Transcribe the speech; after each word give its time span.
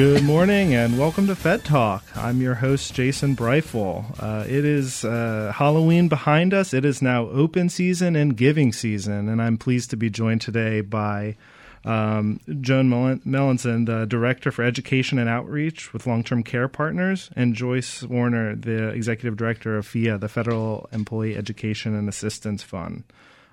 Good 0.00 0.22
morning 0.22 0.72
and 0.72 0.98
welcome 0.98 1.26
to 1.26 1.36
Fed 1.36 1.62
Talk. 1.62 2.02
I'm 2.16 2.40
your 2.40 2.54
host, 2.54 2.94
Jason 2.94 3.36
Briefel. 3.36 4.06
Uh, 4.18 4.46
it 4.48 4.64
is 4.64 5.04
uh, 5.04 5.52
Halloween 5.54 6.08
behind 6.08 6.54
us. 6.54 6.72
It 6.72 6.86
is 6.86 7.02
now 7.02 7.28
open 7.28 7.68
season 7.68 8.16
and 8.16 8.34
giving 8.34 8.72
season, 8.72 9.28
and 9.28 9.42
I'm 9.42 9.58
pleased 9.58 9.90
to 9.90 9.98
be 9.98 10.08
joined 10.08 10.40
today 10.40 10.80
by 10.80 11.36
um, 11.84 12.40
Joan 12.62 12.88
Melanson, 13.26 13.84
the 13.84 14.06
Director 14.06 14.50
for 14.50 14.62
Education 14.62 15.18
and 15.18 15.28
Outreach 15.28 15.92
with 15.92 16.06
Long 16.06 16.24
Term 16.24 16.42
Care 16.44 16.68
Partners, 16.68 17.28
and 17.36 17.54
Joyce 17.54 18.02
Warner, 18.02 18.56
the 18.56 18.88
Executive 18.88 19.36
Director 19.36 19.76
of 19.76 19.86
FEEA, 19.86 20.18
the 20.18 20.30
Federal 20.30 20.88
Employee 20.92 21.36
Education 21.36 21.94
and 21.94 22.08
Assistance 22.08 22.62
Fund. 22.62 23.04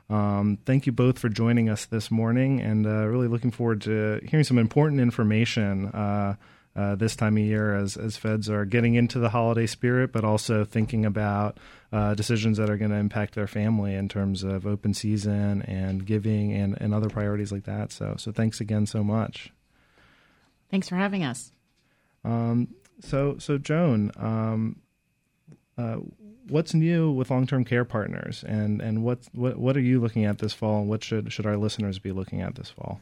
Um, 0.09 0.57
thank 0.65 0.85
you 0.85 0.91
both 0.91 1.19
for 1.19 1.29
joining 1.29 1.69
us 1.69 1.85
this 1.85 2.09
morning, 2.09 2.61
and 2.61 2.85
uh, 2.85 3.07
really 3.07 3.27
looking 3.27 3.51
forward 3.51 3.81
to 3.81 4.21
hearing 4.27 4.45
some 4.45 4.57
important 4.57 5.01
information 5.01 5.87
uh, 5.87 6.35
uh, 6.77 6.95
this 6.95 7.15
time 7.15 7.35
of 7.37 7.43
year 7.43 7.75
as 7.75 7.97
as 7.97 8.15
feds 8.15 8.49
are 8.49 8.63
getting 8.63 8.93
into 8.93 9.19
the 9.19 9.29
holiday 9.29 9.65
spirit, 9.65 10.11
but 10.13 10.23
also 10.23 10.63
thinking 10.63 11.05
about 11.05 11.57
uh, 11.91 12.13
decisions 12.13 12.57
that 12.57 12.69
are 12.69 12.77
going 12.77 12.91
to 12.91 12.97
impact 12.97 13.35
their 13.35 13.47
family 13.47 13.95
in 13.95 14.07
terms 14.07 14.43
of 14.43 14.67
open 14.67 14.93
season 14.93 15.61
and 15.63 16.05
giving 16.05 16.53
and, 16.53 16.79
and 16.79 16.93
other 16.93 17.09
priorities 17.09 17.51
like 17.51 17.63
that. 17.63 17.91
So, 17.91 18.15
so 18.17 18.31
thanks 18.31 18.61
again 18.61 18.85
so 18.85 19.03
much. 19.03 19.51
Thanks 20.69 20.87
for 20.87 20.95
having 20.95 21.23
us. 21.23 21.51
Um, 22.23 22.69
so, 22.99 23.37
so 23.39 23.57
Joan, 23.57 24.11
um, 24.17 24.81
uh, 25.77 25.97
what's 26.49 26.73
new 26.73 27.11
with 27.11 27.29
long-term 27.29 27.65
care 27.65 27.85
partners, 27.85 28.43
and 28.47 28.81
and 28.81 29.03
what 29.03 29.19
what 29.33 29.57
what 29.57 29.77
are 29.77 29.81
you 29.81 29.99
looking 29.99 30.25
at 30.25 30.39
this 30.39 30.53
fall, 30.53 30.79
and 30.79 30.89
what 30.89 31.03
should 31.03 31.31
should 31.31 31.45
our 31.45 31.57
listeners 31.57 31.99
be 31.99 32.11
looking 32.11 32.41
at 32.41 32.55
this 32.55 32.69
fall? 32.69 33.01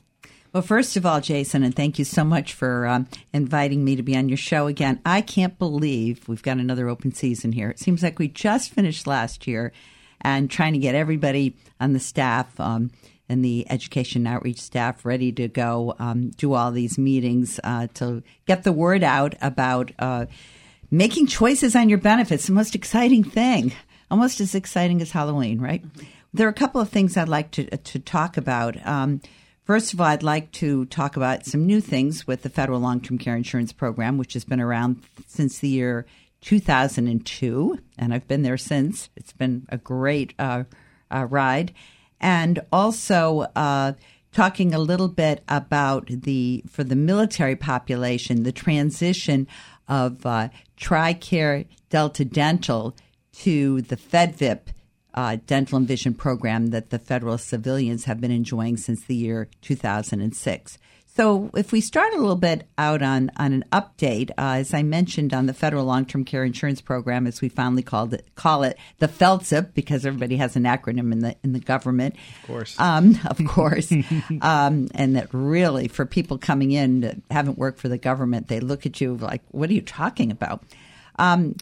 Well, 0.53 0.63
first 0.63 0.95
of 0.95 1.05
all, 1.05 1.19
Jason, 1.19 1.63
and 1.63 1.75
thank 1.75 1.99
you 1.99 2.05
so 2.05 2.23
much 2.23 2.53
for 2.53 2.87
um, 2.87 3.07
inviting 3.33 3.83
me 3.83 3.97
to 3.97 4.03
be 4.03 4.15
on 4.15 4.29
your 4.29 4.37
show 4.37 4.67
again. 4.67 5.02
I 5.05 5.19
can't 5.19 5.59
believe 5.59 6.29
we've 6.29 6.41
got 6.41 6.59
another 6.59 6.87
open 6.87 7.13
season 7.13 7.52
here. 7.52 7.69
It 7.69 7.79
seems 7.79 8.02
like 8.02 8.19
we 8.19 8.29
just 8.29 8.71
finished 8.71 9.05
last 9.05 9.47
year 9.47 9.73
and 10.21 10.49
trying 10.49 10.71
to 10.71 10.80
get 10.80 10.95
everybody 10.95 11.57
on 11.81 11.91
the 11.91 11.99
staff 11.99 12.57
um, 12.57 12.91
and 13.27 13.43
the 13.43 13.69
education 13.69 14.25
outreach 14.25 14.61
staff 14.61 15.03
ready 15.03 15.33
to 15.33 15.49
go 15.49 15.93
um, 15.99 16.30
do 16.30 16.53
all 16.53 16.71
these 16.71 16.97
meetings 16.97 17.59
uh, 17.65 17.87
to 17.95 18.23
get 18.45 18.63
the 18.63 18.71
word 18.71 19.03
out 19.03 19.36
about. 19.41 19.91
Uh, 19.99 20.25
making 20.91 21.27
choices 21.27 21.75
on 21.75 21.89
your 21.89 21.97
benefits, 21.97 22.47
the 22.47 22.53
most 22.53 22.75
exciting 22.75 23.23
thing, 23.23 23.73
almost 24.09 24.39
as 24.39 24.55
exciting 24.55 25.01
as 25.01 25.11
Halloween, 25.11 25.59
right? 25.59 25.83
There 26.33 26.47
are 26.47 26.51
a 26.51 26.53
couple 26.53 26.81
of 26.81 26.89
things 26.89 27.17
I'd 27.17 27.29
like 27.29 27.51
to, 27.51 27.65
to 27.65 27.99
talk 27.99 28.37
about. 28.37 28.85
Um, 28.85 29.21
first 29.63 29.93
of 29.93 30.01
all, 30.01 30.07
I'd 30.07 30.23
like 30.23 30.51
to 30.53 30.85
talk 30.85 31.15
about 31.15 31.45
some 31.45 31.65
new 31.65 31.81
things 31.81 32.27
with 32.27 32.41
the 32.41 32.49
federal 32.49 32.79
long 32.79 33.01
term 33.01 33.17
care 33.17 33.35
insurance 33.35 33.71
program, 33.71 34.17
which 34.17 34.33
has 34.33 34.45
been 34.45 34.61
around 34.61 35.01
since 35.27 35.59
the 35.59 35.69
year 35.69 36.05
2002, 36.41 37.79
and 37.97 38.13
I've 38.13 38.27
been 38.27 38.43
there 38.43 38.57
since. 38.57 39.09
It's 39.15 39.33
been 39.33 39.65
a 39.69 39.77
great 39.77 40.33
uh, 40.37 40.65
uh, 41.09 41.25
ride. 41.29 41.73
And 42.19 42.59
also, 42.71 43.47
uh, 43.55 43.93
talking 44.35 44.73
a 44.73 44.79
little 44.79 45.07
bit 45.07 45.41
about 45.47 46.07
the 46.07 46.61
for 46.69 46.83
the 46.83 46.95
military 46.95 47.55
population, 47.55 48.43
the 48.43 48.52
transition 48.52 49.47
of 49.87 50.25
uh, 50.25 50.49
TRICARE 50.77 51.65
Delta 51.89 52.25
Dental 52.25 52.95
to 53.39 53.81
the 53.81 53.97
FedVIP 53.97 54.67
uh, 55.13 55.37
dental 55.47 55.77
and 55.77 55.87
vision 55.87 56.13
program 56.13 56.67
that 56.67 56.89
the 56.89 56.99
federal 56.99 57.37
civilians 57.37 58.03
have 58.03 58.19
been 58.19 58.31
enjoying 58.31 58.77
since 58.77 59.03
the 59.03 59.15
year 59.15 59.47
2006. 59.61 60.77
So, 61.15 61.49
if 61.55 61.71
we 61.71 61.80
start 61.80 62.14
a 62.14 62.17
little 62.17 62.36
bit 62.36 62.67
out 62.77 63.02
on, 63.02 63.31
on 63.37 63.53
an 63.53 63.65
update, 63.71 64.31
uh, 64.31 64.59
as 64.59 64.73
I 64.73 64.83
mentioned 64.83 65.33
on 65.33 65.45
the 65.45 65.53
federal 65.53 65.86
long 65.86 66.05
term 66.05 66.26
care 66.26 66.43
insurance 66.43 66.81
program, 66.81 67.26
as 67.26 67.39
we 67.39 67.48
finally 67.48 67.83
called 67.83 68.14
it, 68.14 68.27
call 68.36 68.64
it 68.64 68.77
the 68.99 69.08
FLTCIP, 69.08 69.73
because 69.73 70.05
everybody 70.05 70.36
has 70.36 70.58
an 70.58 70.64
acronym 70.64 71.14
in 71.14 71.20
the 71.20 71.37
in 71.42 71.53
the 71.53 71.61
government. 71.61 72.15
Of 72.42 72.48
course, 72.48 72.80
um, 72.81 73.17
of 73.26 73.39
course, 73.48 73.93
um, 74.42 74.89
and 74.93 75.15
that 75.15 75.30
really 75.31 75.87
for 75.87 76.05
people 76.05 76.37
coming 76.37 76.71
in 76.71 76.99
that 77.02 77.15
haven't 77.32 77.58
worked 77.58 77.80
for 77.80 77.87
the 77.87 77.97
government, 77.97 78.49
they 78.49 78.59
look 78.59 78.86
at 78.86 78.99
you 78.99 79.15
like, 79.15 79.42
"What 79.52 79.70
are 79.70 79.73
you 79.73 79.82
talking 79.82 80.32
about?" 80.32 80.64
Um, 81.17 81.55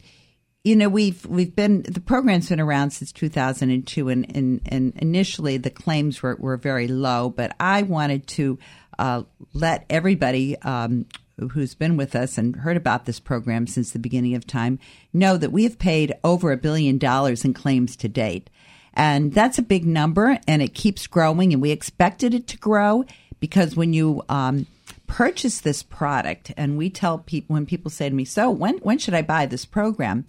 you 0.63 0.75
know 0.75 0.89
we've 0.89 1.25
we've 1.25 1.55
been 1.55 1.83
the 1.83 1.99
program's 1.99 2.49
been 2.49 2.59
around 2.59 2.91
since 2.91 3.11
2002 3.11 4.09
and 4.09 4.35
and, 4.35 4.61
and 4.65 4.93
initially 4.95 5.57
the 5.57 5.69
claims 5.69 6.23
were, 6.23 6.37
were 6.37 6.55
very 6.55 6.87
low 6.87 7.29
but 7.29 7.53
i 7.59 7.81
wanted 7.81 8.25
to 8.27 8.57
uh, 8.99 9.23
let 9.53 9.85
everybody 9.89 10.57
um, 10.61 11.05
who's 11.51 11.75
been 11.75 11.97
with 11.97 12.15
us 12.15 12.37
and 12.37 12.57
heard 12.57 12.77
about 12.77 13.05
this 13.05 13.19
program 13.19 13.67
since 13.67 13.91
the 13.91 13.99
beginning 13.99 14.35
of 14.35 14.45
time 14.45 14.79
know 15.11 15.37
that 15.37 15.51
we 15.51 15.63
have 15.63 15.79
paid 15.79 16.13
over 16.23 16.51
a 16.51 16.57
billion 16.57 16.97
dollars 16.97 17.43
in 17.43 17.53
claims 17.53 17.95
to 17.97 18.07
date. 18.07 18.49
And 18.93 19.33
that's 19.33 19.57
a 19.57 19.63
big 19.63 19.85
number 19.85 20.39
and 20.47 20.61
it 20.61 20.75
keeps 20.75 21.07
growing 21.07 21.51
and 21.51 21.61
we 21.61 21.71
expected 21.71 22.33
it 22.33 22.47
to 22.47 22.57
grow 22.57 23.05
because 23.39 23.75
when 23.75 23.93
you 23.93 24.21
um, 24.29 24.67
purchase 25.07 25.61
this 25.61 25.81
product 25.81 26.53
and 26.55 26.77
we 26.77 26.89
tell 26.89 27.17
people 27.17 27.55
when 27.55 27.65
people 27.65 27.89
say 27.89 28.07
to 28.07 28.15
me, 28.15 28.25
so 28.25 28.51
when, 28.51 28.77
when 28.79 28.99
should 28.99 29.15
I 29.15 29.23
buy 29.23 29.47
this 29.47 29.65
program? 29.65 30.25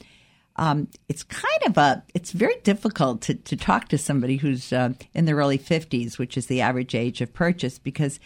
Um, 0.57 0.89
it's 1.09 1.25
kind 1.25 1.63
of 1.67 1.77
a 1.77 2.05
it's 2.15 2.31
very 2.31 2.55
difficult 2.63 3.23
to, 3.23 3.35
to 3.35 3.57
talk 3.57 3.89
to 3.89 3.99
somebody 3.99 4.37
who's 4.37 4.73
uh, 4.73 4.93
in 5.13 5.25
their 5.25 5.35
early 5.35 5.59
50s 5.59 6.17
which 6.17 6.37
is 6.37 6.47
the 6.47 6.61
average 6.61 6.95
age 6.95 7.21
of 7.21 7.33
purchase 7.33 7.81
because 7.81 8.21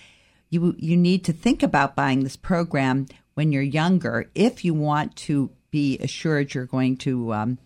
you 0.50 0.74
you 0.78 0.96
need 0.96 1.24
to 1.24 1.32
think 1.32 1.62
about 1.62 1.96
buying 1.96 2.24
this 2.24 2.36
program 2.36 3.06
when 3.34 3.52
you're 3.52 3.62
younger. 3.62 4.30
If 4.34 4.64
you 4.64 4.74
want 4.74 5.16
to 5.16 5.50
be 5.70 5.98
assured 5.98 6.54
you're 6.54 6.66
going 6.66 6.96
to 6.98 7.32
um, 7.34 7.58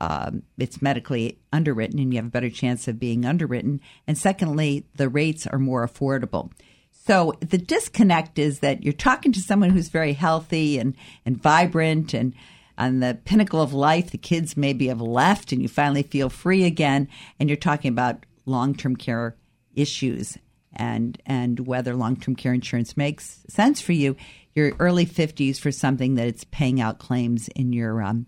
uh, 0.00 0.30
it's 0.56 0.80
medically 0.80 1.38
underwritten 1.52 1.98
and 1.98 2.12
you 2.12 2.18
have 2.18 2.26
a 2.26 2.30
better 2.30 2.50
chance 2.50 2.86
of 2.86 3.00
being 3.00 3.24
underwritten. 3.24 3.80
And 4.06 4.16
secondly 4.16 4.86
the 4.94 5.08
rates 5.08 5.46
are 5.46 5.58
more 5.58 5.86
affordable. 5.86 6.52
So 6.92 7.34
the 7.40 7.58
disconnect 7.58 8.38
is 8.38 8.60
that 8.60 8.84
you're 8.84 8.92
talking 8.92 9.32
to 9.32 9.40
someone 9.40 9.70
who's 9.70 9.88
very 9.88 10.12
healthy 10.12 10.78
and, 10.78 10.94
and 11.24 11.42
vibrant 11.42 12.14
and 12.14 12.34
on 12.76 13.00
the 13.00 13.18
pinnacle 13.24 13.60
of 13.60 13.72
life 13.72 14.10
the 14.12 14.18
kids 14.18 14.56
maybe 14.56 14.86
have 14.86 15.00
left 15.00 15.50
and 15.50 15.60
you 15.60 15.68
finally 15.68 16.04
feel 16.04 16.30
free 16.30 16.64
again. 16.64 17.08
And 17.40 17.48
you're 17.48 17.56
talking 17.56 17.90
about 17.90 18.24
long-term 18.46 18.96
care 18.96 19.36
issues 19.74 20.38
and 20.74 21.20
and 21.26 21.66
whether 21.66 21.94
long-term 21.94 22.36
care 22.36 22.54
insurance 22.54 22.96
makes 22.96 23.40
sense 23.48 23.80
for 23.80 23.92
you 23.92 24.16
your 24.54 24.72
early 24.78 25.06
50s 25.06 25.58
for 25.58 25.70
something 25.70 26.14
that 26.16 26.26
it's 26.26 26.44
paying 26.44 26.80
out 26.80 26.98
claims 26.98 27.48
in 27.48 27.72
your 27.72 28.02
um, 28.02 28.26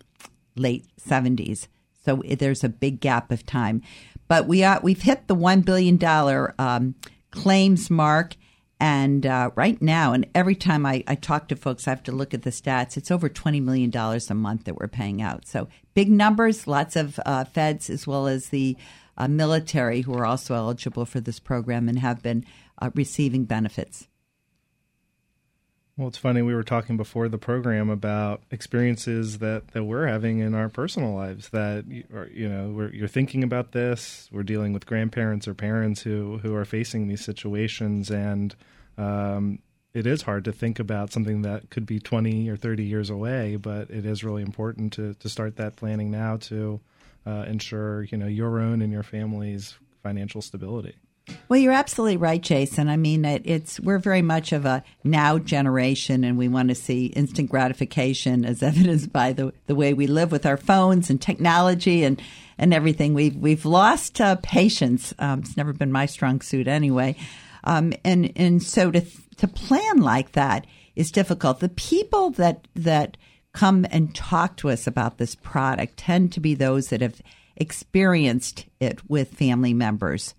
late 0.57 0.87
70s 1.01 1.69
so 2.05 2.23
there's 2.27 2.65
a 2.65 2.69
big 2.69 3.01
gap 3.01 3.31
of 3.31 3.45
time 3.45 3.83
but 4.29 4.47
we 4.47 4.65
are 4.65 4.81
we've 4.83 5.03
hit 5.03 5.27
the 5.27 5.35
1 5.35 5.61
billion 5.63 5.97
dollar 5.97 6.55
um, 6.59 6.95
claims 7.31 7.91
mark 7.91 8.37
and 8.81 9.27
uh, 9.27 9.51
right 9.57 9.81
now, 9.83 10.15
and 10.15 10.27
every 10.35 10.55
time 10.55 10.87
I, 10.87 11.05
I, 11.07 11.15
talk 11.15 11.49
to 11.49 11.57
folks, 11.57 11.87
I 11.87 11.91
have 11.91 12.03
to 12.05 12.13
look 12.13 12.33
at 12.33 12.43
the 12.43 12.51
stats. 12.51 12.97
It's 12.97 13.11
over 13.11 13.29
$20 13.29 13.63
million 13.63 13.95
a 13.95 14.35
month 14.35 14.65
that 14.65 14.77
we're 14.77 14.89
paying 14.89 15.21
out. 15.21 15.47
So 15.47 15.69
big 15.93 16.11
numbers, 16.11 16.67
lots 16.67 16.97
of 16.97 17.21
uh, 17.27 17.45
feds 17.45 17.91
as 17.91 18.07
well 18.07 18.27
as 18.27 18.49
the 18.49 18.79
uh, 19.21 19.29
military 19.29 20.01
who 20.01 20.15
are 20.15 20.25
also 20.25 20.55
eligible 20.55 21.05
for 21.05 21.21
this 21.21 21.39
program 21.39 21.89
and 21.89 21.99
have 21.99 22.23
been 22.23 22.43
uh, 22.81 22.91
receiving 22.95 23.45
benefits. 23.45 24.09
Well, 25.99 26.09
it's 26.09 26.17
funny. 26.17 26.41
We 26.41 26.55
were 26.55 26.63
talking 26.63 26.97
before 26.97 27.29
the 27.29 27.37
program 27.37 27.91
about 27.91 28.43
experiences 28.51 29.41
that, 29.41 29.69
that 29.73 29.85
we're 29.85 30.07
having 30.07 30.39
in 30.39 30.55
our 30.55 30.71
personal 30.71 31.15
lives. 31.15 31.51
That 31.51 31.85
you 31.87 32.49
know, 32.49 32.89
you're 32.91 33.09
thinking 33.09 33.45
about 33.45 33.73
this. 33.73 34.27
We're 34.33 34.43
dealing 34.43 34.73
with 34.73 34.87
grandparents 34.87 35.47
or 35.47 35.53
parents 35.53 36.01
who 36.01 36.39
who 36.39 36.55
are 36.55 36.65
facing 36.65 37.09
these 37.09 37.23
situations, 37.23 38.11
and 38.11 38.55
um, 38.97 39.59
it 39.93 40.07
is 40.07 40.23
hard 40.23 40.47
to 40.47 40.53
think 40.53 40.79
about 40.79 41.13
something 41.13 41.43
that 41.43 41.69
could 41.69 41.85
be 41.85 41.99
20 41.99 42.49
or 42.49 42.57
30 42.57 42.85
years 42.85 43.11
away. 43.11 43.57
But 43.57 43.91
it 43.91 44.07
is 44.07 44.25
really 44.25 44.43
important 44.43 44.95
to 44.95 45.13
to 45.13 45.29
start 45.29 45.57
that 45.57 45.77
planning 45.77 46.11
now 46.11 46.39
to 46.39 46.81
uh, 47.27 47.45
ensure 47.47 48.05
you 48.05 48.19
know 48.19 48.27
your 48.27 48.61
own 48.61 48.83
and 48.83 48.93
your 48.93 49.03
family's 49.03 49.75
financial 50.03 50.43
stability. 50.43 50.97
Well, 51.49 51.59
you're 51.59 51.73
absolutely 51.73 52.17
right, 52.17 52.41
Jason. 52.41 52.89
I 52.89 52.97
mean, 52.97 53.25
it, 53.25 53.43
it's 53.45 53.79
we're 53.81 53.99
very 53.99 54.23
much 54.23 54.53
of 54.53 54.65
a 54.65 54.83
now 55.05 55.39
generation, 55.39 56.25
and 56.25 56.39
we 56.39 56.49
want 56.49 56.69
to 56.69 56.75
see 56.75 57.07
instant 57.07 57.51
gratification, 57.51 58.45
as 58.45 58.63
evidenced 58.63 59.13
by 59.13 59.33
the 59.33 59.53
the 59.67 59.75
way 59.75 59.95
we 59.95 60.07
live 60.07 60.33
with 60.33 60.47
our 60.47 60.57
phones 60.57 61.11
and 61.11 61.21
technology 61.21 62.05
and 62.05 62.21
and 62.59 62.75
everything. 62.75 63.15
We've 63.15 63.37
we've 63.37 63.65
lost 63.65 64.21
uh, 64.21 64.37
patience. 64.43 65.15
Um, 65.19 65.41
it's 65.41 65.57
never 65.57 65.73
been 65.73 65.93
my 65.93 66.07
strong 66.07 66.41
suit, 66.41 66.69
anyway. 66.69 67.17
Um, 67.65 67.93
and 68.05 68.33
and 68.37 68.63
so 68.63 68.91
to 68.91 69.03
to 69.37 69.49
plan 69.49 69.99
like 69.99 70.33
that 70.33 70.67
is 70.97 71.11
difficult. 71.11 71.61
The 71.61 71.69
people 71.69 72.31
that 72.31 72.67
that 72.75 73.17
come 73.53 73.87
and 73.91 74.15
talk 74.15 74.57
to 74.59 74.71
us 74.71 74.87
about 74.87 75.19
this 75.19 75.35
product 75.35 75.97
tend 75.97 76.33
to 76.33 76.41
be 76.41 76.55
those 76.55 76.89
that 76.89 77.01
have 77.01 77.21
experienced 77.57 78.67
it 78.81 79.09
with 79.09 79.35
family 79.35 79.75
members 79.75 80.35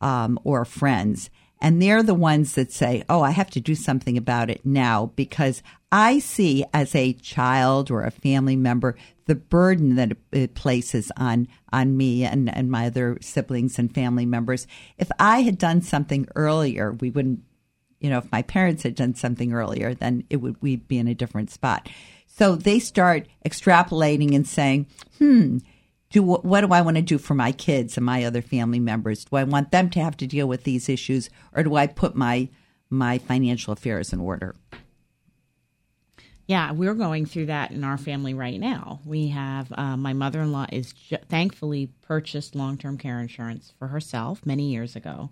um, 0.00 0.38
or 0.44 0.64
friends. 0.64 1.30
And 1.60 1.80
they're 1.80 2.02
the 2.02 2.14
ones 2.14 2.54
that 2.56 2.72
say, 2.72 3.04
Oh, 3.08 3.22
I 3.22 3.30
have 3.30 3.50
to 3.50 3.60
do 3.60 3.74
something 3.74 4.18
about 4.18 4.50
it 4.50 4.66
now 4.66 5.12
because 5.16 5.62
I 5.90 6.18
see 6.18 6.64
as 6.74 6.94
a 6.94 7.12
child 7.14 7.90
or 7.90 8.02
a 8.02 8.10
family 8.10 8.56
member 8.56 8.96
the 9.26 9.34
burden 9.34 9.94
that 9.94 10.12
it 10.32 10.54
places 10.54 11.10
on, 11.16 11.48
on 11.72 11.96
me 11.96 12.24
and, 12.24 12.54
and 12.54 12.70
my 12.70 12.86
other 12.86 13.16
siblings 13.22 13.78
and 13.78 13.94
family 13.94 14.26
members. 14.26 14.66
If 14.98 15.10
I 15.18 15.40
had 15.40 15.56
done 15.56 15.80
something 15.80 16.28
earlier, 16.34 16.92
we 16.92 17.10
wouldn't, 17.10 17.40
you 18.00 18.10
know, 18.10 18.18
if 18.18 18.30
my 18.30 18.42
parents 18.42 18.82
had 18.82 18.94
done 18.94 19.14
something 19.14 19.52
earlier, 19.54 19.94
then 19.94 20.24
it 20.28 20.38
would, 20.38 20.60
we'd 20.60 20.86
be 20.86 20.98
in 20.98 21.08
a 21.08 21.14
different 21.14 21.50
spot. 21.50 21.88
So 22.36 22.56
they 22.56 22.80
start 22.80 23.28
extrapolating 23.46 24.34
and 24.34 24.44
saying, 24.46 24.88
hmm, 25.18 25.58
do 26.10 26.22
what 26.22 26.60
do 26.62 26.72
I 26.72 26.80
want 26.80 26.96
to 26.96 27.02
do 27.02 27.18
for 27.18 27.34
my 27.34 27.52
kids 27.52 27.96
and 27.96 28.04
my 28.04 28.24
other 28.24 28.42
family 28.42 28.80
members? 28.80 29.24
Do 29.24 29.36
I 29.36 29.44
want 29.44 29.70
them 29.70 29.88
to 29.90 30.00
have 30.00 30.16
to 30.16 30.26
deal 30.26 30.48
with 30.48 30.64
these 30.64 30.88
issues, 30.88 31.30
or 31.54 31.62
do 31.62 31.76
I 31.76 31.86
put 31.86 32.16
my 32.16 32.48
my 32.90 33.18
financial 33.18 33.72
affairs 33.72 34.12
in 34.12 34.20
order? 34.20 34.56
Yeah, 36.46 36.72
we're 36.72 36.94
going 36.94 37.24
through 37.24 37.46
that 37.46 37.70
in 37.70 37.84
our 37.84 37.96
family 37.96 38.34
right 38.34 38.60
now. 38.60 39.00
We 39.04 39.28
have 39.28 39.72
uh, 39.72 39.96
my 39.96 40.12
mother 40.12 40.42
in 40.42 40.52
law 40.52 40.66
is 40.70 40.92
ju- 40.92 41.16
thankfully 41.28 41.90
purchased 42.02 42.54
long 42.54 42.78
term 42.78 42.98
care 42.98 43.20
insurance 43.20 43.72
for 43.78 43.88
herself 43.88 44.44
many 44.44 44.70
years 44.70 44.96
ago, 44.96 45.30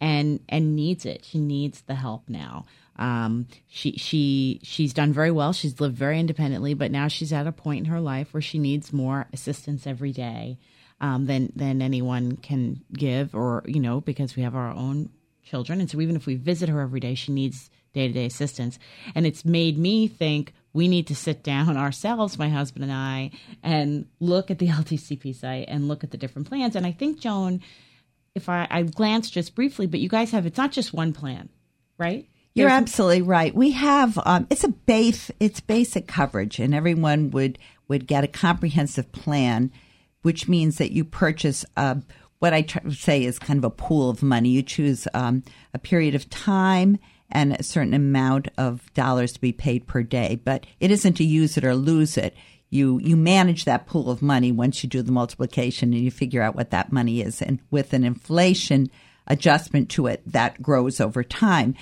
and 0.00 0.40
and 0.48 0.74
needs 0.74 1.06
it. 1.06 1.24
She 1.24 1.38
needs 1.38 1.82
the 1.82 1.94
help 1.94 2.28
now. 2.28 2.66
Um, 2.96 3.48
she 3.66 3.92
she 3.92 4.60
she's 4.62 4.94
done 4.94 5.12
very 5.12 5.30
well. 5.30 5.52
She's 5.52 5.80
lived 5.80 5.96
very 5.96 6.20
independently, 6.20 6.74
but 6.74 6.90
now 6.90 7.08
she's 7.08 7.32
at 7.32 7.46
a 7.46 7.52
point 7.52 7.86
in 7.86 7.92
her 7.92 8.00
life 8.00 8.32
where 8.32 8.40
she 8.40 8.58
needs 8.58 8.92
more 8.92 9.26
assistance 9.32 9.86
every 9.86 10.12
day 10.12 10.58
um, 11.00 11.26
than 11.26 11.52
than 11.56 11.82
anyone 11.82 12.36
can 12.36 12.82
give, 12.92 13.34
or 13.34 13.64
you 13.66 13.80
know, 13.80 14.00
because 14.00 14.36
we 14.36 14.42
have 14.42 14.54
our 14.54 14.70
own 14.70 15.10
children, 15.42 15.80
and 15.80 15.90
so 15.90 16.00
even 16.00 16.16
if 16.16 16.26
we 16.26 16.36
visit 16.36 16.68
her 16.68 16.80
every 16.80 17.00
day, 17.00 17.14
she 17.14 17.32
needs 17.32 17.68
day 17.94 18.08
to 18.08 18.14
day 18.14 18.26
assistance. 18.26 18.78
And 19.14 19.26
it's 19.26 19.44
made 19.44 19.78
me 19.78 20.08
think 20.08 20.52
we 20.72 20.88
need 20.88 21.06
to 21.06 21.14
sit 21.14 21.42
down 21.42 21.76
ourselves, 21.78 22.38
my 22.38 22.48
husband 22.48 22.84
and 22.84 22.92
I, 22.92 23.30
and 23.62 24.06
look 24.20 24.50
at 24.50 24.58
the 24.58 24.68
LTCP 24.80 25.34
site 25.34 25.66
and 25.68 25.88
look 25.88 26.04
at 26.04 26.10
the 26.10 26.18
different 26.18 26.48
plans. 26.48 26.76
And 26.76 26.86
I 26.86 26.92
think 26.92 27.20
Joan, 27.20 27.60
if 28.34 28.48
I, 28.48 28.66
I 28.70 28.82
glanced 28.82 29.32
just 29.32 29.54
briefly, 29.54 29.86
but 29.86 30.00
you 30.00 30.08
guys 30.08 30.30
have 30.32 30.44
it's 30.44 30.58
not 30.58 30.72
just 30.72 30.92
one 30.92 31.12
plan, 31.12 31.48
right? 31.96 32.28
You're 32.54 32.70
absolutely 32.70 33.22
right. 33.22 33.54
We 33.54 33.72
have 33.72 34.18
um, 34.24 34.46
it's 34.48 34.64
a 34.64 34.68
base 34.68 35.30
it's 35.40 35.60
basic 35.60 36.06
coverage, 36.06 36.60
and 36.60 36.74
everyone 36.74 37.30
would 37.32 37.58
would 37.88 38.06
get 38.06 38.24
a 38.24 38.28
comprehensive 38.28 39.10
plan, 39.12 39.72
which 40.22 40.48
means 40.48 40.78
that 40.78 40.92
you 40.92 41.04
purchase 41.04 41.64
uh, 41.76 41.96
what 42.38 42.54
I 42.54 42.62
try 42.62 42.82
to 42.82 42.92
say 42.92 43.24
is 43.24 43.38
kind 43.38 43.58
of 43.58 43.64
a 43.64 43.70
pool 43.70 44.10
of 44.10 44.22
money. 44.22 44.50
You 44.50 44.62
choose 44.62 45.08
um, 45.14 45.42
a 45.72 45.78
period 45.78 46.14
of 46.14 46.30
time 46.30 46.98
and 47.30 47.54
a 47.54 47.62
certain 47.62 47.94
amount 47.94 48.48
of 48.56 48.92
dollars 48.94 49.32
to 49.32 49.40
be 49.40 49.52
paid 49.52 49.86
per 49.86 50.02
day, 50.02 50.40
but 50.44 50.66
it 50.78 50.90
isn't 50.90 51.14
to 51.14 51.24
use 51.24 51.56
it 51.56 51.64
or 51.64 51.74
lose 51.74 52.16
it. 52.16 52.36
You 52.70 53.00
you 53.00 53.16
manage 53.16 53.64
that 53.64 53.86
pool 53.86 54.10
of 54.10 54.22
money 54.22 54.52
once 54.52 54.82
you 54.82 54.88
do 54.88 55.02
the 55.02 55.12
multiplication 55.12 55.92
and 55.92 56.02
you 56.02 56.10
figure 56.10 56.42
out 56.42 56.54
what 56.54 56.70
that 56.70 56.92
money 56.92 57.20
is, 57.20 57.42
and 57.42 57.58
with 57.70 57.92
an 57.92 58.04
inflation 58.04 58.90
adjustment 59.26 59.88
to 59.90 60.06
it, 60.06 60.22
that 60.24 60.62
grows 60.62 61.00
over 61.00 61.24
time. 61.24 61.74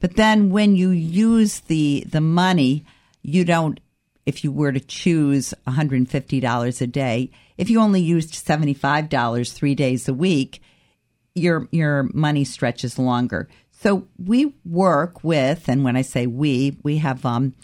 But 0.00 0.16
then 0.16 0.50
when 0.50 0.74
you 0.74 0.90
use 0.90 1.60
the 1.60 2.04
the 2.08 2.20
money, 2.20 2.84
you 3.22 3.44
don't 3.44 3.78
if 4.26 4.44
you 4.44 4.52
were 4.52 4.72
to 4.72 4.80
choose 4.80 5.54
$150 5.66 6.80
a 6.80 6.86
day, 6.86 7.30
if 7.56 7.70
you 7.70 7.80
only 7.80 8.00
used 8.00 8.34
$75 8.34 9.52
3 9.52 9.74
days 9.74 10.08
a 10.08 10.14
week, 10.14 10.62
your 11.34 11.68
your 11.70 12.08
money 12.14 12.44
stretches 12.44 12.98
longer. 12.98 13.48
So 13.70 14.06
we 14.18 14.54
work 14.64 15.24
with, 15.24 15.68
and 15.68 15.84
when 15.84 15.96
I 15.96 16.02
say 16.02 16.26
we, 16.26 16.76
we 16.82 16.98
have 16.98 17.24
um, 17.24 17.54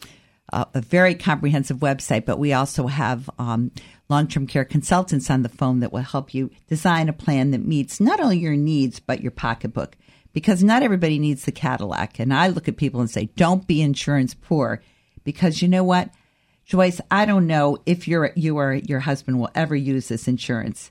a, 0.50 0.80
very 0.80 1.14
comprehensive 1.14 1.78
website, 1.78 2.24
but 2.24 2.38
we 2.38 2.54
also 2.54 2.86
have 2.86 3.28
um, 3.38 3.70
long 4.08 4.26
term 4.26 4.46
care 4.46 4.64
consultants 4.64 5.30
on 5.30 5.42
the 5.42 5.50
phone 5.50 5.80
that 5.80 5.92
will 5.92 6.00
help 6.00 6.32
you 6.32 6.50
design 6.68 7.08
a 7.08 7.12
plan 7.12 7.50
that 7.50 7.66
meets 7.66 8.00
not 8.00 8.20
only 8.20 8.38
your 8.38 8.56
needs, 8.56 8.98
but 8.98 9.20
your 9.20 9.30
pocketbook 9.30 9.96
because 10.36 10.62
not 10.62 10.82
everybody 10.82 11.18
needs 11.18 11.46
the 11.46 11.50
Cadillac. 11.50 12.18
And 12.18 12.30
I 12.34 12.48
look 12.48 12.68
at 12.68 12.76
people 12.76 13.00
and 13.00 13.08
say, 13.08 13.30
don't 13.36 13.66
be 13.66 13.80
insurance 13.80 14.34
poor 14.34 14.82
because 15.24 15.62
you 15.62 15.66
know 15.66 15.82
what? 15.82 16.10
Joyce, 16.66 17.00
I 17.10 17.24
don't 17.24 17.46
know 17.46 17.78
if 17.86 18.06
you're, 18.06 18.32
you 18.36 18.58
or 18.58 18.74
your 18.74 19.00
husband 19.00 19.40
will 19.40 19.48
ever 19.54 19.74
use 19.74 20.08
this 20.08 20.28
insurance. 20.28 20.90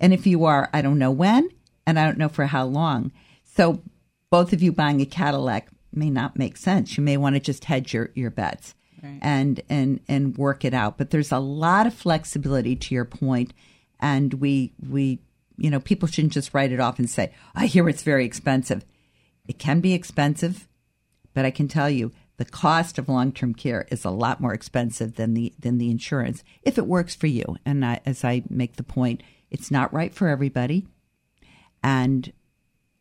And 0.00 0.12
if 0.12 0.26
you 0.26 0.44
are, 0.44 0.68
I 0.72 0.82
don't 0.82 0.98
know 0.98 1.12
when 1.12 1.50
and 1.86 2.00
I 2.00 2.04
don't 2.04 2.18
know 2.18 2.28
for 2.28 2.46
how 2.46 2.64
long. 2.64 3.12
So 3.44 3.80
both 4.28 4.52
of 4.52 4.60
you 4.60 4.72
buying 4.72 5.00
a 5.00 5.06
Cadillac 5.06 5.68
may 5.92 6.10
not 6.10 6.36
make 6.36 6.56
sense. 6.56 6.96
You 6.96 7.04
may 7.04 7.16
want 7.16 7.36
to 7.36 7.40
just 7.40 7.66
hedge 7.66 7.94
your, 7.94 8.10
your 8.16 8.30
bets. 8.30 8.74
Right. 9.00 9.18
and 9.22 9.62
and 9.70 10.00
and 10.08 10.36
work 10.36 10.62
it 10.62 10.74
out. 10.74 10.98
But 10.98 11.08
there's 11.08 11.32
a 11.32 11.38
lot 11.38 11.86
of 11.86 11.94
flexibility 11.94 12.76
to 12.76 12.94
your 12.94 13.06
point, 13.06 13.54
and 13.98 14.34
we 14.34 14.74
we 14.90 15.20
you 15.60 15.70
know, 15.70 15.78
people 15.78 16.08
shouldn't 16.08 16.32
just 16.32 16.54
write 16.54 16.72
it 16.72 16.80
off 16.80 16.98
and 16.98 17.08
say, 17.08 17.32
I 17.54 17.66
hear 17.66 17.88
it's 17.88 18.02
very 18.02 18.24
expensive. 18.24 18.84
It 19.46 19.58
can 19.58 19.80
be 19.80 19.92
expensive, 19.92 20.66
but 21.34 21.44
I 21.44 21.50
can 21.50 21.68
tell 21.68 21.90
you 21.90 22.12
the 22.38 22.46
cost 22.46 22.98
of 22.98 23.08
long-term 23.08 23.54
care 23.54 23.86
is 23.90 24.04
a 24.04 24.10
lot 24.10 24.40
more 24.40 24.54
expensive 24.54 25.16
than 25.16 25.34
the 25.34 25.52
than 25.58 25.76
the 25.76 25.90
insurance 25.90 26.42
if 26.62 26.78
it 26.78 26.86
works 26.86 27.14
for 27.14 27.26
you. 27.26 27.56
And 27.66 27.84
I, 27.84 28.00
as 28.06 28.24
I 28.24 28.42
make 28.48 28.76
the 28.76 28.82
point, 28.82 29.22
it's 29.50 29.70
not 29.70 29.92
right 29.92 30.14
for 30.14 30.28
everybody. 30.28 30.86
And 31.82 32.32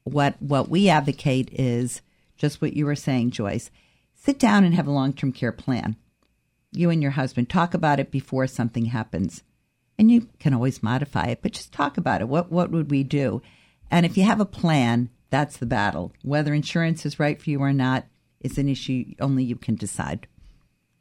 what 0.03 0.35
what 0.41 0.69
we 0.69 0.89
advocate 0.89 1.49
is 1.53 2.01
just 2.35 2.61
what 2.61 2.73
you 2.73 2.85
were 2.85 2.95
saying, 2.95 3.31
Joyce. 3.31 3.71
Sit 4.15 4.37
down 4.37 4.65
and 4.65 4.75
have 4.75 4.87
a 4.87 4.91
long-term 4.91 5.31
care 5.31 5.53
plan. 5.53 5.95
You 6.73 6.89
and 6.89 7.01
your 7.01 7.11
husband 7.11 7.49
talk 7.49 7.73
about 7.73 8.01
it 8.01 8.11
before 8.11 8.47
something 8.47 8.85
happens 8.85 9.43
and 9.99 10.09
you 10.09 10.29
can 10.39 10.53
always 10.53 10.81
modify 10.81 11.25
it, 11.25 11.39
but 11.41 11.51
just 11.51 11.73
talk 11.73 11.97
about 11.97 12.21
it. 12.21 12.29
What 12.29 12.51
what 12.51 12.71
would 12.71 12.89
we 12.89 13.03
do? 13.03 13.41
And 13.91 14.05
if 14.05 14.17
you 14.17 14.23
have 14.23 14.39
a 14.39 14.45
plan, 14.45 15.09
that's 15.29 15.57
the 15.57 15.65
battle. 15.65 16.13
Whether 16.23 16.53
insurance 16.53 17.05
is 17.05 17.19
right 17.19 17.39
for 17.39 17.49
you 17.49 17.59
or 17.59 17.73
not 17.73 18.05
is 18.39 18.57
an 18.57 18.69
issue 18.69 19.13
only 19.19 19.43
you 19.43 19.57
can 19.57 19.75
decide. 19.75 20.25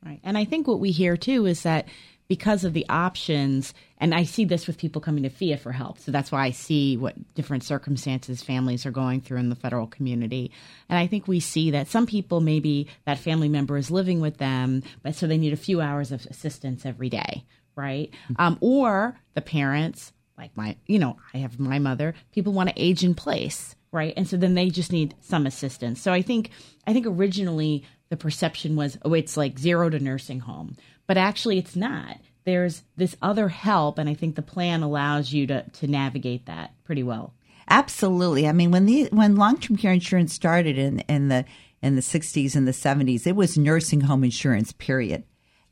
Right. 0.04 0.20
And 0.24 0.36
I 0.36 0.44
think 0.44 0.66
what 0.66 0.80
we 0.80 0.90
hear 0.90 1.16
too 1.16 1.46
is 1.46 1.62
that 1.62 1.86
because 2.28 2.64
of 2.64 2.74
the 2.74 2.86
options, 2.90 3.72
and 3.96 4.14
I 4.14 4.24
see 4.24 4.44
this 4.44 4.66
with 4.66 4.78
people 4.78 5.00
coming 5.00 5.22
to 5.22 5.30
FEEA 5.30 5.58
for 5.58 5.72
help. 5.72 5.98
So 5.98 6.12
that's 6.12 6.30
why 6.30 6.44
I 6.44 6.50
see 6.50 6.96
what 6.96 7.34
different 7.34 7.64
circumstances 7.64 8.42
families 8.42 8.84
are 8.84 8.90
going 8.90 9.22
through 9.22 9.38
in 9.38 9.48
the 9.48 9.56
federal 9.56 9.86
community. 9.86 10.52
And 10.90 10.98
I 10.98 11.06
think 11.06 11.26
we 11.26 11.40
see 11.40 11.70
that 11.70 11.88
some 11.88 12.06
people 12.06 12.40
maybe 12.40 12.86
that 13.06 13.18
family 13.18 13.48
member 13.48 13.78
is 13.78 13.90
living 13.90 14.20
with 14.20 14.36
them, 14.36 14.82
but 15.02 15.14
so 15.14 15.26
they 15.26 15.38
need 15.38 15.54
a 15.54 15.56
few 15.56 15.80
hours 15.80 16.12
of 16.12 16.26
assistance 16.26 16.84
every 16.84 17.08
day, 17.08 17.44
right? 17.78 18.12
Um, 18.36 18.58
or 18.60 19.16
the 19.34 19.40
parents, 19.40 20.12
like 20.36 20.54
my, 20.56 20.76
you 20.86 20.98
know, 20.98 21.16
I 21.32 21.38
have 21.38 21.58
my 21.58 21.78
mother, 21.78 22.14
people 22.32 22.52
want 22.52 22.68
to 22.68 22.82
age 22.82 23.04
in 23.04 23.14
place, 23.14 23.76
right? 23.92 24.12
And 24.16 24.28
so 24.28 24.36
then 24.36 24.54
they 24.54 24.68
just 24.68 24.92
need 24.92 25.14
some 25.20 25.46
assistance. 25.46 26.02
So 26.02 26.12
I 26.12 26.20
think, 26.20 26.50
I 26.86 26.92
think 26.92 27.06
originally 27.06 27.84
the 28.08 28.16
perception 28.16 28.74
was, 28.74 28.98
oh, 29.02 29.14
it's 29.14 29.36
like 29.36 29.58
zero 29.58 29.88
to 29.88 30.00
nursing 30.00 30.40
home, 30.40 30.76
but 31.06 31.16
actually 31.16 31.56
it's 31.56 31.76
not. 31.76 32.18
There's 32.44 32.82
this 32.96 33.14
other 33.22 33.48
help, 33.48 33.98
and 33.98 34.08
I 34.08 34.14
think 34.14 34.34
the 34.34 34.42
plan 34.42 34.82
allows 34.82 35.34
you 35.34 35.46
to 35.48 35.68
to 35.68 35.86
navigate 35.86 36.46
that 36.46 36.72
pretty 36.84 37.02
well. 37.02 37.34
Absolutely. 37.68 38.48
I 38.48 38.52
mean, 38.52 38.70
when 38.70 38.86
the 38.86 39.08
when 39.12 39.36
long 39.36 39.58
term 39.58 39.76
care 39.76 39.92
insurance 39.92 40.32
started 40.32 40.78
in 40.78 41.00
in 41.00 41.28
the 41.28 41.44
in 41.82 41.94
the 41.94 42.00
60s 42.00 42.56
and 42.56 42.66
the 42.66 42.72
70s, 42.72 43.26
it 43.26 43.36
was 43.36 43.58
nursing 43.58 44.00
home 44.00 44.24
insurance, 44.24 44.72
period. 44.72 45.24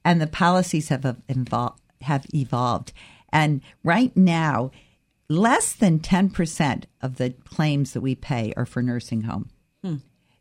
And 0.04 0.20
the 0.20 0.26
policies 0.26 0.88
have, 0.90 1.16
evolved, 1.28 1.80
have 2.02 2.26
evolved. 2.34 2.92
And 3.30 3.60
right 3.82 4.16
now, 4.16 4.70
less 5.28 5.72
than 5.72 5.98
10% 5.98 6.84
of 7.02 7.16
the 7.16 7.30
claims 7.44 7.92
that 7.92 8.00
we 8.00 8.14
pay 8.14 8.52
are 8.56 8.66
for 8.66 8.82
nursing 8.82 9.22
home. 9.22 9.50
Hmm. 9.82 9.96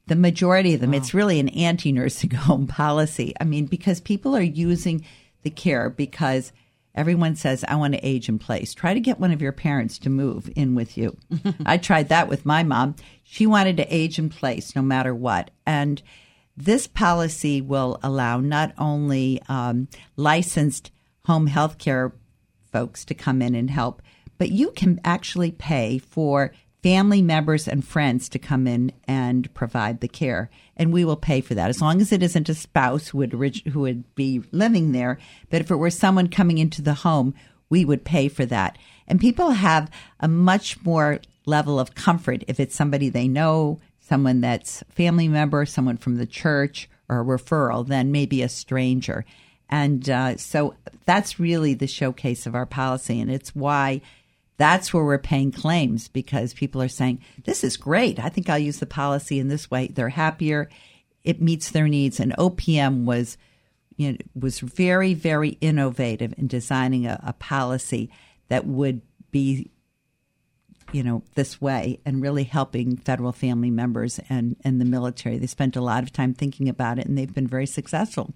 The 0.08 0.16
majority 0.16 0.76
of 0.76 0.82
them, 0.82 0.92
wow. 0.92 0.98
it's 0.98 1.14
really 1.14 1.40
an 1.40 1.50
anti 1.50 1.92
nursing 1.92 2.30
home 2.36 2.68
policy. 2.68 3.34
I 3.40 3.44
mean, 3.44 3.66
because 3.66 4.00
people 4.00 4.36
are 4.36 4.42
using 4.42 5.06
the 5.44 5.50
care 5.50 5.90
because 5.90 6.52
everyone 6.94 7.36
says, 7.36 7.66
I 7.68 7.76
want 7.76 7.94
to 7.94 8.06
age 8.06 8.30
in 8.30 8.40
place. 8.40 8.74
Try 8.74 8.94
to 8.94 9.00
get 9.00 9.20
one 9.20 9.32
of 9.32 9.42
your 9.42 9.52
parents 9.52 9.98
to 10.00 10.10
move 10.10 10.50
in 10.56 10.76
with 10.76 10.98
you. 10.98 11.18
I 11.66 11.78
tried 11.78 12.10
that 12.10 12.28
with 12.28 12.46
my 12.46 12.64
mom. 12.64 12.96
She 13.24 13.46
wanted 13.46 13.78
to 13.78 13.96
age 13.96 14.20
in 14.20 14.30
place 14.30 14.76
no 14.76 14.82
matter 14.82 15.14
what. 15.14 15.52
And 15.66 16.02
this 16.56 16.88
policy 16.88 17.62
will 17.62 18.00
allow 18.02 18.40
not 18.40 18.74
only 18.78 19.42
um, 19.50 19.88
licensed 20.16 20.92
home 21.26 21.48
health 21.48 21.78
care 21.78 22.14
folks 22.72 23.06
to 23.06 23.14
come 23.14 23.42
in 23.42 23.56
and 23.56 23.70
help, 23.70 24.02
but 24.38 24.52
you 24.52 24.72
can 24.72 25.00
actually 25.04 25.52
pay 25.52 25.98
for 25.98 26.52
family 26.84 27.22
members 27.22 27.68
and 27.68 27.84
friends 27.84 28.30
to 28.30 28.38
come 28.38 28.68
in 28.68 28.92
and 29.08 29.52
provide 29.56 30.02
the 30.02 30.08
care, 30.08 30.52
and 30.78 30.94
we 30.94 31.04
will 31.04 31.16
pay 31.16 31.42
for 31.42 31.56
that 31.56 31.70
as 31.70 31.82
long 31.82 32.00
as 32.00 32.12
it 32.12 32.22
isn't 32.22 32.48
a 32.48 32.54
spouse 32.54 33.08
who 33.08 33.18
would 33.18 33.34
who 33.34 33.80
would 33.80 34.16
be 34.16 34.44
living 34.52 34.92
there. 34.92 35.18
But 35.50 35.62
if 35.62 35.72
it 35.72 35.78
were 35.78 35.90
someone 35.90 36.28
coming 36.28 36.60
into 36.60 36.84
the 36.84 36.94
home, 36.94 37.34
we 37.70 37.86
would 37.86 38.06
pay 38.06 38.28
for 38.28 38.46
that. 38.46 38.78
And 39.08 39.20
people 39.20 39.52
have 39.52 39.90
a 40.20 40.28
much 40.28 40.84
more 40.86 41.20
level 41.48 41.80
of 41.80 41.96
comfort 41.96 42.44
if 42.48 42.60
it's 42.60 42.76
somebody 42.76 43.10
they 43.10 43.28
know, 43.28 43.80
someone 44.00 44.42
that's 44.42 44.84
family 44.90 45.28
member, 45.28 45.66
someone 45.66 45.98
from 45.98 46.18
the 46.18 46.28
church, 46.28 46.88
or 47.10 47.22
a 47.22 47.26
referral, 47.26 47.88
than 47.88 48.12
maybe 48.12 48.42
a 48.44 48.50
stranger. 48.50 49.26
And 49.70 50.10
uh, 50.10 50.38
so 50.38 50.76
that's 51.06 51.40
really 51.40 51.74
the 51.74 51.88
showcase 51.88 52.46
of 52.46 52.56
our 52.56 52.66
policy, 52.66 53.20
and 53.20 53.32
it's 53.32 53.56
why 53.56 54.02
that's 54.58 54.94
where 54.94 55.04
we're 55.04 55.18
paying 55.18 55.52
claims 55.52 56.08
because 56.08 56.54
people 56.54 56.82
are 56.82 56.88
saying, 56.88 57.22
This 57.44 57.64
is 57.64 57.78
great. 57.78 58.20
I 58.20 58.30
think 58.30 58.50
I'll 58.50 58.60
use 58.60 58.80
the 58.80 58.86
policy 58.86 59.40
in 59.40 59.50
this 59.50 59.70
way. 59.70 59.88
They're 59.88 60.10
happier. 60.10 60.70
It 61.24 61.42
meets 61.42 61.72
their 61.72 61.88
needs. 61.88 62.20
And 62.20 62.34
OPM 62.38 63.06
was, 63.06 63.38
you 63.98 64.14
know, 64.14 64.18
was 64.34 64.60
very, 64.60 65.14
very 65.14 65.58
innovative 65.62 66.34
in 66.38 66.48
designing 66.48 67.06
a, 67.06 67.20
a 67.26 67.34
policy 67.34 68.10
that 68.48 68.66
would 68.66 69.02
be, 69.32 69.72
you 70.94 71.04
know, 71.04 71.24
this 71.34 71.60
way 71.60 72.00
and 72.06 72.22
really 72.22 72.44
helping 72.44 72.96
federal 72.96 73.32
family 73.34 73.72
members 73.72 74.20
and, 74.30 74.56
and 74.64 74.80
the 74.80 74.86
military. 74.86 75.38
They 75.38 75.48
spent 75.48 75.76
a 75.76 75.82
lot 75.82 76.04
of 76.04 76.14
time 76.14 76.34
thinking 76.34 76.70
about 76.70 77.00
it 77.00 77.08
and 77.08 77.18
they've 77.18 77.34
been 77.34 77.48
very 77.48 77.66
successful. 77.66 78.34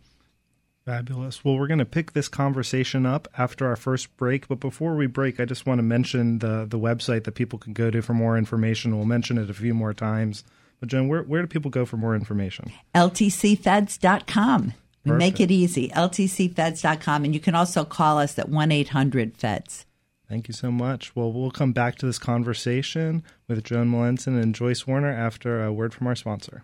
Fabulous. 0.90 1.46
Well, 1.46 1.56
we're 1.56 1.68
going 1.68 1.78
to 1.78 1.86
pick 1.86 2.14
this 2.14 2.28
conversation 2.28 3.06
up 3.06 3.28
after 3.38 3.68
our 3.68 3.76
first 3.76 4.18
break. 4.18 4.48
But 4.48 4.60
before 4.60 4.96
we 4.96 5.06
break, 5.06 5.40
I 5.40 5.46
just 5.46 5.68
want 5.68 5.78
to 5.78 5.84
mention 5.84 6.40
the, 6.40 6.66
the 6.68 6.80
website 6.80 7.26
that 7.26 7.34
people 7.34 7.60
can 7.60 7.74
go 7.74 7.92
to 7.92 8.02
for 8.02 8.16
more 8.16 8.36
information. 8.36 8.98
We'll 8.98 9.06
mention 9.06 9.38
it 9.38 9.52
a 9.52 9.54
few 9.54 9.76
more 9.76 9.94
times. 9.94 10.44
But, 10.80 10.90
Jen, 10.90 11.08
where, 11.08 11.22
where 11.22 11.44
do 11.44 11.48
people 11.48 11.70
go 11.70 11.86
for 11.86 11.98
more 11.98 12.16
information? 12.16 12.72
LTCFeds.com. 12.96 14.74
We 15.06 15.12
make 15.12 15.40
it 15.40 15.52
easy. 15.52 15.90
LTCFeds.com. 15.90 17.24
And 17.24 17.36
you 17.36 17.40
can 17.40 17.54
also 17.54 17.86
call 17.86 18.18
us 18.18 18.40
at 18.40 18.50
1 18.50 18.72
800 18.72 19.38
FEDS. 19.38 19.86
Thank 20.28 20.48
you 20.48 20.56
so 20.56 20.72
much. 20.72 21.16
Well, 21.16 21.32
we'll 21.32 21.52
come 21.52 21.72
back 21.72 21.98
to 21.98 22.08
this 22.08 22.18
conversation 22.18 23.24
with 23.48 23.64
Joan 23.64 23.92
Melanson 23.92 24.42
and 24.42 24.56
Joyce 24.56 24.88
Warner 24.88 25.12
after 25.12 25.64
a 25.64 25.72
word 25.72 25.94
from 25.94 26.08
our 26.08 26.16
sponsor. 26.16 26.64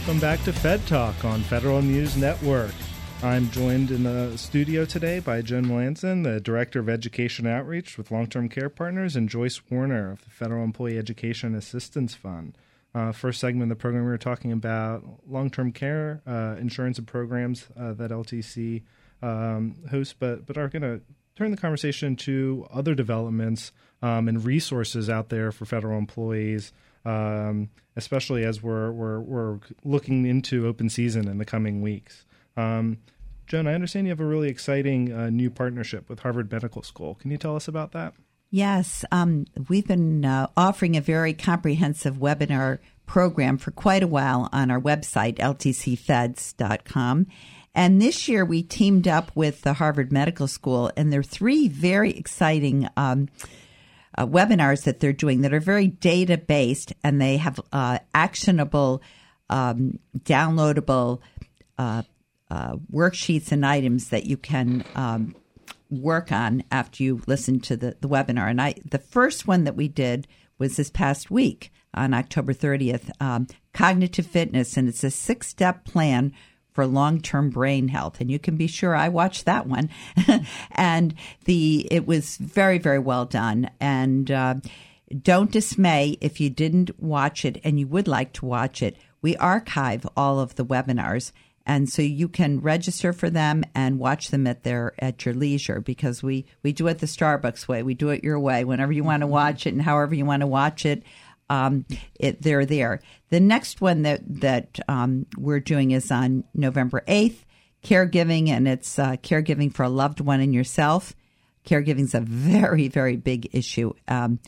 Welcome 0.00 0.18
back 0.18 0.42
to 0.44 0.52
Fed 0.54 0.84
Talk 0.86 1.26
on 1.26 1.42
Federal 1.42 1.82
News 1.82 2.16
Network. 2.16 2.72
I'm 3.22 3.50
joined 3.50 3.90
in 3.90 4.02
the 4.02 4.34
studio 4.38 4.86
today 4.86 5.20
by 5.20 5.42
Jen 5.42 5.66
Melanson, 5.66 6.24
the 6.24 6.40
Director 6.40 6.80
of 6.80 6.88
Education 6.88 7.46
Outreach 7.46 7.98
with 7.98 8.10
Long 8.10 8.26
Term 8.26 8.48
Care 8.48 8.70
Partners, 8.70 9.14
and 9.14 9.28
Joyce 9.28 9.60
Warner 9.70 10.12
of 10.12 10.24
the 10.24 10.30
Federal 10.30 10.64
Employee 10.64 10.96
Education 10.96 11.54
Assistance 11.54 12.14
Fund. 12.14 12.56
Uh, 12.94 13.12
first 13.12 13.40
segment 13.40 13.70
of 13.70 13.76
the 13.76 13.80
program, 13.80 14.04
we 14.04 14.10
were 14.10 14.16
talking 14.16 14.52
about 14.52 15.04
long 15.28 15.50
term 15.50 15.70
care 15.70 16.22
uh, 16.26 16.56
insurance 16.58 16.96
and 16.96 17.06
programs 17.06 17.68
uh, 17.78 17.92
that 17.92 18.10
LTC 18.10 18.82
um, 19.22 19.76
hosts, 19.90 20.14
but, 20.18 20.46
but 20.46 20.56
are 20.56 20.68
going 20.68 20.82
to 20.82 21.02
turn 21.36 21.50
the 21.50 21.58
conversation 21.58 22.16
to 22.16 22.66
other 22.72 22.94
developments 22.94 23.70
um, 24.00 24.28
and 24.28 24.46
resources 24.46 25.10
out 25.10 25.28
there 25.28 25.52
for 25.52 25.66
federal 25.66 25.98
employees 25.98 26.72
um, 27.04 27.70
especially 27.96 28.44
as 28.44 28.62
we're, 28.62 28.90
we're, 28.90 29.20
we're 29.20 29.58
looking 29.84 30.26
into 30.26 30.66
open 30.66 30.88
season 30.88 31.28
in 31.28 31.38
the 31.38 31.44
coming 31.44 31.82
weeks. 31.82 32.24
Um, 32.56 32.98
Joan, 33.46 33.66
I 33.66 33.74
understand 33.74 34.06
you 34.06 34.12
have 34.12 34.20
a 34.20 34.24
really 34.24 34.48
exciting 34.48 35.12
uh, 35.12 35.28
new 35.30 35.50
partnership 35.50 36.08
with 36.08 36.20
Harvard 36.20 36.52
Medical 36.52 36.82
School. 36.82 37.16
Can 37.16 37.30
you 37.30 37.36
tell 37.36 37.56
us 37.56 37.66
about 37.66 37.92
that? 37.92 38.14
Yes, 38.52 39.04
um, 39.12 39.46
we've 39.68 39.86
been 39.86 40.24
uh, 40.24 40.48
offering 40.56 40.96
a 40.96 41.00
very 41.00 41.34
comprehensive 41.34 42.16
webinar 42.16 42.78
program 43.06 43.58
for 43.58 43.70
quite 43.70 44.02
a 44.02 44.08
while 44.08 44.48
on 44.52 44.70
our 44.70 44.80
website, 44.80 45.38
ltcfeds.com. 45.38 47.26
And 47.74 48.02
this 48.02 48.28
year 48.28 48.44
we 48.44 48.62
teamed 48.62 49.06
up 49.06 49.30
with 49.34 49.62
the 49.62 49.74
Harvard 49.74 50.12
Medical 50.12 50.48
School, 50.48 50.90
and 50.96 51.12
there 51.12 51.20
are 51.20 51.24
three 51.24 51.68
very 51.68 52.10
exciting 52.10 52.88
um, 52.96 53.28
uh, 54.16 54.26
webinars 54.26 54.84
that 54.84 55.00
they're 55.00 55.12
doing 55.12 55.42
that 55.42 55.54
are 55.54 55.60
very 55.60 55.86
data 55.86 56.36
based 56.36 56.92
and 57.04 57.20
they 57.20 57.36
have 57.36 57.60
uh, 57.72 57.98
actionable, 58.14 59.02
um, 59.48 59.98
downloadable 60.18 61.20
uh, 61.78 62.02
uh, 62.50 62.76
worksheets 62.92 63.52
and 63.52 63.64
items 63.64 64.08
that 64.08 64.26
you 64.26 64.36
can 64.36 64.84
um, 64.94 65.34
work 65.90 66.32
on 66.32 66.62
after 66.70 67.02
you 67.02 67.22
listen 67.26 67.60
to 67.60 67.76
the, 67.76 67.96
the 68.00 68.08
webinar. 68.08 68.50
And 68.50 68.60
I, 68.60 68.74
the 68.88 68.98
first 68.98 69.46
one 69.46 69.64
that 69.64 69.76
we 69.76 69.88
did 69.88 70.26
was 70.58 70.76
this 70.76 70.90
past 70.90 71.30
week 71.30 71.72
on 71.94 72.14
October 72.14 72.52
30th, 72.52 73.10
um, 73.20 73.46
cognitive 73.72 74.26
fitness, 74.26 74.76
and 74.76 74.88
it's 74.88 75.04
a 75.04 75.10
six 75.10 75.48
step 75.48 75.84
plan 75.84 76.32
for 76.72 76.86
long-term 76.86 77.50
brain 77.50 77.88
health 77.88 78.20
and 78.20 78.30
you 78.30 78.38
can 78.38 78.56
be 78.56 78.66
sure 78.66 78.94
I 78.94 79.08
watched 79.08 79.44
that 79.46 79.66
one. 79.66 79.90
And 80.72 81.14
the 81.44 81.86
it 81.90 82.06
was 82.06 82.36
very 82.36 82.78
very 82.78 82.98
well 82.98 83.24
done. 83.24 83.70
And 83.80 84.30
uh, 84.30 84.54
don't 85.22 85.50
dismay 85.50 86.16
if 86.20 86.40
you 86.40 86.50
didn't 86.50 87.00
watch 87.00 87.44
it 87.44 87.60
and 87.64 87.78
you 87.78 87.86
would 87.88 88.08
like 88.08 88.32
to 88.34 88.46
watch 88.46 88.82
it. 88.82 88.96
We 89.22 89.36
archive 89.36 90.06
all 90.16 90.40
of 90.40 90.54
the 90.54 90.64
webinars 90.64 91.32
and 91.66 91.88
so 91.88 92.02
you 92.02 92.26
can 92.26 92.60
register 92.60 93.12
for 93.12 93.30
them 93.30 93.62
and 93.74 93.98
watch 93.98 94.30
them 94.30 94.46
at 94.46 94.62
their 94.62 94.92
at 94.98 95.24
your 95.24 95.34
leisure 95.34 95.80
because 95.80 96.22
we 96.22 96.46
we 96.62 96.72
do 96.72 96.86
it 96.86 96.98
the 96.98 97.06
Starbucks 97.06 97.68
way. 97.68 97.82
We 97.82 97.94
do 97.94 98.08
it 98.08 98.24
your 98.24 98.40
way 98.40 98.64
whenever 98.64 98.92
you 98.92 99.04
want 99.04 99.20
to 99.20 99.26
watch 99.26 99.66
it 99.66 99.72
and 99.72 99.82
however 99.82 100.14
you 100.14 100.24
want 100.24 100.40
to 100.40 100.46
watch 100.46 100.86
it 100.86 101.02
um, 101.50 101.84
it, 102.18 102.40
they're 102.40 102.64
there. 102.64 103.00
The 103.28 103.40
next 103.40 103.82
one 103.82 104.02
that 104.02 104.20
that 104.40 104.78
um, 104.88 105.26
we're 105.36 105.60
doing 105.60 105.90
is 105.90 106.10
on 106.10 106.44
November 106.54 107.02
eighth. 107.06 107.44
Caregiving, 107.82 108.50
and 108.50 108.68
it's 108.68 108.98
uh, 108.98 109.16
caregiving 109.22 109.72
for 109.72 109.84
a 109.84 109.88
loved 109.88 110.20
one 110.20 110.42
and 110.42 110.52
yourself. 110.52 111.14
Caregiving 111.64 112.04
is 112.04 112.14
a 112.14 112.20
very, 112.20 112.88
very 112.88 113.16
big 113.16 113.48
issue, 113.52 113.94
um, 114.06 114.38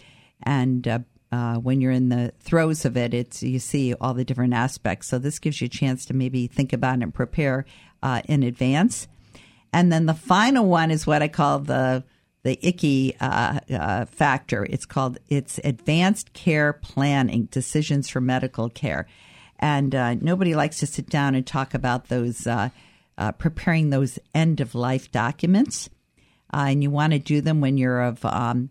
and 0.43 0.87
uh, 0.87 0.99
uh, 1.33 1.55
when 1.55 1.81
you're 1.81 1.97
in 1.97 2.11
the 2.11 2.35
throes 2.41 2.85
of 2.85 2.95
it, 2.99 3.15
it's 3.15 3.43
you 3.43 3.59
see 3.59 3.95
all 3.95 4.13
the 4.13 4.27
different 4.27 4.53
aspects. 4.53 5.09
So 5.09 5.19
this 5.19 5.39
gives 5.39 5.63
you 5.63 5.65
a 5.65 5.71
chance 5.71 6.05
to 6.07 6.15
maybe 6.15 6.47
think 6.47 6.75
about 6.75 7.01
and 7.01 7.15
prepare 7.15 7.65
uh, 8.03 8.21
in 8.29 8.43
advance. 8.43 9.09
And 9.73 9.91
then 9.91 10.05
the 10.05 10.13
final 10.13 10.67
one 10.67 10.91
is 10.91 11.07
what 11.07 11.23
I 11.23 11.29
call 11.29 11.61
the 11.61 12.05
the 12.45 12.59
icky 12.67 13.17
uh, 13.21 13.61
uh, 13.71 14.05
factor. 14.07 14.65
It's 14.65 14.85
called 14.85 15.19
it's 15.29 15.61
advanced 15.63 16.33
care 16.33 16.73
planning 16.73 17.45
decisions 17.51 18.09
for 18.09 18.21
medical 18.21 18.69
care, 18.69 19.07
and 19.59 19.95
uh, 19.95 20.15
nobody 20.15 20.55
likes 20.55 20.79
to 20.79 20.87
sit 20.87 21.09
down 21.09 21.35
and 21.35 21.47
talk 21.47 21.75
about 21.75 22.09
those 22.09 22.47
uh, 22.47 22.71
uh, 23.19 23.33
preparing 23.33 23.91
those 23.91 24.19
end 24.35 24.61
of 24.61 24.75
life 24.75 25.13
documents. 25.13 25.89
uh, 26.53 26.67
and 26.69 26.83
you 26.83 26.91
want 26.91 27.13
to 27.13 27.19
do 27.19 27.41
them 27.41 27.61
when 27.61 27.77
you're 27.77 28.03
of 28.03 28.25
um, 28.25 28.71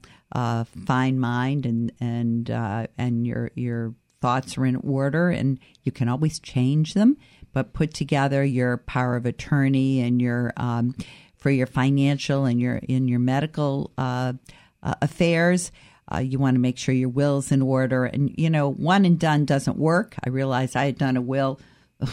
fine 0.86 1.20
mind 1.20 1.66
and 1.66 1.92
and 2.00 2.50
and 2.98 3.25
your 3.25 3.51
your 3.56 3.96
thoughts 4.22 4.58
are 4.58 4.66
in 4.66 4.75
order, 4.75 5.30
and 5.30 5.60
you 5.84 5.92
can 5.92 6.08
always 6.08 6.40
change 6.40 6.94
them. 6.94 7.18
But 7.54 7.74
put 7.74 7.94
together 7.94 8.46
your 8.46 8.78
power 8.78 9.18
of 9.18 9.25
attorney 9.25 10.00
and 10.00 10.22
your 10.22 10.54
um, 10.56 10.96
for 11.41 11.50
your 11.50 11.67
financial 11.67 12.45
and 12.45 12.62
your 12.62 12.77
in 12.77 13.10
your 13.10 13.19
medical 13.19 13.91
uh, 13.98 14.33
uh, 14.81 14.95
affairs. 15.01 15.71
Uh, 16.13 16.19
you 16.19 16.39
want 16.39 16.55
to 16.55 16.60
make 16.60 16.77
sure 16.77 16.93
your 16.93 17.10
will's 17.10 17.51
in 17.51 17.62
order. 17.62 18.05
And, 18.05 18.33
you 18.38 18.50
know, 18.50 18.69
one 18.69 19.05
and 19.05 19.17
done 19.17 19.45
doesn't 19.45 19.77
work. 19.77 20.15
I 20.25 20.29
realized 20.29 20.75
I 20.75 20.86
had 20.86 20.98
done 20.98 21.15
a 21.15 21.21
will 21.21 21.60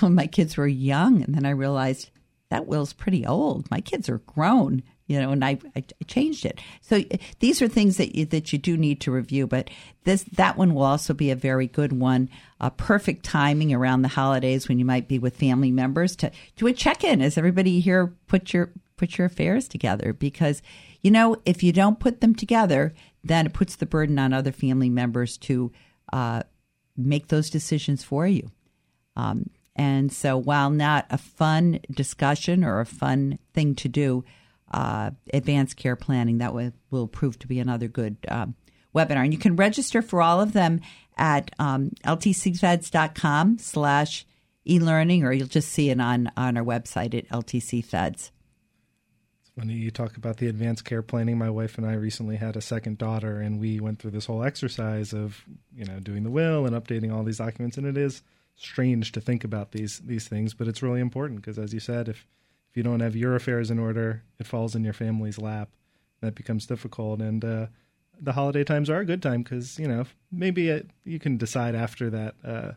when 0.00 0.14
my 0.14 0.26
kids 0.26 0.56
were 0.56 0.68
young. 0.68 1.22
And 1.22 1.34
then 1.34 1.44
I 1.44 1.50
realized 1.50 2.10
that 2.50 2.66
will's 2.66 2.92
pretty 2.92 3.26
old. 3.26 3.68
My 3.70 3.80
kids 3.80 4.08
are 4.08 4.18
grown, 4.18 4.84
you 5.06 5.20
know, 5.20 5.32
and 5.32 5.44
I, 5.44 5.58
I 5.74 5.82
changed 6.06 6.46
it. 6.46 6.60
So 6.80 7.02
these 7.40 7.60
are 7.60 7.66
things 7.66 7.96
that 7.96 8.14
you, 8.14 8.24
that 8.26 8.52
you 8.52 8.58
do 8.58 8.76
need 8.76 9.00
to 9.00 9.10
review. 9.10 9.48
But 9.48 9.68
this 10.04 10.22
that 10.34 10.56
one 10.56 10.74
will 10.74 10.84
also 10.84 11.12
be 11.12 11.30
a 11.30 11.36
very 11.36 11.66
good 11.66 11.92
one. 11.92 12.30
A 12.60 12.70
perfect 12.70 13.24
timing 13.24 13.74
around 13.74 14.02
the 14.02 14.08
holidays 14.08 14.68
when 14.68 14.78
you 14.78 14.84
might 14.84 15.08
be 15.08 15.18
with 15.18 15.36
family 15.36 15.72
members 15.72 16.14
to 16.16 16.30
do 16.56 16.68
a 16.68 16.72
check 16.72 17.02
in. 17.02 17.20
As 17.20 17.36
everybody 17.36 17.80
here 17.80 18.14
put 18.28 18.54
your 18.54 18.70
put 18.98 19.16
your 19.16 19.26
affairs 19.26 19.68
together 19.68 20.12
because 20.12 20.62
you 21.00 21.10
know 21.10 21.36
if 21.46 21.62
you 21.62 21.72
don't 21.72 22.00
put 22.00 22.20
them 22.20 22.34
together, 22.34 22.94
then 23.24 23.46
it 23.46 23.52
puts 23.52 23.76
the 23.76 23.86
burden 23.86 24.18
on 24.18 24.32
other 24.32 24.52
family 24.52 24.90
members 24.90 25.38
to 25.38 25.72
uh, 26.12 26.42
make 26.96 27.28
those 27.28 27.48
decisions 27.48 28.02
for 28.02 28.26
you. 28.26 28.50
Um, 29.16 29.50
and 29.76 30.12
so, 30.12 30.36
while 30.36 30.70
not 30.70 31.06
a 31.08 31.18
fun 31.18 31.78
discussion 31.90 32.64
or 32.64 32.80
a 32.80 32.86
fun 32.86 33.38
thing 33.54 33.76
to 33.76 33.88
do, 33.88 34.24
uh, 34.72 35.12
advanced 35.32 35.76
care 35.76 35.96
planning 35.96 36.38
that 36.38 36.52
will, 36.52 36.72
will 36.90 37.06
prove 37.06 37.38
to 37.38 37.46
be 37.46 37.60
another 37.60 37.86
good 37.86 38.16
um, 38.28 38.56
webinar. 38.94 39.24
And 39.24 39.32
you 39.32 39.38
can 39.38 39.56
register 39.56 40.02
for 40.02 40.20
all 40.20 40.40
of 40.40 40.52
them 40.52 40.80
at 41.16 41.52
um, 41.58 41.92
ltcfeds.com 42.04 43.58
slash 43.58 44.26
e-learning, 44.66 45.24
or 45.24 45.32
you'll 45.32 45.46
just 45.46 45.70
see 45.70 45.90
it 45.90 46.00
on, 46.00 46.30
on 46.36 46.56
our 46.56 46.64
website 46.64 47.14
at 47.14 47.28
ltcfeds. 47.28 48.30
When 49.58 49.70
you 49.70 49.90
talk 49.90 50.16
about 50.16 50.36
the 50.36 50.46
advanced 50.46 50.84
care 50.84 51.02
planning, 51.02 51.36
my 51.36 51.50
wife 51.50 51.78
and 51.78 51.86
I 51.86 51.94
recently 51.94 52.36
had 52.36 52.54
a 52.54 52.60
second 52.60 52.96
daughter, 52.96 53.40
and 53.40 53.58
we 53.58 53.80
went 53.80 53.98
through 53.98 54.12
this 54.12 54.26
whole 54.26 54.44
exercise 54.44 55.12
of 55.12 55.44
you 55.74 55.84
know 55.84 55.98
doing 55.98 56.22
the 56.22 56.30
will 56.30 56.64
and 56.64 56.76
updating 56.76 57.12
all 57.12 57.24
these 57.24 57.38
documents. 57.38 57.76
And 57.76 57.84
it 57.84 57.96
is 57.96 58.22
strange 58.54 59.10
to 59.10 59.20
think 59.20 59.42
about 59.42 59.72
these 59.72 59.98
these 59.98 60.28
things, 60.28 60.54
but 60.54 60.68
it's 60.68 60.80
really 60.80 61.00
important 61.00 61.40
because, 61.40 61.58
as 61.58 61.74
you 61.74 61.80
said, 61.80 62.08
if 62.08 62.24
if 62.70 62.76
you 62.76 62.84
don't 62.84 63.00
have 63.00 63.16
your 63.16 63.34
affairs 63.34 63.68
in 63.68 63.80
order, 63.80 64.22
it 64.38 64.46
falls 64.46 64.76
in 64.76 64.84
your 64.84 64.92
family's 64.92 65.38
lap. 65.38 65.70
That 66.20 66.36
becomes 66.36 66.64
difficult, 66.64 67.20
and 67.20 67.44
uh, 67.44 67.66
the 68.20 68.34
holiday 68.34 68.62
times 68.62 68.88
are 68.88 69.00
a 69.00 69.04
good 69.04 69.22
time 69.22 69.42
because 69.42 69.76
you 69.76 69.88
know 69.88 70.04
maybe 70.30 70.68
it, 70.68 70.88
you 71.02 71.18
can 71.18 71.36
decide 71.36 71.74
after 71.74 72.10
that. 72.10 72.36
Uh, 72.44 72.72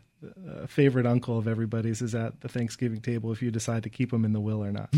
a 0.46 0.66
favorite 0.66 1.06
uncle 1.06 1.38
of 1.38 1.48
everybody's 1.48 2.02
is 2.02 2.14
at 2.14 2.40
the 2.40 2.48
Thanksgiving 2.48 3.00
table 3.00 3.32
if 3.32 3.42
you 3.42 3.50
decide 3.50 3.82
to 3.84 3.90
keep 3.90 4.10
them 4.10 4.24
in 4.24 4.32
the 4.32 4.40
will 4.40 4.62
or 4.62 4.72
not. 4.72 4.92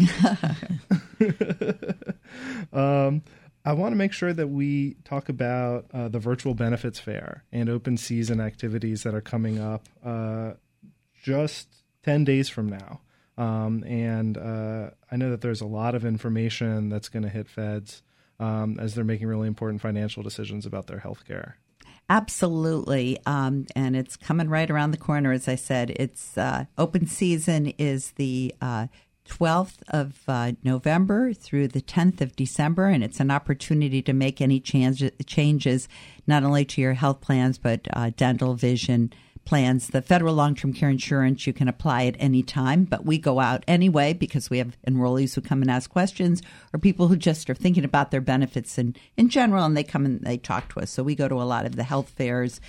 um, 2.73 3.23
I 3.65 3.73
want 3.73 3.93
to 3.93 3.97
make 3.97 4.13
sure 4.13 4.33
that 4.33 4.49
we 4.49 4.97
talk 5.05 5.29
about 5.29 5.87
uh, 5.93 6.09
the 6.09 6.19
virtual 6.19 6.55
benefits 6.55 6.99
fair 6.99 7.45
and 7.51 7.71
open 7.71 7.97
season 7.97 8.41
activities 8.41 9.05
that 9.05 9.15
are 9.15 9.23
coming 9.23 9.59
up 9.59 9.89
uh, 10.05 10.53
just 11.23 11.69
10 12.03 12.25
days 12.25 12.49
from 12.49 12.69
now. 12.69 13.01
Um, 13.37 13.83
and 13.85 14.37
uh, 14.37 14.91
I 15.11 15.17
know 15.17 15.31
that 15.31 15.41
there's 15.41 15.61
a 15.61 15.67
lot 15.67 15.95
of 15.95 16.05
information 16.05 16.91
that's 16.91 17.09
going 17.09 17.23
to 17.23 17.29
hit 17.29 17.49
feds 17.49 18.03
um, 18.39 18.79
as 18.79 18.95
they're 18.95 19.05
making 19.05 19.27
really 19.27 19.49
important 19.49 19.81
financial 19.81 20.23
decisions 20.23 20.67
about 20.67 20.87
their 20.87 20.99
health 20.99 21.25
care. 21.27 21.57
Absolutely. 22.11 23.19
Um, 23.25 23.67
and 23.75 23.97
it's 23.97 24.17
coming 24.17 24.49
right 24.49 24.71
around 24.71 24.91
the 24.91 24.99
corner, 24.99 25.33
as 25.33 25.49
I 25.49 25.55
said. 25.55 25.91
It's 25.97 26.37
uh, 26.37 26.67
open 26.77 27.07
season 27.07 27.73
is 27.79 28.13
the 28.13 28.55
uh, 28.61 28.89
12th 29.29 29.83
of 29.89 30.21
uh, 30.29 30.53
November 30.63 31.33
through 31.33 31.69
the 31.69 31.81
10th 31.81 32.21
of 32.21 32.37
December, 32.37 32.89
and 32.89 33.03
it's 33.03 33.21
an 33.21 33.31
opportunity 33.31 34.03
to 34.03 34.13
make 34.13 34.41
any 34.41 34.61
change, 34.61 35.03
changes 35.27 35.89
not 36.27 36.45
only 36.45 36.65
to 36.67 36.81
your 36.81 36.95
health 36.95 37.21
plans, 37.23 37.57
but 37.57 37.89
uh, 37.95 38.11
dental, 38.17 38.55
vision, 38.55 39.13
plans. 39.45 39.89
The 39.89 40.03
federal 40.03 40.35
long 40.35 40.55
term 40.55 40.73
care 40.73 40.89
insurance, 40.89 41.47
you 41.47 41.53
can 41.53 41.69
apply 41.69 42.05
at 42.07 42.17
any 42.19 42.43
time, 42.43 42.85
but 42.85 43.05
we 43.05 43.19
go 43.19 43.41
out 43.41 43.65
anyway 43.69 44.13
because 44.13 44.51
we 44.51 44.59
have 44.59 44.77
enrollees 44.87 45.35
who 45.35 45.41
come 45.41 45.63
and 45.63 45.71
ask 45.71 45.91
questions 45.91 46.43
or 46.73 46.79
people 46.79 47.09
who 47.09 47.17
just 47.17 47.49
are 47.51 47.55
thinking 47.55 47.85
about 47.85 48.11
their 48.11 48.21
benefits 48.21 48.79
in, 48.79 48.97
in 49.17 49.29
general 49.29 49.65
and 49.65 49.77
they 49.77 49.85
come 49.85 50.05
and 50.05 50.21
they 50.23 50.37
talk 50.37 50.69
to 50.73 50.81
us. 50.81 50.91
So 50.91 51.03
we 51.03 51.15
go 51.15 51.29
to 51.29 51.41
a 51.41 51.45
lot 51.45 51.67
of 51.67 51.77
the 51.77 51.85
health 51.85 52.09
fairs 52.11 52.61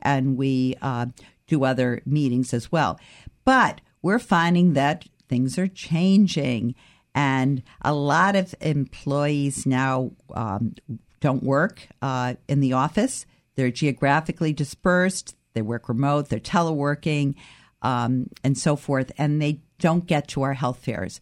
and 0.00 0.36
we 0.36 0.76
uh, 0.82 1.06
do 1.46 1.64
other 1.64 2.02
meetings 2.06 2.52
as 2.54 2.72
well. 2.72 2.98
But 3.44 3.80
we're 4.00 4.18
finding 4.18 4.72
that 4.74 5.06
things 5.28 5.58
are 5.58 5.68
changing 5.68 6.74
and 7.14 7.62
a 7.82 7.92
lot 7.92 8.36
of 8.36 8.54
employees 8.60 9.66
now 9.66 10.12
um, 10.34 10.74
don't 11.20 11.42
work 11.42 11.88
uh, 12.00 12.34
in 12.48 12.60
the 12.60 12.72
office. 12.72 13.26
They're 13.54 13.70
geographically 13.70 14.52
dispersed. 14.52 15.36
They 15.54 15.62
work 15.62 15.88
remote, 15.88 16.28
they're 16.28 16.40
teleworking, 16.40 17.34
um, 17.82 18.28
and 18.44 18.56
so 18.56 18.76
forth, 18.76 19.12
and 19.18 19.40
they 19.40 19.60
don't 19.78 20.06
get 20.06 20.28
to 20.28 20.42
our 20.42 20.54
health 20.54 20.78
fairs. 20.78 21.20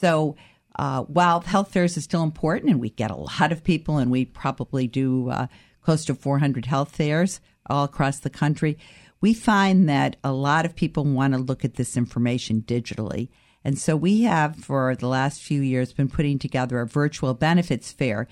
So 0.00 0.36
uh, 0.78 1.02
while 1.02 1.40
health 1.40 1.72
fairs 1.72 1.96
is 1.96 2.04
still 2.04 2.22
important, 2.22 2.70
and 2.70 2.80
we 2.80 2.90
get 2.90 3.10
a 3.10 3.16
lot 3.16 3.52
of 3.52 3.64
people, 3.64 3.98
and 3.98 4.10
we 4.10 4.24
probably 4.24 4.86
do 4.86 5.30
uh, 5.30 5.46
close 5.82 6.04
to 6.06 6.14
400 6.14 6.66
health 6.66 6.94
fairs 6.94 7.40
all 7.68 7.84
across 7.84 8.20
the 8.20 8.30
country, 8.30 8.78
we 9.20 9.34
find 9.34 9.88
that 9.88 10.16
a 10.22 10.32
lot 10.32 10.64
of 10.64 10.76
people 10.76 11.04
want 11.04 11.34
to 11.34 11.38
look 11.40 11.64
at 11.64 11.74
this 11.74 11.96
information 11.96 12.62
digitally. 12.62 13.28
And 13.64 13.76
so 13.76 13.96
we 13.96 14.22
have, 14.22 14.56
for 14.56 14.94
the 14.94 15.08
last 15.08 15.42
few 15.42 15.60
years, 15.60 15.92
been 15.92 16.08
putting 16.08 16.38
together 16.38 16.80
a 16.80 16.86
virtual 16.86 17.34
benefits 17.34 17.90
fair 17.90 18.28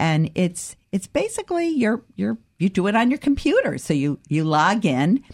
and 0.00 0.30
it's 0.34 0.76
it's 0.90 1.06
basically 1.06 1.68
you're 1.68 2.02
you're 2.16 2.38
you 2.60 2.68
do 2.68 2.86
it 2.86 2.94
on 2.94 3.10
your 3.10 3.18
computer. 3.18 3.78
So 3.78 3.94
you 3.94 4.20
you 4.28 4.44
log 4.44 4.84
in, 4.84 5.24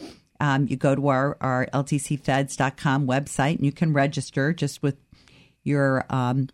um, 0.40 0.66
you 0.68 0.76
go 0.76 0.94
to 0.94 1.08
our 1.08 1.36
our 1.40 1.66
ltcfeds.com 1.74 3.06
website, 3.06 3.56
and 3.56 3.64
you 3.64 3.72
can 3.72 3.92
register 3.92 4.52
just 4.52 4.82
with 4.82 4.96
your 5.64 6.06
um, 6.08 6.48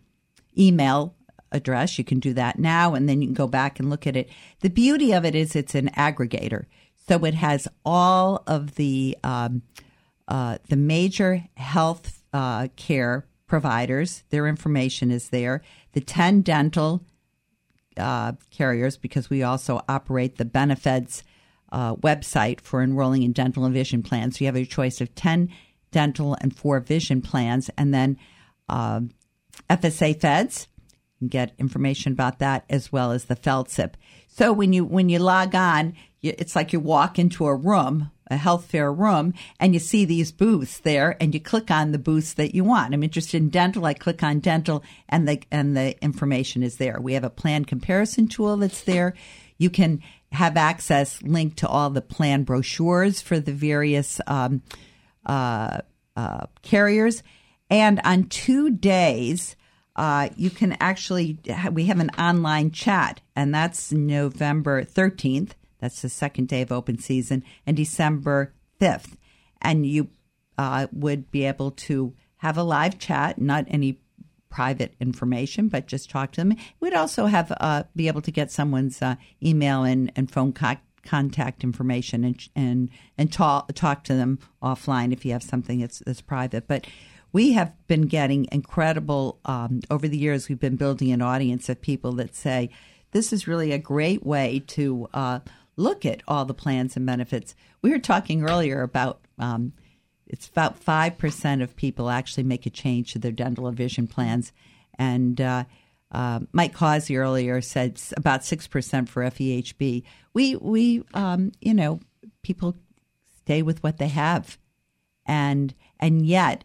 email 0.59 1.15
address. 1.53 1.99
You 1.99 2.05
can 2.05 2.19
do 2.19 2.33
that 2.35 2.59
now, 2.59 2.95
and 2.95 3.09
then 3.09 3.21
you 3.21 3.29
can 3.29 3.35
go 3.35 3.47
back 3.47 3.79
and 3.79 3.91
look 3.91 4.07
at 4.07 4.17
it. 4.17 4.31
The 4.61 4.71
beauty 4.71 5.13
of 5.13 5.25
it 5.25 5.35
is 5.35 5.55
it's 5.55 5.75
an 5.75 5.91
aggregator, 5.91 6.65
so 7.07 7.23
it 7.27 7.35
has 7.35 7.69
all 7.85 8.43
of 8.47 8.77
the 8.77 9.17
um, 9.23 9.63
uh, 10.27 10.57
the 10.71 10.77
major 10.77 11.45
health 11.57 12.23
uh, 12.33 12.69
care 12.77 13.27
providers. 13.47 14.25
Their 14.31 14.47
information 14.47 15.11
is 15.11 15.29
there. 15.29 15.61
The 15.93 16.01
ten 16.01 16.41
dental 16.41 17.05
uh, 17.97 18.33
carriers 18.51 18.97
because 18.97 19.29
we 19.29 19.43
also 19.43 19.83
operate 19.89 20.37
the 20.37 20.45
benefits 20.45 21.23
uh, 21.73 21.97
website 21.97 22.61
for 22.61 22.83
enrolling 22.83 23.23
in 23.23 23.33
dental 23.33 23.65
and 23.65 23.75
vision 23.75 24.03
plans. 24.03 24.39
So 24.39 24.45
you 24.45 24.47
have 24.47 24.57
a 24.57 24.65
choice 24.65 25.01
of 25.01 25.15
10 25.15 25.49
dental 25.91 26.37
and 26.41 26.57
four 26.57 26.81
vision 26.81 27.21
plans, 27.23 27.71
and 27.77 27.93
then 27.95 28.19
uh, 28.69 29.01
FSA 29.69 30.21
Feds. 30.21 30.67
You 30.89 31.19
can 31.19 31.29
get 31.29 31.55
information 31.59 32.13
about 32.13 32.41
that 32.41 32.65
as 32.69 32.91
well 32.91 33.13
as 33.13 33.27
the 33.27 33.37
FLTCIP. 33.37 33.95
So 34.29 34.53
when 34.53 34.73
you 34.73 34.85
when 34.85 35.09
you 35.09 35.19
log 35.19 35.55
on, 35.55 35.95
it's 36.23 36.57
like 36.57 36.73
you 36.73 36.81
walk 36.81 37.19
into 37.19 37.47
a 37.47 37.55
room 37.55 38.11
a 38.33 38.37
health 38.37 38.65
fair 38.65 38.93
room 38.93 39.35
and 39.61 39.75
you 39.75 39.81
see 39.81 40.05
these 40.05 40.33
booths 40.33 40.79
there 40.81 41.17
and 41.21 41.35
you 41.35 41.41
click 41.41 41.71
on 41.71 41.93
the 41.93 41.99
booths 41.99 42.35
that 42.35 42.55
you 42.55 42.65
want. 42.65 42.95
I'm 42.95 43.03
interested 43.03 43.41
in 43.41 43.51
dental. 43.51 43.85
I 43.85 43.95
click 43.95 44.23
on 44.23 44.41
dental 44.41 44.83
and 45.09 45.29
the, 45.29 45.43
and 45.51 45.77
the 45.77 46.03
information 46.03 46.63
is 46.63 46.77
there. 46.77 46.99
We 47.01 47.15
have 47.15 47.25
a 47.25 47.31
plan 47.31 47.65
comparison 47.65 48.29
tool 48.29 48.57
that's 48.57 48.83
there. 48.83 49.15
You 49.59 49.71
can 49.71 50.03
have 50.33 50.57
access 50.57 51.23
linked 51.23 51.59
to 51.59 51.69
all 51.69 51.91
the 51.91 52.03
plan 52.03 52.45
brochures 52.45 53.21
for 53.21 53.39
the 53.39 53.53
various 53.53 54.21
um, 54.27 54.63
uh, 55.27 55.79
uh, 56.17 56.47
carriers. 56.63 57.23
And 57.71 58.01
on 58.05 58.25
two 58.25 58.71
days, 58.71 59.57
uh, 59.95 60.31
you 60.37 60.51
can 60.51 60.77
actually, 60.81 61.39
we 61.71 61.87
have 61.87 62.01
an 62.01 62.11
online 62.19 62.71
chat, 62.71 63.21
and 63.37 63.55
that's 63.55 63.93
November 63.93 64.85
13th 64.85 65.53
that's 65.83 66.01
the 66.01 66.09
second 66.09 66.49
day 66.49 66.63
of 66.63 66.73
open 66.73 66.99
season, 66.99 67.43
and 67.67 67.77
December 67.77 68.55
5th. 68.81 69.17
And 69.61 69.85
you 69.85 70.09
uh, 70.57 70.87
would 70.93 71.31
be 71.31 71.45
able 71.45 71.73
to 71.73 72.15
have 72.37 72.57
a 72.57 72.63
live 72.63 72.99
chat, 72.99 73.41
not 73.41 73.65
any 73.69 74.01
private 74.49 74.95
information, 75.01 75.69
but 75.69 75.87
just 75.87 76.09
talk 76.09 76.33
to 76.33 76.41
them. 76.41 76.57
We'd 76.79 76.95
also 76.95 77.27
have 77.27 77.53
uh, 77.61 77.83
be 77.97 78.07
able 78.07 78.23
to 78.23 78.31
get 78.31 78.53
someone's 78.53 79.03
uh, 79.03 79.17
email 79.43 79.83
and, 79.83 80.13
and 80.15 80.31
phone 80.31 80.53
co- 80.53 80.77
contact 81.05 81.65
information 81.65 82.23
and 82.23 82.49
and 82.55 82.89
and 83.19 83.33
talk 83.33 83.73
talk 83.75 84.05
to 84.05 84.15
them 84.15 84.39
offline 84.63 85.13
if 85.13 85.25
you 85.25 85.33
have 85.33 85.43
something 85.43 85.81
that's 85.81 85.99
that's 86.07 86.21
private. 86.21 86.69
But 86.69 86.87
we 87.33 87.53
have 87.53 87.73
been 87.89 88.03
getting 88.03 88.47
incredible 88.53 89.41
um, 89.47 89.81
over 89.91 90.07
the 90.07 90.19
years. 90.19 90.49
We've 90.49 90.61
been 90.61 90.77
building 90.77 91.11
an 91.11 91.23
audience 91.23 91.69
of 91.69 91.81
people 91.81 92.13
that 92.13 92.37
say 92.37 92.71
this 93.13 93.33
is 93.33 93.49
really 93.49 93.73
a 93.73 93.79
great 93.79 94.25
way 94.25 94.63
to 94.69 95.09
uh, 95.15 95.41
look 95.77 96.05
at 96.05 96.23
all 96.29 96.45
the 96.45 96.55
plans 96.55 96.97
and 96.97 97.07
benefits. 97.07 97.55
We 97.81 97.91
were 97.91 97.99
talking 97.99 98.45
earlier 98.45 98.83
about 98.83 99.21
um, 99.39 99.73
it's 100.27 100.49
about 100.49 100.79
five 100.79 101.19
percent 101.19 101.63
of 101.63 101.77
people 101.77 102.11
actually 102.11 102.45
make 102.45 102.67
a 102.67 102.71
change 102.71 103.13
to 103.13 103.19
their 103.19 103.33
dental 103.33 103.67
or 103.67 103.73
vision 103.73 104.07
plans, 104.07 104.53
and 104.99 105.41
uh, 105.41 105.65
uh, 106.11 106.41
Mike 106.53 106.75
Causey 106.75 107.17
earlier 107.17 107.61
said 107.61 108.01
about 108.17 108.45
six 108.45 108.67
percent 108.67 109.09
for 109.09 109.23
FEHB. 109.23 110.03
We 110.33 110.57
we 110.57 111.05
um, 111.15 111.53
you 111.61 111.75
know 111.75 112.01
people 112.43 112.77
stay 113.37 113.63
with 113.63 113.83
what 113.83 113.99
they 113.99 114.09
have, 114.09 114.59
and 115.27 115.75
and 115.99 116.25
yet 116.25 116.65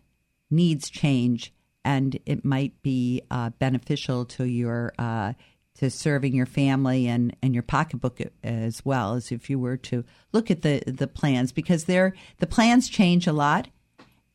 needs 0.50 0.90
change, 0.90 1.54
and 1.84 2.20
it 2.26 2.46
might 2.46 2.82
be 2.82 3.22
uh, 3.32 3.50
beneficial 3.52 4.26
to 4.26 4.46
your 4.46 4.94
uh, 4.98 5.34
to 5.78 5.90
serving 5.90 6.34
your 6.34 6.46
family 6.46 7.08
and, 7.08 7.36
and 7.42 7.54
your 7.54 7.64
pocketbook 7.64 8.20
as 8.44 8.84
well 8.84 9.14
as 9.14 9.32
if 9.32 9.50
you 9.50 9.60
were 9.60 9.78
to 9.78 10.04
look 10.34 10.50
at 10.50 10.62
the 10.62 10.84
the 10.88 11.08
plans 11.08 11.52
because 11.52 11.86
they're 11.86 12.14
the 12.40 12.48
plans 12.48 12.90
change 12.90 13.28
a 13.28 13.34
lot 13.34 13.68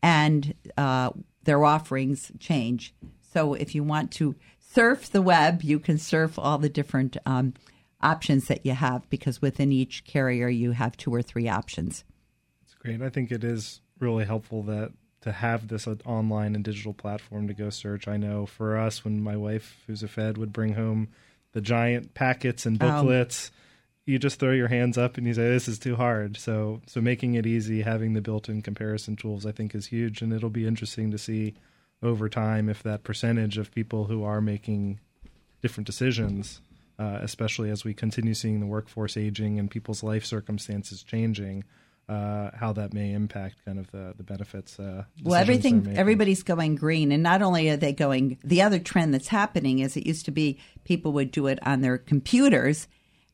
and 0.02 0.54
uh, 0.76 1.10
their 1.44 1.64
offerings 1.64 2.32
change. 2.38 2.94
So 3.32 3.54
if 3.54 3.74
you 3.74 3.82
want 3.82 4.10
to 4.12 4.34
surf 4.60 5.10
the 5.10 5.22
web, 5.22 5.62
you 5.62 5.78
can 5.78 5.98
surf 5.98 6.38
all 6.38 6.58
the 6.58 6.68
different 6.68 7.16
um, 7.26 7.54
options 8.00 8.46
that 8.48 8.64
you 8.66 8.72
have 8.72 9.08
because 9.10 9.42
within 9.42 9.72
each 9.72 10.04
carrier 10.04 10.48
you 10.48 10.72
have 10.72 10.96
two 10.96 11.14
or 11.14 11.22
three 11.22 11.48
options. 11.48 12.04
It's 12.64 12.74
great. 12.74 13.02
I 13.02 13.08
think 13.08 13.30
it 13.30 13.44
is 13.44 13.80
really 13.98 14.24
helpful 14.24 14.62
that 14.64 14.92
to 15.22 15.32
have 15.32 15.68
this 15.68 15.86
uh, 15.86 15.94
online 16.04 16.54
and 16.54 16.64
digital 16.64 16.92
platform 16.92 17.46
to 17.46 17.54
go 17.54 17.70
search. 17.70 18.08
I 18.08 18.16
know 18.16 18.44
for 18.44 18.76
us, 18.76 19.04
when 19.04 19.22
my 19.22 19.36
wife, 19.36 19.82
who's 19.86 20.02
a 20.02 20.08
Fed, 20.08 20.36
would 20.36 20.52
bring 20.52 20.74
home 20.74 21.08
the 21.52 21.60
giant 21.60 22.14
packets 22.14 22.66
and 22.66 22.78
booklets. 22.78 23.48
Um, 23.48 23.58
you 24.04 24.18
just 24.18 24.40
throw 24.40 24.52
your 24.52 24.68
hands 24.68 24.98
up 24.98 25.16
and 25.16 25.26
you 25.26 25.34
say 25.34 25.48
this 25.48 25.68
is 25.68 25.78
too 25.78 25.96
hard 25.96 26.36
so 26.36 26.80
so 26.86 27.00
making 27.00 27.34
it 27.34 27.46
easy 27.46 27.82
having 27.82 28.14
the 28.14 28.20
built-in 28.20 28.60
comparison 28.60 29.16
tools 29.16 29.46
i 29.46 29.52
think 29.52 29.74
is 29.74 29.86
huge 29.86 30.22
and 30.22 30.32
it'll 30.32 30.50
be 30.50 30.66
interesting 30.66 31.10
to 31.10 31.18
see 31.18 31.54
over 32.02 32.28
time 32.28 32.68
if 32.68 32.82
that 32.82 33.04
percentage 33.04 33.58
of 33.58 33.72
people 33.72 34.06
who 34.06 34.24
are 34.24 34.40
making 34.40 34.98
different 35.60 35.86
decisions 35.86 36.60
uh, 36.98 37.18
especially 37.22 37.70
as 37.70 37.84
we 37.84 37.94
continue 37.94 38.34
seeing 38.34 38.60
the 38.60 38.66
workforce 38.66 39.16
aging 39.16 39.58
and 39.58 39.70
people's 39.70 40.02
life 40.02 40.24
circumstances 40.24 41.02
changing 41.02 41.64
uh, 42.12 42.50
how 42.54 42.72
that 42.74 42.92
may 42.92 43.12
impact 43.12 43.64
kind 43.64 43.78
of 43.78 43.90
the 43.90 44.14
the 44.16 44.22
benefits. 44.22 44.78
Uh, 44.78 45.04
well, 45.22 45.40
everything 45.40 45.96
everybody's 45.96 46.42
going 46.42 46.74
green, 46.74 47.10
and 47.10 47.22
not 47.22 47.40
only 47.40 47.70
are 47.70 47.76
they 47.76 47.92
going. 47.92 48.38
The 48.44 48.62
other 48.62 48.78
trend 48.78 49.14
that's 49.14 49.28
happening 49.28 49.78
is 49.78 49.96
it 49.96 50.06
used 50.06 50.26
to 50.26 50.30
be 50.30 50.58
people 50.84 51.12
would 51.12 51.30
do 51.30 51.46
it 51.46 51.58
on 51.66 51.80
their 51.80 51.96
computers 51.96 52.86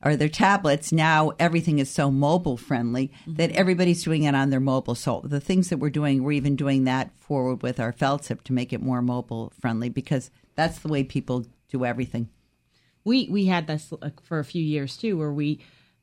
or 0.03 0.15
their 0.15 0.29
tablets. 0.29 0.93
Now 0.93 1.31
everything 1.39 1.79
is 1.79 1.89
so 1.89 2.09
mobile 2.09 2.55
friendly 2.55 3.11
mm-hmm. 3.21 3.33
that 3.33 3.51
everybody's 3.51 4.03
doing 4.03 4.23
it 4.23 4.33
on 4.33 4.49
their 4.49 4.61
mobile. 4.61 4.95
So 4.95 5.21
the 5.25 5.41
things 5.41 5.69
that 5.69 5.79
we're 5.79 5.89
doing, 5.89 6.23
we're 6.23 6.31
even 6.33 6.55
doing 6.55 6.85
that 6.85 7.11
forward 7.19 7.61
with 7.61 7.81
our 7.81 7.91
FLTCIP 7.91 8.43
to 8.43 8.53
make 8.53 8.71
it 8.71 8.81
more 8.81 9.01
mobile 9.01 9.51
friendly 9.59 9.89
because 9.89 10.31
that's 10.55 10.79
the 10.79 10.87
way 10.87 11.03
people 11.03 11.45
do 11.69 11.83
everything. 11.83 12.29
We 13.03 13.27
we 13.29 13.47
had 13.47 13.67
this 13.67 13.91
for 14.23 14.39
a 14.39 14.45
few 14.45 14.63
years 14.63 14.95
too, 14.95 15.17
where 15.17 15.33
we 15.33 15.59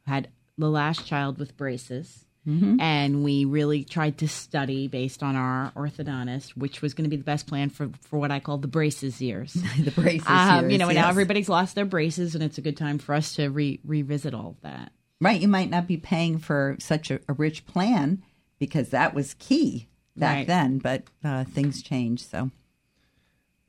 had 0.07 0.29
the 0.59 0.71
last 0.71 1.07
child 1.07 1.39
with 1.39 1.57
braces 1.57 2.26
Mm-hmm. 2.46 2.80
And 2.80 3.24
we 3.24 3.44
really 3.44 3.85
tried 3.85 4.18
to 4.18 4.28
study 4.28 4.87
based 4.87 5.22
on 5.22 5.35
our 5.35 5.72
orthodontist, 5.76 6.50
which 6.50 6.80
was 6.80 6.94
going 6.94 7.04
to 7.04 7.11
be 7.11 7.16
the 7.16 7.24
best 7.24 7.46
plan 7.46 7.70
for, 7.70 7.90
for 8.02 8.18
what 8.18 8.30
I 8.30 8.38
call 8.38 8.59
the 8.59 8.68
braces 8.68 9.20
years. 9.20 9.52
the 9.78 9.90
braces 9.90 10.26
um, 10.28 10.61
years. 10.61 10.72
You 10.72 10.78
know, 10.78 10.88
yes. 10.88 11.02
now 11.02 11.09
everybody's 11.09 11.48
lost 11.48 11.74
their 11.74 11.85
braces, 11.85 12.35
and 12.35 12.44
it's 12.44 12.59
a 12.59 12.62
good 12.62 12.76
time 12.76 12.98
for 12.98 13.14
us 13.14 13.35
to 13.35 13.48
re- 13.48 13.80
revisit 13.85 14.32
all 14.35 14.50
of 14.50 14.61
that. 14.62 14.92
Right. 15.20 15.40
You 15.40 15.48
might 15.48 15.70
not 15.70 15.87
be 15.87 15.96
paying 15.96 16.38
for 16.38 16.76
such 16.78 17.11
a, 17.11 17.20
a 17.28 17.32
rich 17.32 17.66
plan 17.66 18.22
because 18.59 18.90
that 18.90 19.14
was 19.14 19.35
key 19.35 19.88
back 20.16 20.37
right. 20.37 20.46
then, 20.46 20.78
but 20.78 21.04
uh, 21.24 21.44
things 21.44 21.82
change. 21.82 22.24
So 22.24 22.50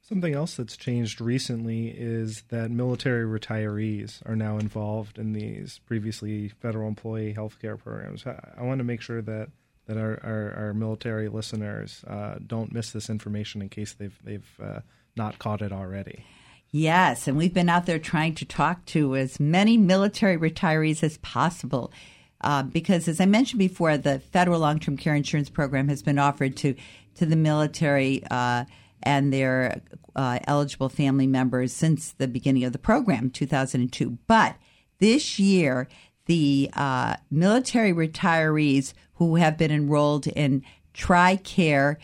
Something 0.07 0.35
else 0.35 0.55
that's 0.55 0.77
changed 0.77 1.19
recently 1.19 1.89
is 1.89 2.43
that 2.47 2.71
military 2.71 3.25
retirees 3.25 4.25
are 4.25 4.37
now 4.37 4.57
involved 4.57 5.17
in 5.17 5.33
these 5.33 5.81
previously 5.85 6.47
federal 6.47 6.87
employee 6.87 7.33
health 7.33 7.59
care 7.59 7.75
programs. 7.75 8.25
I 8.25 8.63
want 8.63 8.77
to 8.77 8.85
make 8.85 9.01
sure 9.01 9.21
that 9.21 9.49
that 9.85 9.97
our, 9.97 10.17
our, 10.23 10.53
our 10.57 10.73
military 10.73 11.27
listeners 11.27 12.05
uh, 12.07 12.35
don't 12.45 12.71
miss 12.71 12.91
this 12.91 13.09
information 13.09 13.61
in 13.61 13.67
case 13.67 13.95
they've 13.95 14.17
they've 14.23 14.49
uh, 14.63 14.79
not 15.17 15.39
caught 15.39 15.61
it 15.61 15.73
already. 15.73 16.23
Yes, 16.71 17.27
and 17.27 17.35
we've 17.35 17.53
been 17.53 17.67
out 17.67 17.85
there 17.85 17.99
trying 17.99 18.35
to 18.35 18.45
talk 18.45 18.85
to 18.85 19.17
as 19.17 19.41
many 19.41 19.75
military 19.75 20.37
retirees 20.37 21.03
as 21.03 21.17
possible. 21.17 21.91
Uh, 22.39 22.63
because, 22.63 23.09
as 23.09 23.19
I 23.19 23.25
mentioned 23.25 23.59
before, 23.59 23.97
the 23.97 24.19
federal 24.19 24.61
long-term 24.61 24.95
care 24.95 25.15
insurance 25.15 25.49
program 25.49 25.89
has 25.89 26.01
been 26.01 26.17
offered 26.17 26.55
to 26.57 26.75
to 27.15 27.25
the 27.25 27.35
military 27.35 28.23
uh, 28.31 28.63
and 29.03 29.31
their 29.31 29.81
uh, 30.15 30.39
eligible 30.47 30.89
family 30.89 31.27
members 31.27 31.73
since 31.73 32.11
the 32.13 32.27
beginning 32.27 32.63
of 32.63 32.73
the 32.73 32.79
program, 32.79 33.29
2002. 33.29 34.17
But 34.27 34.55
this 34.99 35.39
year, 35.39 35.87
the 36.25 36.69
uh, 36.73 37.17
military 37.29 37.93
retirees 37.93 38.93
who 39.15 39.35
have 39.35 39.57
been 39.57 39.71
enrolled 39.71 40.27
in 40.27 40.63
TRICARE 40.93 41.97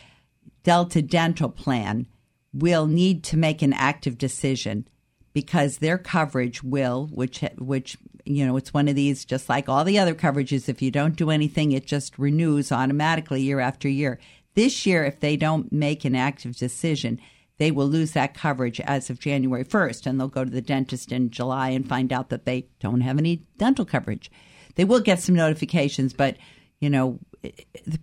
Delta 0.64 1.02
Dental 1.02 1.50
Plan 1.50 2.08
will 2.54 2.88
need 2.88 3.24
to 3.26 3.38
make 3.38 3.62
an 3.62 3.74
active 3.74 4.18
decision 4.18 4.88
because 5.34 5.78
their 5.78 5.98
coverage 5.98 6.64
will, 6.64 7.08
which 7.12 7.44
which 7.58 7.98
you 8.26 8.46
know, 8.46 8.56
it's 8.56 8.74
one 8.74 8.88
of 8.88 8.96
these 8.96 9.26
just 9.26 9.50
like 9.50 9.68
all 9.68 9.84
the 9.84 10.00
other 10.00 10.16
coverages. 10.16 10.70
If 10.70 10.82
you 10.82 10.92
don't 10.92 11.16
do 11.16 11.30
anything, 11.30 11.72
it 11.72 11.86
just 11.86 12.18
renews 12.18 12.72
automatically 12.72 13.42
year 13.42 13.60
after 13.60 13.90
year. 13.90 14.20
This 14.56 14.86
year, 14.86 15.04
if 15.04 15.20
they 15.20 15.36
don't 15.36 15.72
make 15.72 16.06
an 16.06 16.16
active 16.16 16.56
decision, 16.56 17.20
they 17.58 17.72
will 17.72 17.88
lose 17.88 18.12
that 18.12 18.34
coverage 18.34 18.80
as 18.82 19.10
of 19.10 19.20
January 19.20 19.64
1st, 19.64 20.06
and 20.06 20.20
they'll 20.20 20.28
go 20.28 20.44
to 20.44 20.50
the 20.50 20.62
dentist 20.62 21.12
in 21.12 21.30
July 21.30 21.70
and 21.70 21.88
find 21.88 22.12
out 22.12 22.30
that 22.30 22.46
they 22.46 22.68
don't 22.80 23.02
have 23.02 23.18
any 23.18 23.46
dental 23.58 23.86
coverage. 23.86 24.32
They 24.76 24.86
will 24.86 25.00
get 25.00 25.20
some 25.20 25.36
notifications, 25.36 26.14
but 26.14 26.38
you 26.80 26.90
know, 26.90 27.20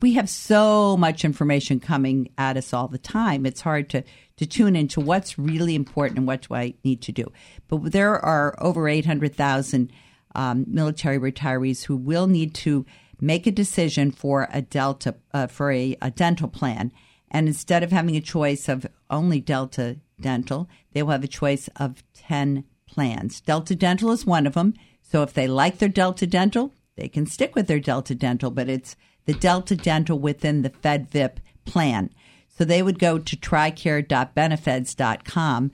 we 0.01 0.15
have 0.15 0.29
so 0.29 0.97
much 0.97 1.25
information 1.25 1.81
coming 1.81 2.31
at 2.39 2.57
us 2.57 2.73
all 2.73 2.89
the 2.89 2.99
time. 2.99 3.45
It's 3.45 3.61
hard 3.61 3.91
to 3.91 4.03
to 4.37 4.47
tune 4.47 4.75
into 4.75 5.01
what's 5.01 5.39
really 5.39 5.75
important 5.75 6.17
and 6.17 6.27
what 6.27 6.49
do 6.49 6.55
I 6.55 6.73
need 6.83 7.03
to 7.03 7.13
do. 7.13 7.31
But 7.69 7.93
there 7.93 8.19
are 8.19 8.57
over 8.59 8.89
800,000 8.89 9.93
um, 10.35 10.65
military 10.67 11.19
retirees 11.19 11.85
who 11.85 11.95
will 11.95 12.27
need 12.27 12.55
to 12.55 12.87
make 13.21 13.47
a 13.47 13.53
decision 13.53 14.11
for 14.11 14.49
a 14.53 14.63
Delta 14.63 15.17
uh, 15.33 15.47
for 15.47 15.71
a, 15.71 15.97
a 16.01 16.11
dental 16.11 16.49
plan, 16.49 16.93
and 17.31 17.47
instead 17.47 17.83
of 17.83 17.93
having 17.93 18.17
a 18.17 18.21
choice 18.21 18.69
of 18.69 18.87
only 19.09 19.41
Delta 19.41 19.99
Dental, 20.21 20.69
they 20.93 21.03
will 21.03 21.13
have 21.13 21.25
a 21.25 21.29
choice 21.29 21.69
of 21.77 22.03
ten 22.13 22.65
plans. 22.87 23.41
Delta 23.41 23.75
Dental 23.75 24.13
is 24.13 24.27
one 24.27 24.47
of 24.47 24.55
them. 24.55 24.75
So 25.03 25.23
if 25.23 25.33
they 25.33 25.49
like 25.49 25.79
their 25.79 25.89
Delta 25.89 26.27
Dental, 26.27 26.75
they 26.97 27.09
can 27.09 27.25
stick 27.27 27.55
with 27.55 27.67
their 27.67 27.81
Delta 27.81 28.15
Dental, 28.15 28.51
but 28.51 28.69
it's 28.69 28.97
the 29.25 29.33
Delta 29.35 29.77
Dental 29.77 30.19
within 30.19 30.63
the 30.63 30.71
FedVIP 30.71 31.37
plan. 31.65 32.11
So 32.49 32.65
they 32.65 32.83
would 32.83 32.99
go 32.99 33.19
to 33.19 33.37
tricare.benefeds.com 33.37 35.71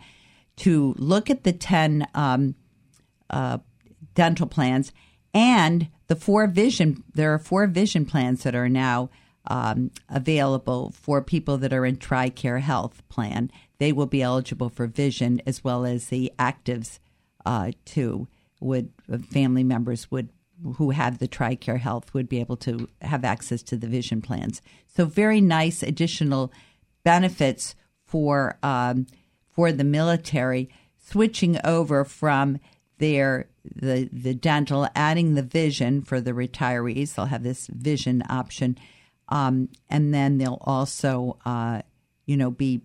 to 0.57 0.95
look 0.99 1.31
at 1.31 1.45
the 1.45 1.53
10 1.53 2.09
um, 2.15 2.55
uh, 3.29 3.59
dental 4.15 4.47
plans 4.47 4.93
and 5.35 5.89
the 6.09 6.17
four 6.17 6.47
vision, 6.47 7.03
there 7.15 7.33
are 7.35 7.39
four 7.39 7.67
vision 7.67 8.07
plans 8.07 8.43
that 8.43 8.55
are 8.55 8.69
now 8.69 9.11
um, 9.49 9.91
available 10.09 10.93
for 10.93 11.23
people 11.23 11.59
that 11.59 11.73
are 11.73 11.87
in 11.87 11.97
TRICARE 11.97 12.61
Health 12.61 13.03
Plan. 13.09 13.51
They 13.79 13.93
will 13.93 14.07
be 14.07 14.23
eligible 14.23 14.69
for 14.69 14.87
vision 14.87 15.41
as 15.47 15.63
well 15.63 15.85
as 15.85 16.07
the 16.07 16.33
actives 16.39 16.99
uh, 17.45 17.73
too. 17.85 18.29
Would 18.61 18.91
uh, 19.13 19.19
family 19.19 19.65
members 19.65 20.11
would 20.11 20.31
who 20.77 20.91
have 20.91 21.19
the 21.19 21.29
TRICARE 21.29 21.81
Health 21.81 22.15
would 22.15 22.29
be 22.29 22.41
able 22.41 22.57
to 22.57 22.89
have 23.03 23.25
access 23.25 23.63
to 23.65 23.77
the 23.77 23.87
vision 23.87 24.23
plans. 24.23 24.63
So 24.87 25.05
very 25.05 25.41
nice 25.41 25.83
additional 25.83 26.53
benefits 27.05 27.75
for 28.05 28.59
um, 28.63 29.07
for 29.51 29.73
the 29.73 29.85
military 29.85 30.71
switching 30.99 31.59
over 31.65 32.05
from 32.05 32.59
their 32.99 33.49
the 33.65 34.09
the 34.13 34.35
dental, 34.35 34.89
adding 34.95 35.35
the 35.35 35.43
vision 35.43 36.03
for 36.03 36.21
the 36.21 36.33
retirees. 36.33 37.15
They'll 37.15 37.27
have 37.27 37.43
this 37.43 37.67
vision 37.67 38.23
option, 38.29 38.79
um, 39.29 39.69
and 39.91 40.15
then 40.15 40.39
they'll 40.39 40.63
also, 40.63 41.39
uh, 41.45 41.83
you 42.27 42.37
know, 42.37 42.51
be 42.51 42.83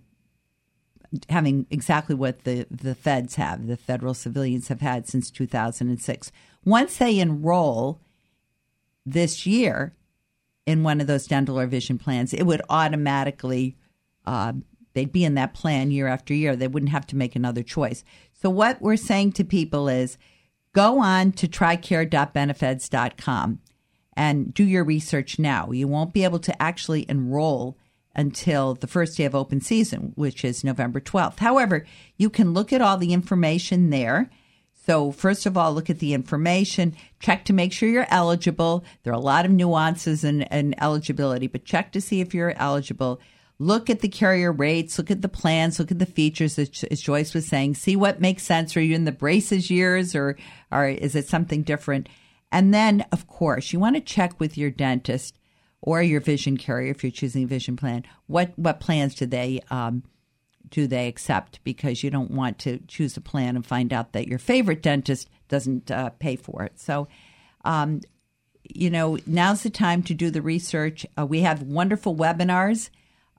having 1.30 1.66
exactly 1.70 2.16
what 2.16 2.44
the 2.44 2.66
the 2.70 2.96
feds 2.96 3.36
have, 3.36 3.68
the 3.68 3.78
federal 3.78 4.14
civilians 4.14 4.68
have 4.70 4.82
had 4.82 5.08
since 5.08 5.30
2006. 5.32 6.32
Once 6.64 6.98
they 6.98 7.20
enroll 7.20 8.00
this 9.06 9.46
year 9.46 9.94
in 10.66 10.84
one 10.84 11.02
of 11.02 11.08
those 11.08 11.28
dental 11.28 11.60
or 11.60 11.68
vision 11.68 11.98
plans, 11.98 12.34
it 12.34 12.44
would 12.44 12.62
automatically 12.70 13.76
uh, 14.26 14.54
they'd 14.94 15.12
be 15.12 15.24
in 15.24 15.36
that 15.36 15.54
plan 15.54 15.92
year 15.92 16.08
after 16.08 16.34
year. 16.34 16.56
They 16.56 16.68
wouldn't 16.68 16.92
have 16.92 17.08
to 17.08 17.16
make 17.16 17.36
another 17.36 17.64
choice. 17.64 18.04
So 18.34 18.50
what 18.50 18.82
we're 18.82 18.96
saying 18.96 19.34
to 19.34 19.44
people 19.44 19.88
is 19.88 20.18
go 20.74 21.00
on 21.00 21.32
to 21.34 21.48
tricare.benefeds.com 21.48 23.60
and 24.14 24.54
do 24.54 24.64
your 24.64 24.84
research 24.84 25.40
now. 25.40 25.72
You 25.72 25.88
won't 25.88 26.14
be 26.14 26.24
able 26.24 26.40
to 26.40 26.62
actually 26.62 27.06
enroll 27.10 27.78
until 28.14 28.76
the 28.76 28.88
first 28.88 29.18
day 29.18 29.26
of 29.26 29.34
open 29.34 29.62
season, 29.62 30.12
which 30.16 30.44
is 30.44 30.64
November 30.64 31.00
12th. 31.00 31.40
However, 31.40 31.86
you 32.18 32.30
can 32.30 32.54
look 32.54 32.74
at 32.74 32.82
all 32.82 32.98
the 32.98 33.14
information 33.14 33.90
there. 33.90 34.30
So, 34.86 35.12
first 35.12 35.46
of 35.46 35.56
all, 35.56 35.74
look 35.74 35.90
at 35.90 36.00
the 36.00 36.14
information, 36.14 36.96
check 37.20 37.46
to 37.46 37.54
make 37.54 37.72
sure 37.72 37.88
you're 37.88 38.08
eligible. 38.10 38.84
There 39.04 39.14
are 39.14 39.16
a 39.16 39.20
lot 39.20 39.46
of 39.46 39.52
nuances 39.52 40.24
in 40.24 40.76
eligibility, 40.82 41.48
but 41.48 41.66
check 41.66 41.92
to 41.92 42.02
see 42.02 42.20
if 42.20 42.34
you're 42.34 42.58
eligible. 42.58 43.22
Look 43.62 43.92
at 43.92 44.00
the 44.00 44.10
carrier 44.10 44.52
rates, 44.52 44.98
look 44.98 45.12
at 45.12 45.22
the 45.22 45.30
plans, 45.30 45.78
look 45.78 45.92
at 45.92 46.00
the 46.00 46.08
features, 46.08 46.58
as, 46.58 46.68
Joyce 46.70 47.36
was 47.36 47.46
saying. 47.46 47.76
See 47.76 47.96
what 47.96 48.20
makes 48.20 48.42
sense. 48.42 48.76
Are 48.76 48.82
you 48.82 48.96
in 48.96 49.06
the 49.06 49.12
braces 49.12 49.70
years 49.70 50.16
or, 50.16 50.36
or 50.72 50.88
is 50.88 51.14
it 51.14 51.28
something 51.28 51.62
different? 51.62 52.10
And 52.52 52.74
then, 52.74 53.06
of 53.12 53.28
course, 53.28 53.72
you 53.72 53.80
want 53.80 53.98
to 53.98 54.02
check 54.02 54.40
with 54.40 54.58
your 54.58 54.72
dentist 54.72 55.38
or 55.80 56.02
your 56.02 56.22
vision 56.22 56.58
carrier 56.58 56.90
if 56.90 57.04
you're 57.04 57.12
choosing 57.12 57.44
a 57.44 57.48
vision 57.48 57.76
plan. 57.76 58.04
What 58.26 58.52
what 58.56 58.80
plans 58.80 59.14
do 59.14 59.28
they 59.28 59.62
um, 59.70 60.02
do 60.68 60.88
they 60.88 61.08
accept? 61.08 61.64
Because 61.64 62.04
you 62.04 62.10
don't 62.10 62.32
want 62.32 62.58
to 62.60 62.80
choose 62.88 63.16
a 63.16 63.22
plan 63.22 63.56
and 63.56 63.64
find 63.64 63.94
out 63.94 64.14
that 64.14 64.28
your 64.28 64.40
favorite 64.40 64.82
dentist 64.82 65.30
doesn't 65.50 65.92
uh, 65.92 66.10
pay 66.18 66.36
for 66.36 66.64
it. 66.64 66.80
So, 66.80 67.08
um, 67.64 68.02
you 68.64 68.90
know, 68.90 69.20
now's 69.28 69.62
the 69.62 69.70
time 69.70 70.02
to 70.04 70.16
do 70.16 70.32
the 70.32 70.42
research. 70.42 71.06
Uh, 71.16 71.28
we 71.28 71.42
have 71.42 71.62
wonderful 71.62 72.16
webinars. 72.16 72.90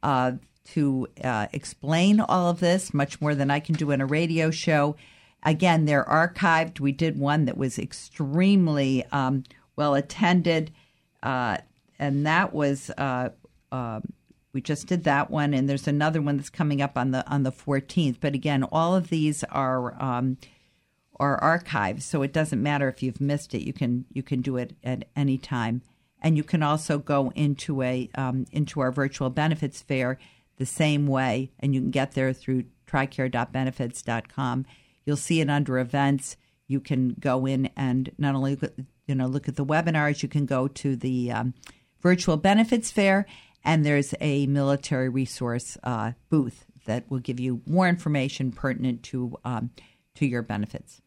Uh, 0.02 0.32
to 0.64 1.08
uh, 1.22 1.46
explain 1.52 2.20
all 2.20 2.48
of 2.48 2.60
this 2.60 2.94
much 2.94 3.20
more 3.20 3.34
than 3.34 3.50
I 3.50 3.60
can 3.60 3.74
do 3.74 3.90
in 3.90 4.00
a 4.00 4.06
radio 4.06 4.50
show. 4.50 4.96
Again, 5.42 5.86
they're 5.86 6.04
archived. 6.04 6.78
We 6.78 6.92
did 6.92 7.18
one 7.18 7.46
that 7.46 7.56
was 7.56 7.78
extremely 7.78 9.04
um, 9.10 9.42
well 9.74 9.94
attended, 9.94 10.70
uh, 11.22 11.58
and 11.98 12.24
that 12.26 12.52
was 12.52 12.90
uh, 12.96 13.30
uh, 13.72 14.00
we 14.52 14.60
just 14.60 14.86
did 14.86 15.04
that 15.04 15.30
one. 15.30 15.52
And 15.52 15.68
there's 15.68 15.88
another 15.88 16.22
one 16.22 16.36
that's 16.36 16.50
coming 16.50 16.80
up 16.80 16.96
on 16.96 17.10
the 17.10 17.28
on 17.28 17.42
the 17.42 17.52
14th. 17.52 18.18
But 18.20 18.34
again, 18.34 18.62
all 18.62 18.94
of 18.94 19.08
these 19.08 19.42
are 19.44 20.00
um, 20.00 20.36
are 21.18 21.40
archived, 21.40 22.02
so 22.02 22.22
it 22.22 22.32
doesn't 22.32 22.62
matter 22.62 22.88
if 22.88 23.02
you've 23.02 23.20
missed 23.20 23.52
it. 23.52 23.66
You 23.66 23.72
can 23.72 24.04
you 24.12 24.22
can 24.22 24.42
do 24.42 24.56
it 24.56 24.76
at 24.84 25.08
any 25.16 25.38
time, 25.38 25.82
and 26.22 26.36
you 26.36 26.44
can 26.44 26.62
also 26.62 26.98
go 26.98 27.30
into 27.34 27.82
a 27.82 28.08
um, 28.14 28.46
into 28.50 28.80
our 28.80 28.90
virtual 28.90 29.28
benefits 29.28 29.82
fair 29.82 30.18
the 30.56 30.66
same 30.66 31.06
way, 31.06 31.50
and 31.60 31.74
you 31.74 31.80
can 31.80 31.90
get 31.90 32.12
there 32.12 32.32
through 32.32 32.64
tricare.benefeds.com 32.86 34.66
You'll 35.04 35.16
see 35.16 35.40
it 35.40 35.50
under 35.50 35.78
events. 35.78 36.36
You 36.66 36.80
can 36.80 37.16
go 37.18 37.46
in 37.46 37.70
and 37.76 38.10
not 38.18 38.34
only 38.34 38.58
you 39.06 39.14
know 39.14 39.26
look 39.26 39.48
at 39.48 39.56
the 39.56 39.64
webinars. 39.64 40.22
You 40.22 40.28
can 40.28 40.46
go 40.46 40.68
to 40.68 40.96
the 40.96 41.32
um, 41.32 41.54
virtual 42.00 42.36
benefits 42.36 42.90
fair, 42.90 43.26
and 43.64 43.84
there's 43.84 44.14
a 44.20 44.46
military 44.46 45.08
resource 45.08 45.76
uh, 45.82 46.12
booth 46.28 46.64
that 46.84 47.10
will 47.10 47.18
give 47.18 47.40
you 47.40 47.62
more 47.66 47.88
information 47.88 48.52
pertinent 48.52 49.02
to 49.04 49.36
um, 49.44 49.70
to 50.14 50.26
your 50.26 50.42
benefits. 50.42 51.00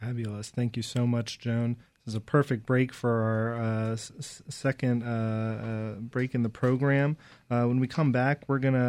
Fabulous. 0.00 0.50
Thank 0.50 0.76
you 0.76 0.82
so 0.82 1.06
much, 1.06 1.38
Joan 1.38 1.76
is 2.06 2.14
a 2.14 2.20
perfect 2.20 2.64
break 2.66 2.92
for 2.92 3.10
our 3.22 3.54
uh, 3.54 3.92
s- 3.92 4.42
second 4.48 5.02
uh, 5.02 5.06
uh, 5.06 6.00
break 6.00 6.34
in 6.34 6.42
the 6.42 6.48
program. 6.48 7.16
Uh, 7.50 7.64
when 7.64 7.80
we 7.80 7.86
come 7.88 8.12
back, 8.12 8.42
we're 8.46 8.58
going 8.58 8.74
to 8.74 8.80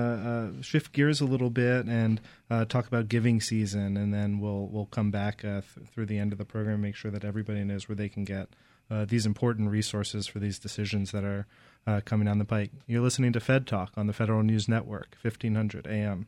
uh, 0.59 0.61
shift 0.61 0.91
gears 0.93 1.19
a 1.19 1.25
little 1.25 1.49
bit 1.49 1.85
and 1.87 2.21
uh, 2.49 2.65
talk 2.65 2.87
about 2.87 3.07
giving 3.07 3.41
season, 3.41 3.97
and 3.97 4.13
then 4.13 4.39
we'll 4.39 4.67
we'll 4.67 4.85
come 4.85 5.11
back 5.11 5.41
th- 5.41 5.63
through 5.91 6.05
the 6.05 6.17
end 6.19 6.31
of 6.31 6.37
the 6.37 6.45
program, 6.45 6.81
make 6.81 6.95
sure 6.95 7.11
that 7.11 7.25
everybody 7.25 7.63
knows 7.63 7.89
where 7.89 7.95
they 7.95 8.09
can 8.09 8.23
get 8.23 8.49
these 9.07 9.25
important 9.25 9.69
resources 9.69 10.27
for 10.27 10.39
these 10.39 10.59
decisions 10.59 11.11
that 11.11 11.23
are 11.25 11.45
coming 12.05 12.25
down 12.25 12.37
the 12.37 12.45
pike. 12.45 12.71
You're 12.85 13.01
listening 13.01 13.33
to 13.33 13.39
Fed 13.39 13.67
Talk 13.67 13.91
on 13.97 14.07
the 14.07 14.13
Federal 14.13 14.43
News 14.43 14.69
Network, 14.69 15.17
1500 15.21 15.87
AM. 15.87 16.27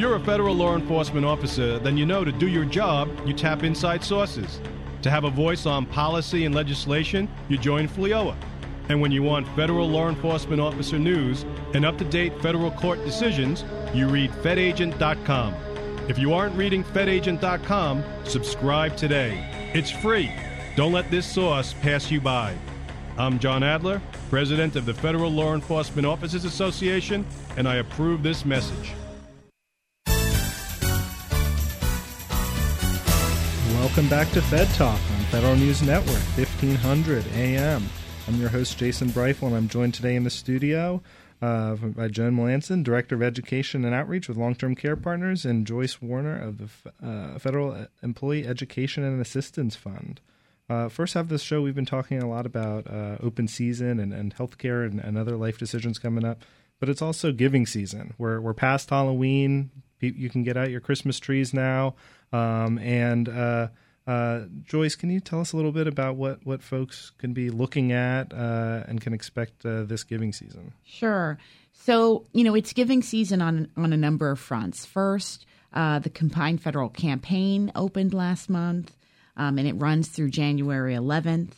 you're 0.01 0.15
a 0.15 0.19
federal 0.19 0.55
law 0.55 0.75
enforcement 0.75 1.23
officer, 1.23 1.77
then 1.77 1.95
you 1.95 2.07
know 2.07 2.25
to 2.25 2.31
do 2.31 2.47
your 2.47 2.65
job, 2.65 3.07
you 3.23 3.33
tap 3.33 3.61
inside 3.61 4.03
sources. 4.03 4.59
To 5.03 5.11
have 5.11 5.25
a 5.25 5.29
voice 5.29 5.67
on 5.67 5.85
policy 5.85 6.45
and 6.45 6.55
legislation, 6.55 7.29
you 7.49 7.57
join 7.59 7.87
FLEOA. 7.87 8.35
And 8.89 8.99
when 8.99 9.11
you 9.11 9.21
want 9.21 9.47
federal 9.49 9.87
law 9.87 10.09
enforcement 10.09 10.59
officer 10.59 10.97
news 10.97 11.45
and 11.75 11.85
up 11.85 11.99
to 11.99 12.03
date 12.03 12.33
federal 12.41 12.71
court 12.71 13.05
decisions, 13.05 13.63
you 13.93 14.07
read 14.07 14.31
FedAgent.com. 14.31 15.53
If 16.09 16.17
you 16.17 16.33
aren't 16.33 16.55
reading 16.55 16.83
FedAgent.com, 16.83 18.03
subscribe 18.23 18.97
today. 18.97 19.47
It's 19.75 19.91
free. 19.91 20.31
Don't 20.75 20.93
let 20.93 21.11
this 21.11 21.31
source 21.31 21.73
pass 21.73 22.09
you 22.09 22.19
by. 22.19 22.55
I'm 23.19 23.37
Jon 23.37 23.61
Adler, 23.61 24.01
President 24.31 24.75
of 24.75 24.87
the 24.87 24.95
Federal 24.95 25.29
Law 25.29 25.53
Enforcement 25.53 26.07
Officers 26.07 26.43
Association, 26.43 27.23
and 27.55 27.67
I 27.67 27.75
approve 27.75 28.23
this 28.23 28.45
message. 28.45 28.93
Welcome 33.81 34.09
back 34.09 34.29
to 34.33 34.43
Fed 34.43 34.67
Talk 34.75 34.93
on 34.93 35.19
Federal 35.31 35.55
News 35.55 35.81
Network, 35.81 36.21
1500 36.37 37.25
AM. 37.33 37.83
I'm 38.27 38.35
your 38.35 38.49
host, 38.49 38.77
Jason 38.77 39.09
Briefel, 39.09 39.47
and 39.47 39.55
I'm 39.55 39.67
joined 39.67 39.95
today 39.95 40.15
in 40.15 40.23
the 40.23 40.29
studio 40.29 41.01
uh, 41.41 41.73
by 41.73 42.07
Joan 42.07 42.37
Melanson, 42.37 42.83
Director 42.83 43.15
of 43.15 43.23
Education 43.23 43.83
and 43.83 43.95
Outreach 43.95 44.27
with 44.27 44.37
Long 44.37 44.53
Term 44.53 44.75
Care 44.75 44.95
Partners, 44.95 45.45
and 45.45 45.65
Joyce 45.65 45.99
Warner 45.99 46.39
of 46.39 46.59
the 46.59 46.69
uh, 47.03 47.39
Federal 47.39 47.87
Employee 48.03 48.45
Education 48.45 49.03
and 49.03 49.19
Assistance 49.19 49.75
Fund. 49.75 50.21
Uh, 50.69 50.87
first 50.87 51.15
half 51.15 51.23
of 51.23 51.29
this 51.29 51.41
show, 51.41 51.63
we've 51.63 51.73
been 51.73 51.83
talking 51.83 52.21
a 52.21 52.29
lot 52.29 52.45
about 52.45 52.85
uh, 52.85 53.17
open 53.19 53.47
season 53.47 53.99
and, 53.99 54.13
and 54.13 54.35
healthcare 54.35 54.85
and, 54.85 54.99
and 54.99 55.17
other 55.17 55.35
life 55.35 55.57
decisions 55.57 55.97
coming 55.97 56.23
up, 56.23 56.43
but 56.79 56.87
it's 56.87 57.01
also 57.01 57.31
giving 57.31 57.65
season. 57.65 58.13
We're, 58.19 58.39
we're 58.41 58.53
past 58.53 58.91
Halloween. 58.91 59.71
You 59.99 60.29
can 60.29 60.43
get 60.43 60.55
out 60.55 60.69
your 60.69 60.81
Christmas 60.81 61.19
trees 61.19 61.51
now. 61.51 61.95
Um, 62.33 62.77
and 62.79 63.27
uh, 63.27 63.67
uh, 64.07 64.41
Joyce, 64.63 64.95
can 64.95 65.09
you 65.09 65.19
tell 65.19 65.41
us 65.41 65.53
a 65.53 65.55
little 65.55 65.71
bit 65.71 65.87
about 65.87 66.15
what, 66.15 66.45
what 66.45 66.63
folks 66.63 67.11
can 67.17 67.33
be 67.33 67.49
looking 67.49 67.91
at 67.91 68.33
uh, 68.33 68.83
and 68.87 68.99
can 68.99 69.13
expect 69.13 69.65
uh, 69.65 69.83
this 69.83 70.03
giving 70.03 70.33
season? 70.33 70.73
Sure. 70.83 71.37
So, 71.73 72.25
you 72.33 72.43
know, 72.43 72.55
it's 72.55 72.73
giving 72.73 73.01
season 73.01 73.41
on, 73.41 73.69
on 73.77 73.93
a 73.93 73.97
number 73.97 74.31
of 74.31 74.39
fronts. 74.39 74.85
First, 74.85 75.45
uh, 75.73 75.99
the 75.99 76.09
Combined 76.09 76.61
Federal 76.61 76.89
Campaign 76.89 77.71
opened 77.75 78.13
last 78.13 78.49
month, 78.49 78.95
um, 79.37 79.57
and 79.57 79.67
it 79.67 79.73
runs 79.73 80.09
through 80.09 80.29
January 80.29 80.95
11th. 80.95 81.53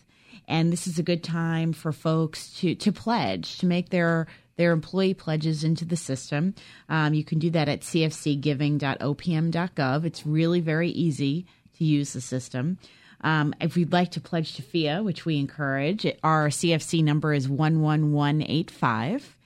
And 0.48 0.72
this 0.72 0.88
is 0.88 1.00
a 1.00 1.04
good 1.04 1.24
time 1.24 1.74
for 1.74 1.92
folks 1.92 2.54
to, 2.60 2.76
to 2.76 2.92
pledge, 2.92 3.58
to 3.60 3.66
make 3.66 3.90
their 3.90 4.28
their 4.56 4.72
employee 4.72 5.14
pledges 5.14 5.64
into 5.64 5.86
the 5.86 5.96
system. 5.96 6.56
Um, 6.90 7.14
you 7.14 7.24
can 7.24 7.38
do 7.40 7.50
that 7.52 7.70
at 7.70 7.82
cfcgiving.opm.gov. 7.82 10.06
It's 10.06 10.26
really 10.26 10.60
very 10.60 10.90
easy 10.90 11.46
to 11.78 11.84
use 11.84 12.14
the 12.14 12.22
system. 12.22 12.78
Um, 13.22 13.54
if 13.62 13.78
you'd 13.78 13.94
like 13.94 14.12
to 14.12 14.22
pledge 14.22 14.54
to 14.56 14.62
FEEA, 14.62 15.04
which 15.04 15.26
we 15.26 15.40
encourage, 15.40 16.06
our 16.24 16.50
CFC 16.50 17.04
number 17.04 17.34
is 17.34 17.46
11185. 17.46 19.38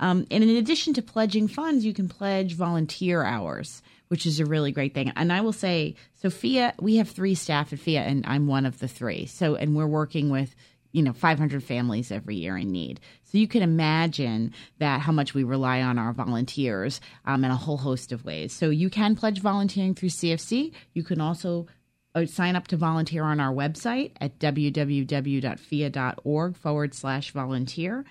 Um, 0.00 0.26
and 0.30 0.42
in 0.42 0.56
addition 0.56 0.94
to 0.94 1.02
pledging 1.02 1.46
funds, 1.46 1.84
you 1.84 1.94
can 1.94 2.08
pledge 2.08 2.54
volunteer 2.54 3.22
hours, 3.22 3.82
which 4.08 4.26
is 4.26 4.40
a 4.40 4.46
really 4.46 4.72
great 4.72 4.94
thing. 4.94 5.12
And 5.14 5.32
I 5.32 5.42
will 5.42 5.52
say, 5.52 5.94
Sophia, 6.20 6.74
we 6.80 6.96
have 6.96 7.08
three 7.08 7.34
staff 7.34 7.72
at 7.72 7.78
FEEA, 7.78 8.00
and 8.00 8.24
I'm 8.26 8.46
one 8.46 8.66
of 8.66 8.80
the 8.80 8.88
three. 8.88 9.26
So, 9.26 9.54
and 9.54 9.76
we're 9.76 9.86
working 9.86 10.30
with 10.30 10.54
you 10.92 11.02
know 11.02 11.12
500 11.12 11.62
families 11.62 12.10
every 12.10 12.36
year 12.36 12.56
in 12.56 12.72
need. 12.72 13.00
So 13.24 13.38
you 13.38 13.48
can 13.48 13.62
imagine 13.62 14.54
that 14.78 15.00
how 15.00 15.12
much 15.12 15.34
we 15.34 15.44
rely 15.44 15.82
on 15.82 15.98
our 15.98 16.12
volunteers 16.12 17.00
um, 17.26 17.44
in 17.44 17.50
a 17.50 17.56
whole 17.56 17.76
host 17.76 18.12
of 18.12 18.24
ways. 18.24 18.52
So 18.52 18.70
you 18.70 18.88
can 18.90 19.16
pledge 19.16 19.40
volunteering 19.40 19.94
through 19.94 20.08
cfc 20.08 20.72
you 20.94 21.02
can 21.02 21.20
also 21.20 21.66
uh, 22.14 22.24
sign 22.26 22.56
up 22.56 22.66
to 22.68 22.76
volunteer 22.76 23.24
on 23.24 23.40
our 23.40 23.52
website 23.52 24.12
at 24.20 24.38
www.feea.org 24.38 24.86
forward 26.56 26.94
slash 26.94 27.32
volunteer. 27.32 28.04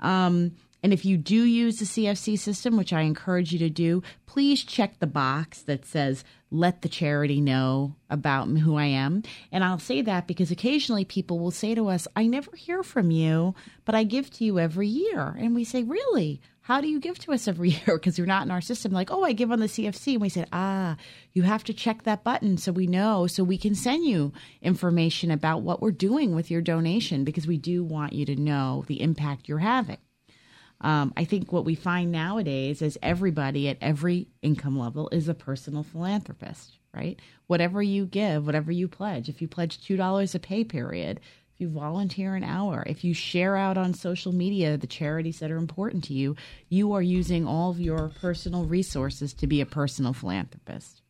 Um, 0.00 0.56
And 0.82 0.92
if 0.92 1.04
you 1.04 1.16
do 1.16 1.42
use 1.42 1.78
the 1.78 1.84
CFC 1.84 2.38
system, 2.38 2.76
which 2.76 2.92
I 2.92 3.02
encourage 3.02 3.52
you 3.52 3.58
to 3.60 3.70
do, 3.70 4.02
please 4.26 4.62
check 4.62 4.98
the 4.98 5.06
box 5.06 5.62
that 5.62 5.84
says, 5.84 6.24
let 6.50 6.82
the 6.82 6.88
charity 6.88 7.40
know 7.40 7.96
about 8.08 8.48
who 8.48 8.76
I 8.76 8.84
am. 8.84 9.22
And 9.50 9.64
I'll 9.64 9.78
say 9.78 10.02
that 10.02 10.26
because 10.26 10.50
occasionally 10.50 11.04
people 11.04 11.38
will 11.38 11.50
say 11.50 11.74
to 11.74 11.88
us, 11.88 12.06
I 12.14 12.26
never 12.26 12.54
hear 12.54 12.82
from 12.82 13.10
you, 13.10 13.54
but 13.84 13.94
I 13.94 14.04
give 14.04 14.30
to 14.34 14.44
you 14.44 14.58
every 14.58 14.88
year. 14.88 15.36
And 15.38 15.54
we 15.54 15.64
say, 15.64 15.82
Really? 15.82 16.40
How 16.66 16.80
do 16.80 16.88
you 16.88 16.98
give 16.98 17.20
to 17.20 17.32
us 17.32 17.46
every 17.46 17.70
year? 17.86 17.96
Because 17.96 18.18
you're 18.18 18.26
not 18.26 18.44
in 18.44 18.50
our 18.50 18.60
system. 18.60 18.90
Like, 18.90 19.12
oh, 19.12 19.22
I 19.22 19.32
give 19.32 19.52
on 19.52 19.60
the 19.60 19.66
CFC. 19.66 20.14
And 20.14 20.20
we 20.20 20.28
said, 20.28 20.48
ah, 20.52 20.96
you 21.32 21.42
have 21.42 21.62
to 21.62 21.72
check 21.72 22.02
that 22.02 22.24
button 22.24 22.58
so 22.58 22.72
we 22.72 22.88
know, 22.88 23.28
so 23.28 23.44
we 23.44 23.56
can 23.56 23.76
send 23.76 24.04
you 24.04 24.32
information 24.60 25.30
about 25.30 25.62
what 25.62 25.80
we're 25.80 25.92
doing 25.92 26.34
with 26.34 26.50
your 26.50 26.60
donation 26.60 27.22
because 27.22 27.46
we 27.46 27.56
do 27.56 27.84
want 27.84 28.14
you 28.14 28.26
to 28.26 28.34
know 28.34 28.82
the 28.88 29.00
impact 29.00 29.48
you're 29.48 29.58
having. 29.58 29.98
Um, 30.80 31.12
I 31.16 31.24
think 31.24 31.52
what 31.52 31.64
we 31.64 31.74
find 31.74 32.12
nowadays 32.12 32.82
is 32.82 32.98
everybody 33.02 33.68
at 33.68 33.78
every 33.80 34.28
income 34.42 34.78
level 34.78 35.08
is 35.10 35.28
a 35.28 35.34
personal 35.34 35.82
philanthropist, 35.82 36.78
right? 36.92 37.18
Whatever 37.46 37.82
you 37.82 38.06
give, 38.06 38.44
whatever 38.44 38.70
you 38.70 38.88
pledge, 38.88 39.28
if 39.28 39.40
you 39.40 39.48
pledge 39.48 39.78
$2 39.78 40.34
a 40.34 40.38
pay 40.38 40.64
period, 40.64 41.20
if 41.54 41.60
you 41.62 41.70
volunteer 41.70 42.34
an 42.34 42.44
hour, 42.44 42.84
if 42.86 43.02
you 43.02 43.14
share 43.14 43.56
out 43.56 43.78
on 43.78 43.94
social 43.94 44.32
media 44.32 44.76
the 44.76 44.86
charities 44.86 45.38
that 45.38 45.50
are 45.50 45.56
important 45.56 46.04
to 46.04 46.12
you, 46.12 46.36
you 46.68 46.92
are 46.92 47.00
using 47.00 47.46
all 47.46 47.70
of 47.70 47.80
your 47.80 48.10
personal 48.20 48.66
resources 48.66 49.32
to 49.32 49.46
be 49.46 49.62
a 49.62 49.66
personal 49.66 50.12
philanthropist. 50.12 51.00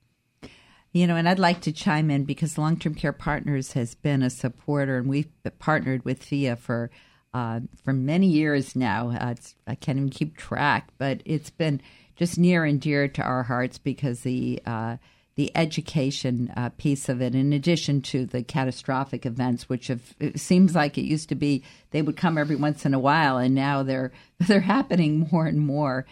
You 0.92 1.09
know, 1.09 1.16
and 1.16 1.29
I'd 1.29 1.40
like 1.40 1.62
to 1.62 1.72
chime 1.72 2.11
in 2.12 2.24
because 2.24 2.57
Long 2.57 2.79
Term 2.79 2.94
Care 2.94 3.12
Partners 3.12 3.72
has 3.72 3.96
been 3.96 4.22
a 4.22 4.31
supporter, 4.31 4.98
and 4.98 5.09
we've 5.09 5.29
partnered 5.59 6.05
with 6.05 6.22
FEEA 6.22 6.57
for 6.57 6.90
uh, 7.35 7.61
for 7.85 7.93
many 7.93 8.27
years 8.27 8.75
now. 8.75 9.11
Uh, 9.11 9.35
I 9.67 9.75
can't 9.75 9.99
even 9.99 10.11
keep 10.11 10.37
track, 10.37 10.89
but 10.99 11.23
it's 11.25 11.51
been 11.51 11.81
just 12.17 12.39
near 12.39 12.65
and 12.65 12.81
dear 12.81 13.09
to 13.09 13.23
our 13.23 13.43
hearts 13.43 13.79
because 13.79 14.21
the 14.21 14.61
uh, 14.67 14.97
the 15.37 15.53
education 15.55 16.51
uh, 16.57 16.71
piece 16.71 17.11
of 17.11 17.21
it, 17.21 17.35
in 17.35 17.53
addition 17.53 18.01
to 18.01 18.25
the 18.25 18.43
catastrophic 18.43 19.27
events, 19.27 19.69
which 19.69 19.89
have, 19.89 20.15
seems 20.35 20.75
like 20.75 20.97
it 20.97 21.05
used 21.05 21.29
to 21.29 21.35
be 21.35 21.62
they 21.91 22.01
would 22.01 22.17
come 22.17 22.39
every 22.39 22.57
once 22.57 22.87
in 22.87 22.95
a 22.95 22.99
while, 22.99 23.37
and 23.37 23.55
now 23.55 23.83
they're 23.83 24.12
they're 24.41 24.61
happening 24.61 25.29
more 25.31 25.47
and 25.47 25.61
more. 25.61 26.07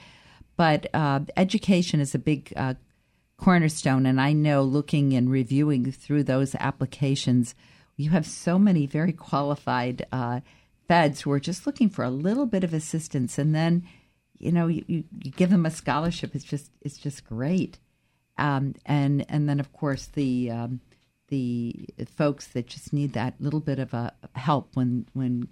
But 0.57 0.87
uh, 0.95 1.21
education 1.37 2.01
is 2.01 2.15
a 2.15 2.19
big 2.19 2.53
uh, 2.55 2.75
cornerstone, 3.39 4.07
and 4.07 4.21
I 4.21 4.33
know 4.35 4.63
looking 4.63 5.15
and 5.15 5.31
reviewing 5.31 5.91
through 5.91 6.25
those 6.25 6.55
applications, 6.57 7.55
you 7.97 8.11
have 8.11 8.27
so 8.27 8.59
many 8.59 8.87
very 8.87 9.13
qualified 9.13 10.07
feds 10.89 11.23
who 11.23 11.31
are 11.33 11.41
just 11.41 11.67
looking 11.67 11.89
for 11.89 12.05
a 12.05 12.11
little 12.11 12.47
bit 12.47 12.65
of 12.65 12.75
assistance, 12.75 13.39
and 13.39 13.55
then 13.55 13.85
you 14.39 14.53
know 14.53 14.67
you, 14.67 14.85
you, 14.87 15.05
you 15.23 15.31
give 15.31 15.51
them 15.51 15.67
a 15.67 15.71
scholarship. 15.71 16.35
It's 16.35 16.45
just 16.45 16.71
it's 16.81 16.99
just 16.99 17.25
great, 17.25 17.79
um, 18.39 18.75
and 18.85 19.25
and 19.29 19.49
then 19.49 19.61
of 19.61 19.73
course 19.73 20.07
the 20.07 20.51
um, 20.51 20.81
the 21.29 21.87
folks 22.17 22.49
that 22.49 22.67
just 22.67 22.93
need 22.93 23.13
that 23.15 23.35
little 23.41 23.61
bit 23.61 23.79
of 23.79 23.95
a 23.95 24.13
help 24.35 24.71
when 24.75 25.07
when 25.13 25.49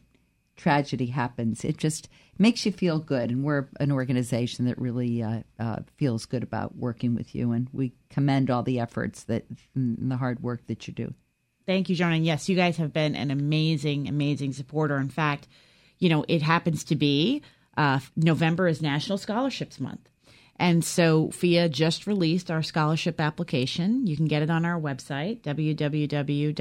tragedy 0.56 1.06
happens. 1.06 1.64
It 1.64 1.78
just 1.78 2.08
makes 2.38 2.64
you 2.66 2.72
feel 2.72 2.98
good, 2.98 3.30
and 3.30 3.42
we're 3.42 3.68
an 3.80 3.92
organization 3.92 4.66
that 4.66 4.78
really 4.78 5.22
uh, 5.22 5.40
uh, 5.58 5.78
feels 5.96 6.26
good 6.26 6.42
about 6.42 6.76
working 6.76 7.14
with 7.14 7.34
you, 7.34 7.52
and 7.52 7.68
we 7.72 7.92
commend 8.10 8.50
all 8.50 8.62
the 8.62 8.80
efforts 8.80 9.24
that 9.24 9.44
and 9.74 10.10
the 10.10 10.16
hard 10.16 10.42
work 10.42 10.66
that 10.66 10.86
you 10.86 10.94
do. 10.94 11.14
Thank 11.66 11.88
you, 11.88 11.96
Joan. 11.96 12.12
And 12.12 12.24
yes, 12.24 12.48
you 12.48 12.56
guys 12.56 12.76
have 12.78 12.92
been 12.92 13.14
an 13.14 13.30
amazing, 13.30 14.08
amazing 14.08 14.52
supporter. 14.52 14.96
In 14.96 15.08
fact, 15.08 15.46
you 15.98 16.08
know, 16.08 16.24
it 16.28 16.42
happens 16.42 16.84
to 16.84 16.96
be 16.96 17.42
uh, 17.76 18.00
November 18.16 18.66
is 18.66 18.82
National 18.82 19.18
Scholarships 19.18 19.78
Month. 19.78 20.08
And 20.56 20.84
so 20.84 21.28
FEEA 21.28 21.70
just 21.70 22.06
released 22.06 22.50
our 22.50 22.62
scholarship 22.62 23.20
application. 23.20 24.06
You 24.06 24.16
can 24.16 24.26
get 24.26 24.42
it 24.42 24.50
on 24.50 24.64
our 24.64 24.80
website, 24.80 25.42
www.feea.org 25.42 26.58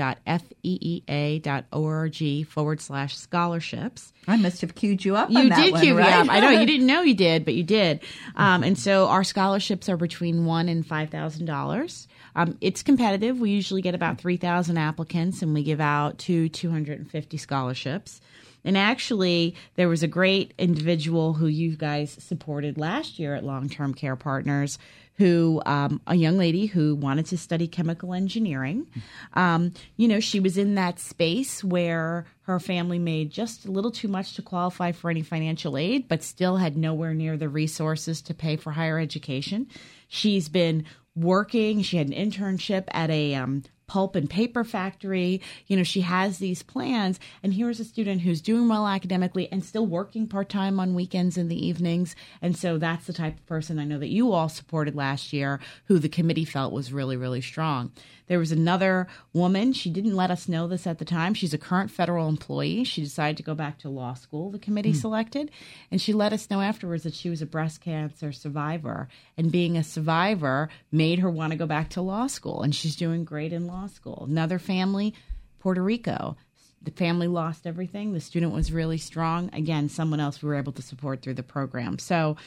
forward 2.47 2.81
slash 2.81 3.17
scholarships. 3.17 4.13
I 4.27 4.37
must 4.37 4.61
have 4.61 4.75
queued 4.75 5.05
you 5.05 5.15
up 5.15 5.29
you 5.29 5.49
did 5.49 5.73
one, 5.73 5.81
queue 5.81 5.97
right? 5.97 6.07
me 6.07 6.13
up. 6.13 6.27
I 6.29 6.39
know 6.39 6.49
you 6.49 6.65
didn't 6.65 6.87
know 6.87 7.01
you 7.01 7.13
did, 7.13 7.45
but 7.45 7.53
you 7.53 7.63
did. 7.63 8.01
Um, 8.33 8.63
and 8.63 8.79
so 8.79 9.07
our 9.07 9.23
scholarships 9.23 9.89
are 9.89 9.97
between 9.97 10.45
one 10.45 10.69
and 10.69 10.85
five 10.85 11.09
thousand 11.09 11.45
dollars. 11.45 12.07
Um, 12.35 12.57
it's 12.61 12.81
competitive. 12.81 13.39
We 13.39 13.51
usually 13.51 13.81
get 13.81 13.93
about 13.93 14.19
3,000 14.19 14.77
applicants 14.77 15.41
and 15.41 15.53
we 15.53 15.63
give 15.63 15.81
out 15.81 16.17
to 16.19 16.49
250 16.49 17.37
scholarships. 17.37 18.21
And 18.63 18.77
actually, 18.77 19.55
there 19.75 19.89
was 19.89 20.03
a 20.03 20.07
great 20.07 20.53
individual 20.57 21.33
who 21.33 21.47
you 21.47 21.75
guys 21.75 22.15
supported 22.19 22.77
last 22.77 23.19
year 23.19 23.35
at 23.35 23.43
Long 23.43 23.69
Term 23.69 23.93
Care 23.93 24.15
Partners 24.15 24.77
who 25.21 25.61
um, 25.67 26.01
a 26.07 26.15
young 26.15 26.35
lady 26.35 26.65
who 26.65 26.95
wanted 26.95 27.27
to 27.27 27.37
study 27.37 27.67
chemical 27.67 28.11
engineering. 28.11 28.87
Um, 29.33 29.73
you 29.95 30.07
know, 30.07 30.19
she 30.19 30.39
was 30.39 30.57
in 30.57 30.73
that 30.75 30.99
space 30.99 31.63
where 31.63 32.25
her 32.43 32.59
family 32.59 32.97
made 32.97 33.29
just 33.29 33.65
a 33.65 33.71
little 33.71 33.91
too 33.91 34.07
much 34.07 34.33
to 34.35 34.41
qualify 34.41 34.91
for 34.91 35.11
any 35.11 35.21
financial 35.21 35.77
aid, 35.77 36.07
but 36.07 36.23
still 36.23 36.57
had 36.57 36.75
nowhere 36.75 37.13
near 37.13 37.37
the 37.37 37.49
resources 37.49 38.19
to 38.23 38.33
pay 38.33 38.55
for 38.55 38.71
higher 38.71 38.97
education. 38.97 39.67
She's 40.07 40.49
been 40.49 40.85
working. 41.15 41.83
She 41.83 41.97
had 41.97 42.07
an 42.07 42.13
internship 42.13 42.85
at 42.87 43.11
a 43.11 43.35
um, 43.35 43.61
pulp 43.91 44.15
and 44.15 44.29
paper 44.29 44.63
factory. 44.63 45.41
You 45.67 45.75
know, 45.75 45.83
she 45.83 45.99
has 45.99 46.37
these 46.37 46.63
plans. 46.63 47.19
And 47.43 47.53
here's 47.53 47.81
a 47.81 47.83
student 47.83 48.21
who's 48.21 48.39
doing 48.39 48.69
well 48.69 48.87
academically 48.87 49.51
and 49.51 49.65
still 49.65 49.85
working 49.85 50.27
part 50.27 50.47
time 50.47 50.79
on 50.79 50.95
weekends 50.95 51.37
and 51.37 51.51
the 51.51 51.67
evenings. 51.67 52.15
And 52.41 52.55
so 52.55 52.77
that's 52.77 53.05
the 53.05 53.11
type 53.11 53.37
of 53.37 53.45
person 53.47 53.79
I 53.79 53.83
know 53.83 53.99
that 53.99 54.07
you 54.07 54.31
all 54.31 54.47
supported 54.47 54.95
last 54.95 55.33
year 55.33 55.59
who 55.87 55.99
the 55.99 56.07
committee 56.07 56.45
felt 56.45 56.71
was 56.71 56.93
really, 56.93 57.17
really 57.17 57.41
strong. 57.41 57.91
There 58.31 58.39
was 58.39 58.53
another 58.53 59.07
woman. 59.33 59.73
She 59.73 59.89
didn't 59.89 60.15
let 60.15 60.31
us 60.31 60.47
know 60.47 60.65
this 60.65 60.87
at 60.87 60.99
the 60.99 61.03
time. 61.03 61.33
She's 61.33 61.53
a 61.53 61.57
current 61.57 61.91
federal 61.91 62.29
employee. 62.29 62.85
She 62.85 63.01
decided 63.01 63.35
to 63.35 63.43
go 63.43 63.53
back 63.53 63.79
to 63.79 63.89
law 63.89 64.13
school, 64.13 64.51
the 64.51 64.57
committee 64.57 64.93
mm. 64.93 65.01
selected. 65.01 65.51
And 65.91 66.01
she 66.01 66.13
let 66.13 66.31
us 66.31 66.49
know 66.49 66.61
afterwards 66.61 67.03
that 67.03 67.13
she 67.13 67.29
was 67.29 67.41
a 67.41 67.45
breast 67.45 67.81
cancer 67.81 68.31
survivor. 68.31 69.09
And 69.35 69.51
being 69.51 69.75
a 69.75 69.83
survivor 69.83 70.69
made 70.93 71.19
her 71.19 71.29
want 71.29 71.51
to 71.51 71.57
go 71.57 71.65
back 71.65 71.89
to 71.89 72.01
law 72.01 72.27
school. 72.27 72.61
And 72.61 72.73
she's 72.73 72.95
doing 72.95 73.25
great 73.25 73.51
in 73.51 73.67
law 73.67 73.87
school. 73.87 74.25
Another 74.29 74.59
family, 74.59 75.13
Puerto 75.59 75.83
Rico. 75.83 76.37
The 76.81 76.91
family 76.91 77.27
lost 77.27 77.67
everything. 77.67 78.13
The 78.13 78.21
student 78.21 78.53
was 78.53 78.71
really 78.71 78.97
strong. 78.97 79.49
Again, 79.51 79.89
someone 79.89 80.21
else 80.21 80.41
we 80.41 80.47
were 80.47 80.55
able 80.55 80.71
to 80.71 80.81
support 80.81 81.21
through 81.21 81.33
the 81.33 81.43
program. 81.43 81.99
So 81.99 82.37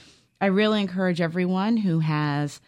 I 0.41 0.47
really 0.47 0.81
encourage 0.81 1.21
everyone 1.21 1.77
who 1.77 1.99
has 1.99 2.63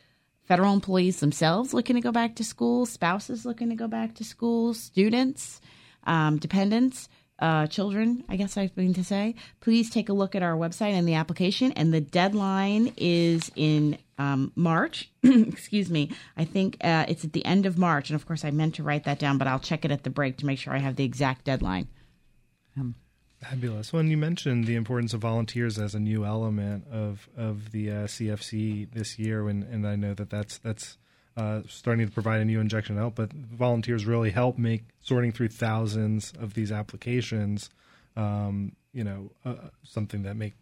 federal 0.47 0.73
employees 0.73 1.21
themselves 1.21 1.75
looking 1.75 1.97
to 1.97 2.03
go 2.03 2.13
back 2.13 2.37
to 2.37 2.45
school, 2.45 2.87
spouses 2.87 3.45
looking 3.45 3.69
to 3.69 3.75
go 3.75 3.89
back 3.89 4.15
to 4.15 4.25
school, 4.25 4.75
students, 4.75 5.61
um, 6.05 6.39
dependents, 6.39 7.09
uh, 7.39 7.67
children, 7.67 8.25
I 8.29 8.37
guess 8.37 8.57
I 8.57 8.71
mean 8.77 8.95
to 8.95 9.05
say, 9.05 9.35
please 9.61 9.91
take 9.91 10.09
a 10.09 10.15
look 10.15 10.35
at 10.35 10.43
our 10.43 10.55
website 10.55 10.93
and 10.93 11.07
the 11.07 11.15
application. 11.15 11.73
And 11.73 11.93
the 11.93 12.01
deadline 12.01 12.95
is 12.97 13.51
in 13.55 13.99
um, 14.19 14.53
March. 14.57 15.11
Excuse 15.23 15.91
me. 15.91 16.13
I 16.37 16.45
think 16.45 16.79
uh, 16.81 17.05
it's 17.09 17.25
at 17.25 17.33
the 17.33 17.45
end 17.45 17.67
of 17.67 17.77
March. 17.77 18.09
And 18.09 18.19
of 18.19 18.27
course, 18.27 18.45
I 18.45 18.51
meant 18.51 18.77
to 18.77 18.83
write 18.83 19.05
that 19.05 19.19
down, 19.19 19.37
but 19.37 19.49
I'll 19.49 19.59
check 19.59 19.85
it 19.85 19.91
at 19.91 20.03
the 20.03 20.11
break 20.11 20.39
to 20.39 20.47
make 20.47 20.59
sure 20.59 20.73
I 20.73 20.79
have 20.79 20.97
the 20.97 21.05
exact 21.05 21.45
deadline. 21.45 21.89
Um, 22.79 22.95
Fabulous. 23.43 23.93
When 23.93 24.09
you 24.09 24.17
mentioned 24.17 24.65
the 24.65 24.77
importance 24.77 25.13
of 25.13 25.21
volunteers 25.21 25.79
as 25.79 25.95
a 25.95 26.01
new 26.01 26.25
element 26.25 26.87
of 26.91 27.29
of 27.37 27.71
the 27.71 27.91
uh, 27.91 27.95
CFC 28.07 28.91
this 28.93 29.19
year, 29.19 29.49
and, 29.49 29.63
and 29.65 29.87
I 29.87 29.95
know 29.95 30.15
that 30.15 30.31
that's 30.31 30.59
that's 30.59 30.97
uh, 31.37 31.61
starting 31.69 32.07
to 32.07 32.13
provide 32.13 32.41
a 32.41 32.45
new 32.45 32.61
injection 32.61 32.97
help, 32.97 33.15
but 33.15 33.33
volunteers 33.33 34.07
really 34.07 34.31
help 34.31 34.57
make 34.57 34.85
sorting 35.03 35.33
through 35.33 35.49
thousands 35.49 36.33
of 36.41 36.55
these 36.55 36.73
applications 36.73 37.69
um, 38.17 38.73
you 38.93 39.05
know 39.05 39.31
uh, 39.45 39.69
something 39.83 40.23
that 40.23 40.37
make 40.37 40.55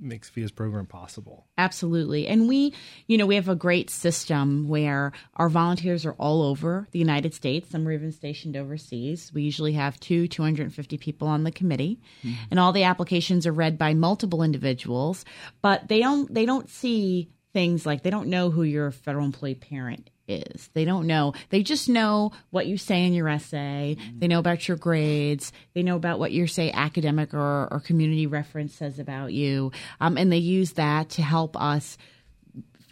makes 0.00 0.30
FEEA's 0.30 0.50
program 0.50 0.86
possible. 0.86 1.46
Absolutely, 1.58 2.26
and 2.26 2.48
we, 2.48 2.72
you 3.06 3.18
know, 3.18 3.26
we 3.26 3.34
have 3.34 3.48
a 3.48 3.54
great 3.54 3.90
system 3.90 4.68
where 4.68 5.12
our 5.36 5.48
volunteers 5.48 6.06
are 6.06 6.14
all 6.14 6.42
over 6.42 6.88
the 6.92 6.98
United 6.98 7.34
States. 7.34 7.70
Some 7.70 7.86
are 7.86 7.92
even 7.92 8.10
stationed 8.10 8.56
overseas. 8.56 9.30
We 9.34 9.42
usually 9.42 9.74
have 9.74 10.00
two 10.00 10.26
250 10.28 10.96
people 10.98 11.28
on 11.28 11.44
the 11.44 11.52
committee, 11.52 12.00
mm-hmm. 12.22 12.42
and 12.50 12.58
all 12.58 12.72
the 12.72 12.84
applications 12.84 13.46
are 13.46 13.52
read 13.52 13.76
by 13.76 13.94
multiple 13.94 14.42
individuals. 14.42 15.24
But 15.60 15.88
they 15.88 16.00
don't 16.00 16.32
they 16.32 16.46
don't 16.46 16.70
see 16.70 17.28
things 17.52 17.84
like 17.84 18.02
they 18.02 18.10
don't 18.10 18.28
know 18.28 18.50
who 18.50 18.62
your 18.62 18.90
federal 18.90 19.26
employee 19.26 19.54
parent 19.54 20.10
is. 20.26 20.70
They 20.74 20.84
don't 20.84 21.06
know. 21.06 21.34
They 21.50 21.62
just 21.62 21.88
know 21.88 22.32
what 22.50 22.66
you 22.66 22.78
say 22.78 23.04
in 23.04 23.12
your 23.14 23.28
essay. 23.28 23.96
Mm-hmm. 23.98 24.18
They 24.18 24.28
know 24.28 24.38
about 24.38 24.66
your 24.68 24.76
grades. 24.76 25.52
They 25.74 25.82
know 25.82 25.96
about 25.96 26.18
what 26.18 26.32
your, 26.32 26.46
say, 26.46 26.70
academic 26.72 27.34
or, 27.34 27.68
or 27.70 27.80
community 27.80 28.26
reference 28.26 28.74
says 28.74 28.98
about 28.98 29.32
you. 29.32 29.72
Um, 30.00 30.16
and 30.16 30.32
they 30.32 30.38
use 30.38 30.72
that 30.72 31.10
to 31.10 31.22
help 31.22 31.60
us 31.60 31.98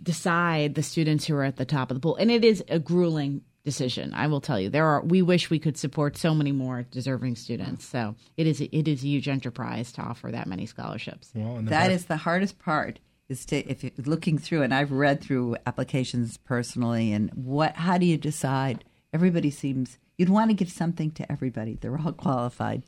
decide 0.02 0.74
the 0.74 0.82
students 0.82 1.26
who 1.26 1.34
are 1.36 1.44
at 1.44 1.56
the 1.56 1.64
top 1.64 1.90
of 1.90 1.96
the 1.96 2.00
pool. 2.00 2.16
And 2.16 2.30
it 2.30 2.44
is 2.44 2.62
a 2.68 2.78
grueling 2.78 3.42
decision. 3.64 4.12
I 4.14 4.26
will 4.26 4.40
tell 4.40 4.58
you, 4.58 4.68
there 4.68 4.86
are. 4.86 5.02
We 5.02 5.22
wish 5.22 5.48
we 5.50 5.58
could 5.58 5.78
support 5.78 6.16
so 6.16 6.34
many 6.34 6.52
more 6.52 6.82
deserving 6.90 7.36
students. 7.36 7.86
So 7.86 8.16
it 8.36 8.46
is 8.46 8.60
it 8.60 8.88
is 8.88 9.04
a 9.04 9.06
huge 9.06 9.28
enterprise 9.28 9.92
to 9.92 10.02
offer 10.02 10.30
that 10.32 10.46
many 10.46 10.66
scholarships. 10.66 11.30
Well, 11.34 11.62
That 11.62 11.86
bar- 11.86 11.90
is 11.90 12.06
the 12.06 12.16
hardest 12.16 12.58
part 12.58 12.98
is 13.32 13.44
to 13.46 13.56
if 13.68 13.82
you're 13.82 13.92
looking 14.04 14.38
through 14.38 14.62
and 14.62 14.72
I've 14.72 14.92
read 14.92 15.20
through 15.20 15.56
applications 15.66 16.36
personally 16.36 17.12
and 17.12 17.30
what 17.34 17.74
how 17.74 17.98
do 17.98 18.06
you 18.06 18.16
decide? 18.16 18.84
Everybody 19.12 19.50
seems 19.50 19.98
you'd 20.16 20.28
want 20.28 20.50
to 20.50 20.54
give 20.54 20.70
something 20.70 21.10
to 21.12 21.30
everybody. 21.32 21.76
They're 21.80 21.98
all 21.98 22.12
qualified. 22.12 22.84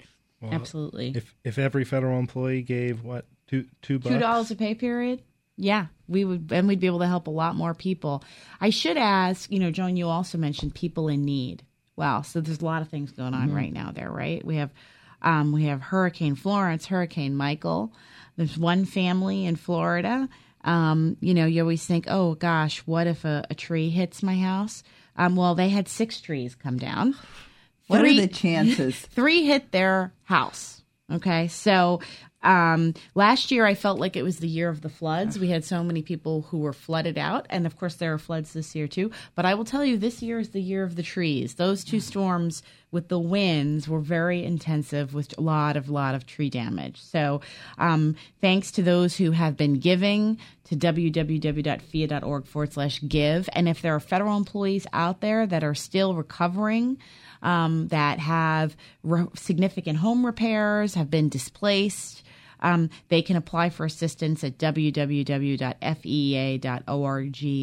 Absolutely. 0.52 1.12
if 1.16 1.34
if 1.42 1.58
every 1.58 1.84
federal 1.84 2.18
employee 2.18 2.62
gave 2.62 3.02
what 3.02 3.26
two 3.46 3.66
two 3.82 3.98
bucks 3.98 4.12
two 4.12 4.20
dollars 4.20 4.50
a 4.50 4.56
pay 4.56 4.74
period 4.74 5.22
yeah 5.56 5.86
we 6.08 6.24
would 6.24 6.50
and 6.52 6.66
we'd 6.66 6.80
be 6.80 6.86
able 6.86 6.98
to 6.98 7.06
help 7.06 7.26
a 7.26 7.30
lot 7.30 7.54
more 7.54 7.74
people 7.74 8.22
i 8.60 8.70
should 8.70 8.96
ask 8.96 9.50
you 9.50 9.58
know 9.58 9.70
joan 9.70 9.96
you 9.96 10.08
also 10.08 10.36
mentioned 10.38 10.74
people 10.74 11.08
in 11.08 11.24
need 11.24 11.62
wow 11.96 12.22
so 12.22 12.40
there's 12.40 12.60
a 12.60 12.64
lot 12.64 12.82
of 12.82 12.88
things 12.88 13.12
going 13.12 13.34
on 13.34 13.52
right 13.54 13.72
now 13.72 13.90
there 13.92 14.10
right 14.10 14.44
we 14.44 14.56
have 14.56 14.70
um, 15.22 15.52
we 15.52 15.64
have 15.64 15.80
hurricane 15.80 16.34
florence 16.34 16.86
hurricane 16.86 17.34
michael 17.34 17.92
there's 18.36 18.58
one 18.58 18.84
family 18.84 19.46
in 19.46 19.56
florida 19.56 20.28
um, 20.64 21.16
you 21.20 21.34
know 21.34 21.46
you 21.46 21.60
always 21.62 21.84
think 21.86 22.06
oh 22.08 22.34
gosh 22.34 22.78
what 22.86 23.06
if 23.06 23.24
a, 23.24 23.44
a 23.50 23.54
tree 23.54 23.90
hits 23.90 24.22
my 24.22 24.36
house 24.38 24.82
um, 25.16 25.36
well 25.36 25.54
they 25.54 25.68
had 25.68 25.88
six 25.88 26.20
trees 26.20 26.54
come 26.54 26.78
down 26.78 27.14
What 27.86 28.00
Three- 28.00 28.18
are 28.18 28.26
the 28.26 28.32
chances? 28.32 28.98
three 29.14 29.44
hit 29.44 29.70
their 29.72 30.14
house. 30.24 30.82
Okay. 31.12 31.48
So 31.48 32.00
um, 32.42 32.94
last 33.14 33.50
year, 33.50 33.66
I 33.66 33.74
felt 33.74 34.00
like 34.00 34.16
it 34.16 34.22
was 34.22 34.38
the 34.38 34.48
year 34.48 34.70
of 34.70 34.80
the 34.80 34.88
floods. 34.88 35.38
We 35.38 35.48
had 35.48 35.64
so 35.66 35.84
many 35.84 36.00
people 36.00 36.42
who 36.48 36.58
were 36.60 36.72
flooded 36.72 37.18
out. 37.18 37.46
And 37.50 37.66
of 37.66 37.76
course, 37.76 37.96
there 37.96 38.14
are 38.14 38.18
floods 38.18 38.54
this 38.54 38.74
year 38.74 38.88
too. 38.88 39.10
But 39.34 39.44
I 39.44 39.52
will 39.54 39.66
tell 39.66 39.84
you, 39.84 39.98
this 39.98 40.22
year 40.22 40.38
is 40.38 40.48
the 40.50 40.62
year 40.62 40.82
of 40.82 40.96
the 40.96 41.02
trees. 41.02 41.54
Those 41.56 41.84
two 41.84 42.00
storms 42.00 42.62
with 42.94 43.08
the 43.08 43.18
winds 43.18 43.88
were 43.88 44.00
very 44.00 44.44
intensive 44.44 45.12
with 45.12 45.36
a 45.36 45.40
lot 45.40 45.76
of, 45.76 45.90
lot 45.90 46.14
of 46.14 46.24
tree 46.24 46.48
damage. 46.48 47.02
So 47.02 47.42
um, 47.76 48.14
thanks 48.40 48.70
to 48.72 48.82
those 48.82 49.16
who 49.16 49.32
have 49.32 49.56
been 49.56 49.80
giving 49.80 50.38
to 50.64 50.76
www.feea.org 50.76 52.46
forward 52.46 52.72
slash 52.72 53.00
give. 53.06 53.48
And 53.52 53.68
if 53.68 53.82
there 53.82 53.94
are 53.94 54.00
federal 54.00 54.36
employees 54.36 54.86
out 54.92 55.20
there 55.20 55.46
that 55.46 55.64
are 55.64 55.74
still 55.74 56.14
recovering, 56.14 56.98
um, 57.42 57.88
that 57.88 58.20
have 58.20 58.76
re- 59.02 59.26
significant 59.34 59.98
home 59.98 60.24
repairs, 60.24 60.94
have 60.94 61.10
been 61.10 61.28
displaced, 61.28 62.22
um, 62.60 62.88
they 63.08 63.20
can 63.20 63.36
apply 63.36 63.68
for 63.70 63.84
assistance 63.84 64.42
at 64.42 64.56
www.feea.org 64.56 65.68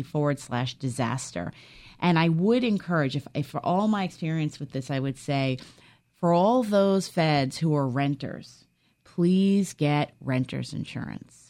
forward 0.05 0.39
slash 0.39 0.75
disaster. 0.75 1.51
And 2.01 2.17
I 2.17 2.29
would 2.29 2.63
encourage, 2.63 3.15
if, 3.15 3.27
if 3.33 3.47
for 3.47 3.63
all 3.65 3.87
my 3.87 4.03
experience 4.03 4.59
with 4.59 4.71
this, 4.71 4.89
I 4.89 4.99
would 4.99 5.17
say 5.17 5.59
for 6.19 6.33
all 6.33 6.63
those 6.63 7.07
feds 7.07 7.57
who 7.57 7.75
are 7.75 7.87
renters, 7.87 8.65
please 9.03 9.73
get 9.73 10.13
renters 10.19 10.73
insurance. 10.73 11.40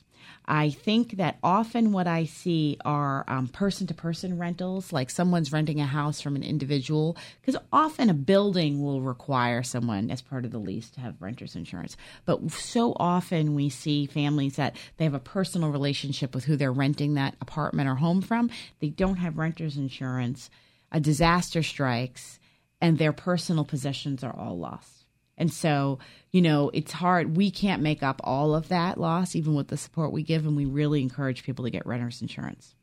I 0.54 0.70
think 0.70 1.16
that 1.16 1.38
often 1.42 1.94
what 1.94 2.08
I 2.08 2.26
see 2.26 2.78
are 2.84 3.24
person 3.54 3.88
to 3.88 3.94
person 3.94 4.38
rentals, 4.38 4.92
like 4.92 5.10
someone's 5.10 5.54
renting 5.54 5.80
a 5.80 5.86
house 5.86 6.20
from 6.20 6.36
an 6.36 6.44
individual, 6.44 7.16
because 7.40 7.56
often 7.72 8.10
a 8.10 8.14
building 8.14 8.84
will 8.84 9.00
require 9.00 9.64
someone 9.64 10.12
as 10.12 10.22
part 10.22 10.44
of 10.44 10.52
the 10.52 10.60
lease 10.60 10.90
to 10.90 11.00
have 11.00 11.22
renters 11.22 11.56
insurance. 11.56 11.96
But 12.26 12.52
so 12.52 12.92
often 13.00 13.56
we 13.56 13.70
see 13.70 14.06
families 14.06 14.58
that 14.58 14.76
they 14.98 15.06
have 15.06 15.14
a 15.14 15.20
personal 15.20 15.70
relationship 15.72 16.36
with 16.36 16.44
who 16.44 16.58
they're 16.58 16.74
renting 16.74 17.14
that 17.14 17.38
apartment 17.40 17.88
or 17.88 17.96
home 17.96 18.22
from, 18.22 18.50
they 18.82 18.90
don't 18.90 19.16
have 19.16 19.38
renters 19.38 19.78
insurance, 19.78 20.50
a 20.92 21.00
disaster 21.00 21.64
strikes, 21.64 22.40
and 22.82 22.98
their 22.98 23.14
personal 23.14 23.64
possessions 23.64 24.22
are 24.22 24.38
all 24.38 24.58
lost. 24.58 25.01
And 25.38 25.52
so, 25.52 26.00
you 26.32 26.42
know, 26.42 26.70
it's 26.74 26.92
hard. 26.92 27.36
We 27.36 27.52
can't 27.52 27.82
make 27.82 28.04
up 28.04 28.22
all 28.24 28.54
of 28.54 28.68
that 28.68 29.00
loss, 29.00 29.36
even 29.36 29.56
with 29.56 29.70
the 29.70 29.78
support 29.78 30.12
we 30.12 30.24
give, 30.24 30.46
and 30.46 30.56
we 30.56 30.66
really 30.66 31.02
encourage 31.02 31.44
people 31.44 31.66
to 31.66 31.72
get 31.72 31.86
renters 31.86 32.22
insurance. 32.22 32.76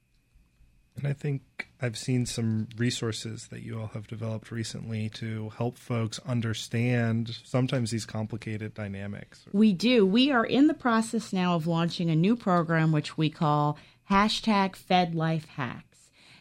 And 0.97 1.07
I 1.07 1.13
think 1.13 1.69
I've 1.81 1.97
seen 1.97 2.27
some 2.27 2.67
resources 2.77 3.49
that 3.49 3.63
you 3.63 3.81
all 3.81 3.87
have 3.89 4.09
developed 4.09 4.51
recently 4.51 5.09
to 5.11 5.51
help 5.51 5.79
folks 5.79 6.19
understand 6.27 7.39
sometimes 7.45 7.93
these 7.93 8.05
complicated 8.05 8.75
dynamics. 8.75 9.45
We 9.53 9.73
do. 9.73 10.05
We 10.05 10.33
are 10.33 10.45
in 10.45 10.67
the 10.67 10.75
process 10.75 11.33
now 11.33 11.55
of 11.55 11.69
launching 11.69 12.11
a 12.11 12.17
new 12.17 12.35
program 12.35 12.91
which 12.91 13.17
we 13.17 13.31
call 13.31 13.79
hashtag 14.11 14.75
FedLifeHacks. 14.77 15.83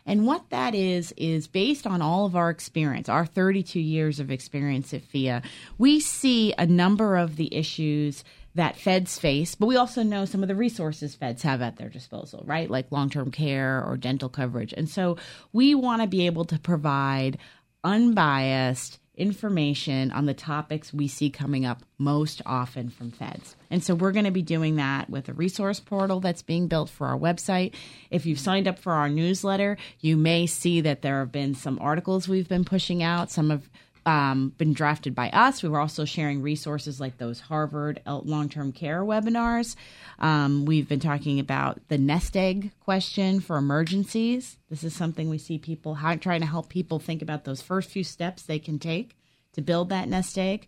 And 0.07 0.25
what 0.25 0.49
that 0.49 0.73
is, 0.73 1.13
is 1.17 1.47
based 1.47 1.85
on 1.85 2.01
all 2.01 2.25
of 2.25 2.35
our 2.35 2.49
experience, 2.49 3.09
our 3.09 3.25
32 3.25 3.79
years 3.79 4.19
of 4.19 4.31
experience 4.31 4.93
at 4.93 5.03
FEEA, 5.03 5.43
we 5.77 5.99
see 5.99 6.53
a 6.57 6.65
number 6.65 7.17
of 7.17 7.35
the 7.35 7.53
issues 7.53 8.23
that 8.55 8.75
feds 8.75 9.19
face, 9.19 9.53
but 9.53 9.67
we 9.67 9.75
also 9.75 10.01
know 10.01 10.25
some 10.25 10.41
of 10.41 10.47
the 10.47 10.55
resources 10.55 11.13
feds 11.13 11.43
have 11.43 11.61
at 11.61 11.75
their 11.75 11.89
disposal, 11.89 12.43
right? 12.47 12.71
Like 12.71 12.91
long 12.91 13.11
term 13.11 13.29
care 13.29 13.83
or 13.85 13.97
dental 13.97 14.29
coverage. 14.29 14.73
And 14.75 14.89
so 14.89 15.17
we 15.53 15.75
want 15.75 16.01
to 16.01 16.07
be 16.07 16.25
able 16.25 16.45
to 16.45 16.57
provide 16.57 17.37
unbiased 17.83 18.99
information 19.17 20.11
on 20.11 20.25
the 20.25 20.33
topics 20.33 20.93
we 20.93 21.07
see 21.07 21.29
coming 21.29 21.65
up 21.65 21.81
most 21.97 22.41
often 22.45 22.89
from 22.89 23.11
feds. 23.11 23.55
And 23.69 23.83
so 23.83 23.95
we're 23.95 24.11
going 24.11 24.25
to 24.25 24.31
be 24.31 24.43
doing 24.43 24.75
that 24.75 25.09
with 25.09 25.27
a 25.27 25.33
resource 25.33 25.79
portal 25.79 26.19
that's 26.19 26.43
being 26.43 26.67
built 26.67 26.89
for 26.89 27.07
our 27.07 27.17
website. 27.17 27.73
If 28.11 28.25
you've 28.25 28.39
signed 28.39 28.67
up 28.67 28.79
for 28.79 28.93
our 28.93 29.09
newsletter, 29.09 29.77
you 29.99 30.15
may 30.15 30.45
see 30.45 30.81
that 30.81 31.01
there 31.01 31.19
have 31.19 31.31
been 31.31 31.55
some 31.55 31.79
articles 31.79 32.27
we've 32.27 32.47
been 32.47 32.65
pushing 32.65 33.01
out. 33.01 33.31
Some 33.31 33.49
have 33.49 33.69
um, 34.07 34.53
been 34.57 34.71
drafted 34.71 35.13
by 35.13 35.29
us. 35.31 35.61
We 35.61 35.67
were 35.67 35.81
also 35.81 36.05
sharing 36.05 36.41
resources 36.41 37.01
like 37.01 37.17
those 37.17 37.41
Harvard 37.41 38.01
long 38.07 38.47
term 38.47 38.71
care 38.71 39.03
webinars. 39.03 39.75
Um, 40.17 40.63
we've 40.65 40.87
been 40.87 41.01
talking 41.01 41.41
about 41.41 41.81
the 41.89 41.97
nest 41.97 42.37
egg 42.37 42.71
question 42.79 43.41
for 43.41 43.57
emergencies. 43.57 44.57
This 44.69 44.85
is 44.85 44.95
something 44.95 45.29
we 45.29 45.37
see 45.37 45.57
people 45.57 45.95
how, 45.95 46.15
trying 46.15 46.39
to 46.39 46.47
help 46.47 46.69
people 46.69 46.99
think 46.99 47.21
about 47.21 47.43
those 47.43 47.61
first 47.61 47.89
few 47.89 48.05
steps 48.05 48.43
they 48.43 48.59
can 48.59 48.79
take 48.79 49.17
to 49.51 49.61
build 49.61 49.89
that 49.89 50.07
nest 50.07 50.37
egg. 50.37 50.67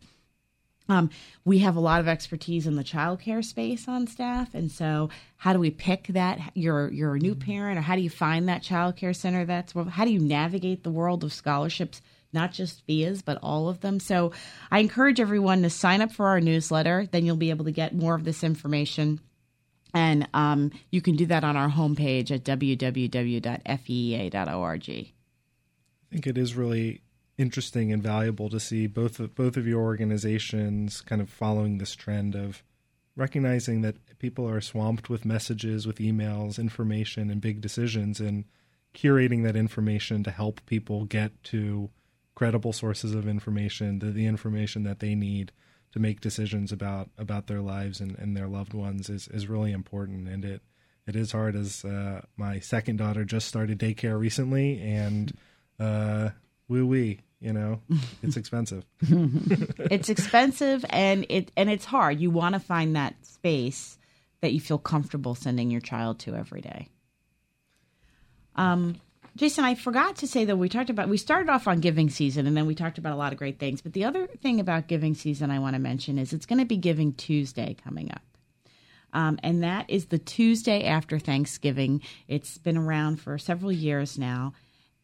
Um, 0.89 1.09
we 1.45 1.59
have 1.59 1.77
a 1.77 1.81
lot 1.81 2.01
of 2.01 2.09
expertise 2.09 2.67
in 2.67 2.75
the 2.75 2.83
childcare 2.83 3.45
space 3.45 3.87
on 3.87 4.07
staff, 4.07 4.53
and 4.53 4.69
so 4.69 5.11
how 5.37 5.53
do 5.53 5.59
we 5.59 5.71
pick 5.71 6.07
that? 6.07 6.39
You're 6.55 6.91
you're 6.91 7.15
a 7.15 7.19
new 7.19 7.35
parent, 7.35 7.77
or 7.77 7.81
how 7.83 7.95
do 7.95 8.01
you 8.01 8.09
find 8.09 8.49
that 8.49 8.63
childcare 8.63 9.15
center? 9.15 9.45
That's 9.45 9.71
how 9.91 10.03
do 10.03 10.11
you 10.11 10.19
navigate 10.19 10.83
the 10.83 10.89
world 10.89 11.23
of 11.23 11.31
scholarships? 11.31 12.01
Not 12.31 12.51
just 12.51 12.85
FEEAs, 12.85 13.23
but 13.23 13.39
all 13.41 13.69
of 13.69 13.81
them. 13.81 13.99
So 13.99 14.31
I 14.69 14.79
encourage 14.79 15.19
everyone 15.19 15.63
to 15.63 15.69
sign 15.69 16.01
up 16.01 16.11
for 16.11 16.27
our 16.27 16.39
newsletter. 16.39 17.07
Then 17.11 17.25
you'll 17.25 17.35
be 17.37 17.49
able 17.49 17.65
to 17.65 17.71
get 17.71 17.95
more 17.95 18.15
of 18.15 18.23
this 18.23 18.43
information. 18.43 19.19
And 19.93 20.27
um, 20.33 20.71
you 20.91 21.01
can 21.01 21.15
do 21.15 21.25
that 21.27 21.43
on 21.43 21.57
our 21.57 21.69
homepage 21.69 22.29
at 22.31 22.43
www.feea.org. 22.43 23.49
I 24.89 25.11
think 26.11 26.27
it 26.27 26.37
is 26.37 26.55
really 26.55 27.01
interesting 27.37 27.91
and 27.91 28.03
valuable 28.03 28.49
to 28.49 28.59
see 28.59 28.85
both 28.85 29.19
of, 29.19 29.33
both 29.33 29.57
of 29.57 29.65
your 29.65 29.81
organizations 29.81 31.01
kind 31.01 31.21
of 31.21 31.29
following 31.29 31.77
this 31.77 31.95
trend 31.95 32.35
of 32.35 32.63
recognizing 33.15 33.81
that 33.81 34.19
people 34.19 34.47
are 34.47 34.61
swamped 34.61 35.09
with 35.09 35.25
messages, 35.25 35.87
with 35.87 35.97
emails, 35.97 36.59
information, 36.59 37.29
and 37.29 37.41
big 37.41 37.61
decisions, 37.61 38.19
and 38.19 38.45
curating 38.93 39.43
that 39.43 39.55
information 39.55 40.23
to 40.23 40.31
help 40.31 40.65
people 40.65 41.05
get 41.05 41.43
to 41.43 41.89
credible 42.39 42.71
sources 42.71 43.13
of 43.13 43.27
information, 43.27 43.99
the, 43.99 44.11
the 44.11 44.25
information 44.25 44.83
that 44.83 44.99
they 44.99 45.13
need 45.13 45.51
to 45.91 45.99
make 45.99 46.21
decisions 46.21 46.71
about 46.71 47.09
about 47.17 47.47
their 47.47 47.59
lives 47.59 47.99
and, 47.99 48.17
and 48.17 48.37
their 48.37 48.47
loved 48.47 48.73
ones 48.73 49.09
is, 49.09 49.27
is 49.27 49.49
really 49.49 49.73
important. 49.73 50.29
And 50.29 50.45
it 50.45 50.61
it 51.05 51.17
is 51.17 51.33
hard 51.33 51.57
as 51.57 51.83
uh, 51.83 52.21
my 52.37 52.59
second 52.59 52.95
daughter 52.95 53.25
just 53.25 53.45
started 53.45 53.77
daycare 53.77 54.17
recently, 54.17 54.79
and 54.81 55.33
uh, 55.81 56.29
woo 56.69 56.87
wee, 56.87 57.19
you 57.41 57.51
know, 57.51 57.81
it's 58.23 58.37
expensive. 58.37 58.85
it's 59.01 60.07
expensive 60.07 60.85
and 60.91 61.25
it 61.27 61.51
and 61.57 61.69
it's 61.69 61.83
hard. 61.83 62.21
You 62.21 62.31
want 62.31 62.53
to 62.53 62.61
find 62.61 62.95
that 62.95 63.15
space 63.25 63.97
that 64.39 64.53
you 64.53 64.61
feel 64.61 64.77
comfortable 64.77 65.35
sending 65.35 65.69
your 65.71 65.81
child 65.81 66.19
to 66.19 66.35
every 66.35 66.61
day. 66.61 66.87
Um, 68.55 68.95
Jason, 69.39 69.63
I 69.63 69.75
forgot 69.75 70.17
to 70.17 70.27
say 70.27 70.43
that 70.43 70.57
we 70.57 70.67
talked 70.67 70.89
about 70.89 71.07
we 71.07 71.15
started 71.15 71.49
off 71.49 71.65
on 71.65 71.79
giving 71.79 72.09
season 72.09 72.45
and 72.45 72.57
then 72.57 72.65
we 72.65 72.75
talked 72.75 72.97
about 72.97 73.13
a 73.13 73.15
lot 73.15 73.31
of 73.31 73.39
great 73.39 73.57
things. 73.57 73.79
But 73.79 73.93
the 73.93 74.03
other 74.03 74.27
thing 74.27 74.59
about 74.59 74.89
giving 74.89 75.15
season 75.15 75.49
I 75.49 75.59
want 75.59 75.75
to 75.75 75.79
mention 75.79 76.17
is 76.19 76.33
it's 76.33 76.45
going 76.45 76.59
to 76.59 76.65
be 76.65 76.75
Giving 76.75 77.13
Tuesday 77.13 77.73
coming 77.81 78.11
up. 78.11 78.21
Um, 79.13 79.39
and 79.41 79.63
that 79.63 79.89
is 79.89 80.07
the 80.07 80.17
Tuesday 80.19 80.83
after 80.83 81.19
Thanksgiving. 81.19 82.01
It's 82.27 82.57
been 82.57 82.75
around 82.75 83.21
for 83.21 83.37
several 83.37 83.71
years 83.71 84.17
now. 84.17 84.51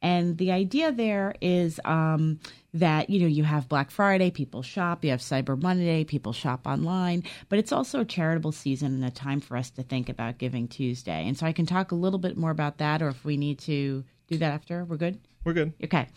And 0.01 0.37
the 0.37 0.51
idea 0.51 0.91
there 0.91 1.35
is 1.39 1.79
um, 1.85 2.41
that, 2.73 3.09
you 3.09 3.21
know, 3.21 3.27
you 3.27 3.45
have 3.45 3.69
Black 3.69 3.89
Friday, 3.89 4.31
people 4.31 4.63
shop, 4.63 5.05
you 5.05 5.11
have 5.11 5.21
Cyber 5.21 5.59
Monday, 5.59 6.03
people 6.03 6.33
shop 6.33 6.67
online, 6.67 7.23
but 7.47 7.57
it's 7.57 7.71
also 7.71 8.01
a 8.01 8.05
charitable 8.05 8.51
season 8.51 8.95
and 8.95 9.05
a 9.05 9.11
time 9.11 9.39
for 9.39 9.55
us 9.55 9.69
to 9.71 9.83
think 9.83 10.09
about 10.09 10.39
Giving 10.39 10.67
Tuesday. 10.67 11.25
And 11.25 11.37
so 11.37 11.45
I 11.45 11.53
can 11.53 11.65
talk 11.65 11.93
a 11.93 11.95
little 11.95 12.19
bit 12.19 12.35
more 12.35 12.51
about 12.51 12.79
that, 12.79 13.01
or 13.01 13.07
if 13.07 13.23
we 13.23 13.37
need 13.37 13.59
to 13.59 14.03
do 14.27 14.37
that 14.37 14.51
after, 14.53 14.83
we're 14.85 14.97
good? 14.97 15.19
We're 15.43 15.53
good. 15.53 15.73
Okay. 15.83 16.07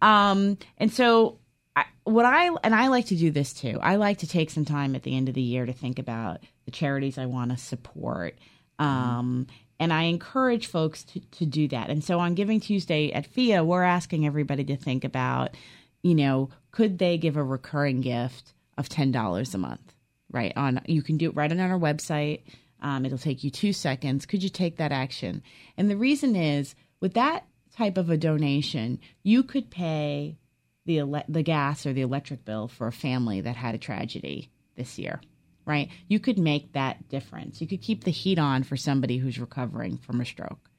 Um, 0.00 0.58
and 0.78 0.92
so 0.92 1.38
I, 1.76 1.84
what 2.04 2.24
I 2.24 2.48
and 2.64 2.74
I 2.74 2.88
like 2.88 3.06
to 3.06 3.16
do 3.16 3.30
this 3.30 3.52
too. 3.52 3.78
I 3.82 3.96
like 3.96 4.18
to 4.18 4.26
take 4.26 4.50
some 4.50 4.64
time 4.64 4.94
at 4.94 5.02
the 5.02 5.16
end 5.16 5.28
of 5.28 5.34
the 5.34 5.42
year 5.42 5.66
to 5.66 5.72
think 5.72 5.98
about 5.98 6.40
the 6.64 6.70
charities 6.70 7.18
I 7.18 7.26
want 7.26 7.50
to 7.50 7.56
support. 7.56 8.38
Um, 8.78 9.46
and 9.78 9.92
I 9.92 10.04
encourage 10.04 10.66
folks 10.66 11.04
to, 11.04 11.20
to 11.20 11.46
do 11.46 11.68
that. 11.68 11.90
And 11.90 12.02
so 12.02 12.18
on 12.18 12.34
Giving 12.34 12.60
Tuesday 12.60 13.12
at 13.12 13.30
FEEA, 13.30 13.64
we're 13.64 13.82
asking 13.82 14.26
everybody 14.26 14.64
to 14.64 14.76
think 14.76 15.04
about, 15.04 15.54
you 16.02 16.14
know, 16.14 16.50
could 16.70 16.98
they 16.98 17.18
give 17.18 17.36
a 17.36 17.44
recurring 17.44 18.00
gift 18.00 18.54
of 18.78 18.88
ten 18.88 19.12
dollars 19.12 19.54
a 19.54 19.58
month? 19.58 19.94
Right 20.32 20.52
on, 20.56 20.80
you 20.86 21.02
can 21.02 21.16
do 21.16 21.28
it 21.28 21.36
right 21.36 21.50
on 21.50 21.60
our 21.60 21.78
website. 21.78 22.42
Um, 22.80 23.04
it'll 23.04 23.18
take 23.18 23.44
you 23.44 23.50
two 23.50 23.72
seconds. 23.72 24.26
Could 24.26 24.42
you 24.42 24.48
take 24.48 24.76
that 24.76 24.92
action? 24.92 25.42
And 25.76 25.90
the 25.90 25.96
reason 25.96 26.36
is, 26.36 26.74
with 27.00 27.14
that 27.14 27.44
type 27.76 27.96
of 27.96 28.10
a 28.10 28.16
donation, 28.16 29.00
you 29.22 29.42
could 29.42 29.70
pay 29.70 30.38
the 30.86 30.98
ele- 30.98 31.24
the 31.28 31.42
gas 31.42 31.86
or 31.86 31.92
the 31.92 32.00
electric 32.00 32.44
bill 32.44 32.68
for 32.68 32.86
a 32.86 32.92
family 32.92 33.40
that 33.40 33.56
had 33.56 33.74
a 33.74 33.78
tragedy 33.78 34.50
this 34.76 34.98
year, 34.98 35.20
right? 35.66 35.88
You 36.08 36.20
could 36.20 36.38
make 36.38 36.72
that 36.72 37.08
difference. 37.08 37.60
You 37.60 37.66
could 37.66 37.82
keep 37.82 38.04
the 38.04 38.10
heat 38.10 38.38
on 38.38 38.62
for 38.62 38.76
somebody 38.76 39.18
who's 39.18 39.38
recovering 39.38 39.98
from 39.98 40.20
a 40.20 40.24
stroke. 40.24 40.70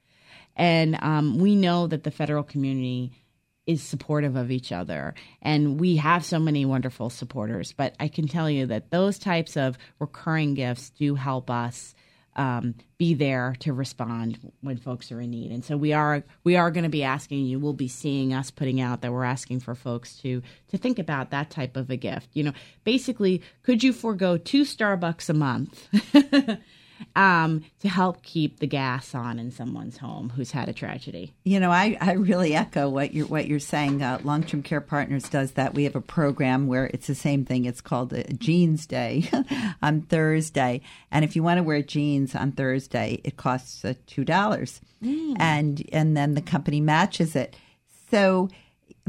And 0.55 0.97
um, 1.01 1.39
we 1.39 1.55
know 1.55 1.87
that 1.87 2.03
the 2.03 2.11
federal 2.11 2.43
community 2.43 3.13
is 3.65 3.81
supportive 3.83 4.35
of 4.35 4.51
each 4.51 4.71
other. 4.71 5.13
And 5.41 5.79
we 5.79 5.97
have 5.97 6.25
so 6.25 6.39
many 6.39 6.65
wonderful 6.65 7.09
supporters. 7.09 7.73
But 7.73 7.95
I 7.99 8.07
can 8.07 8.27
tell 8.27 8.49
you 8.49 8.65
that 8.67 8.89
those 8.89 9.19
types 9.19 9.55
of 9.55 9.77
recurring 9.99 10.55
gifts 10.55 10.89
do 10.89 11.15
help 11.15 11.49
us 11.49 11.93
um, 12.35 12.75
be 12.97 13.13
there 13.13 13.55
to 13.59 13.73
respond 13.73 14.39
when 14.61 14.77
folks 14.77 15.11
are 15.11 15.19
in 15.19 15.31
need. 15.31 15.51
And 15.51 15.63
so 15.63 15.75
we 15.75 15.93
are 15.93 16.23
we 16.43 16.55
are 16.55 16.71
going 16.71 16.83
to 16.83 16.89
be 16.89 17.03
asking 17.03 17.45
you. 17.45 17.59
We'll 17.59 17.73
be 17.73 17.87
seeing 17.87 18.33
us 18.33 18.51
putting 18.51 18.79
out 18.79 19.01
that 19.01 19.11
we're 19.11 19.23
asking 19.23 19.59
for 19.61 19.75
folks 19.75 20.15
to 20.17 20.41
to 20.69 20.77
think 20.77 20.99
about 20.99 21.31
that 21.31 21.49
type 21.49 21.75
of 21.75 21.89
a 21.89 21.97
gift. 21.97 22.29
You 22.33 22.43
know, 22.43 22.53
basically, 22.83 23.41
could 23.63 23.83
you 23.83 23.93
forego 23.93 24.37
two 24.37 24.63
Starbucks 24.63 25.29
a 25.29 25.33
month? 25.33 25.87
um, 27.15 27.63
to 27.79 27.89
help 27.89 28.23
keep 28.23 28.59
the 28.59 28.67
gas 28.67 29.13
on 29.15 29.39
in 29.39 29.51
someone's 29.51 29.97
home 29.97 30.29
who's 30.29 30.51
had 30.51 30.69
a 30.69 30.73
tragedy. 30.73 31.33
You 31.43 31.59
know, 31.59 31.71
I, 31.71 31.97
I 31.99 32.13
really 32.13 32.55
echo 32.55 32.89
what 32.89 33.13
you're 33.13 33.27
what 33.27 33.47
you're 33.47 33.59
saying. 33.59 34.01
Uh, 34.01 34.19
Long 34.23 34.43
Term 34.43 34.63
Care 34.63 34.81
Partners 34.81 35.29
does 35.29 35.51
that. 35.53 35.73
We 35.73 35.83
have 35.85 35.95
a 35.95 36.01
program 36.01 36.67
where 36.67 36.85
it's 36.85 37.07
the 37.07 37.15
same 37.15 37.45
thing. 37.45 37.65
It's 37.65 37.81
called 37.81 38.13
Jeans 38.39 38.85
Day 38.85 39.29
on 39.81 40.01
Thursday, 40.01 40.81
and 41.11 41.25
if 41.25 41.35
you 41.35 41.43
want 41.43 41.57
to 41.57 41.63
wear 41.63 41.81
jeans 41.81 42.35
on 42.35 42.51
Thursday, 42.51 43.21
it 43.23 43.37
costs 43.37 43.83
uh, 43.83 43.93
two 44.07 44.23
dollars, 44.23 44.81
mm. 45.03 45.35
and 45.39 45.87
and 45.91 46.15
then 46.15 46.35
the 46.35 46.41
company 46.41 46.81
matches 46.81 47.35
it. 47.35 47.55
So 48.09 48.49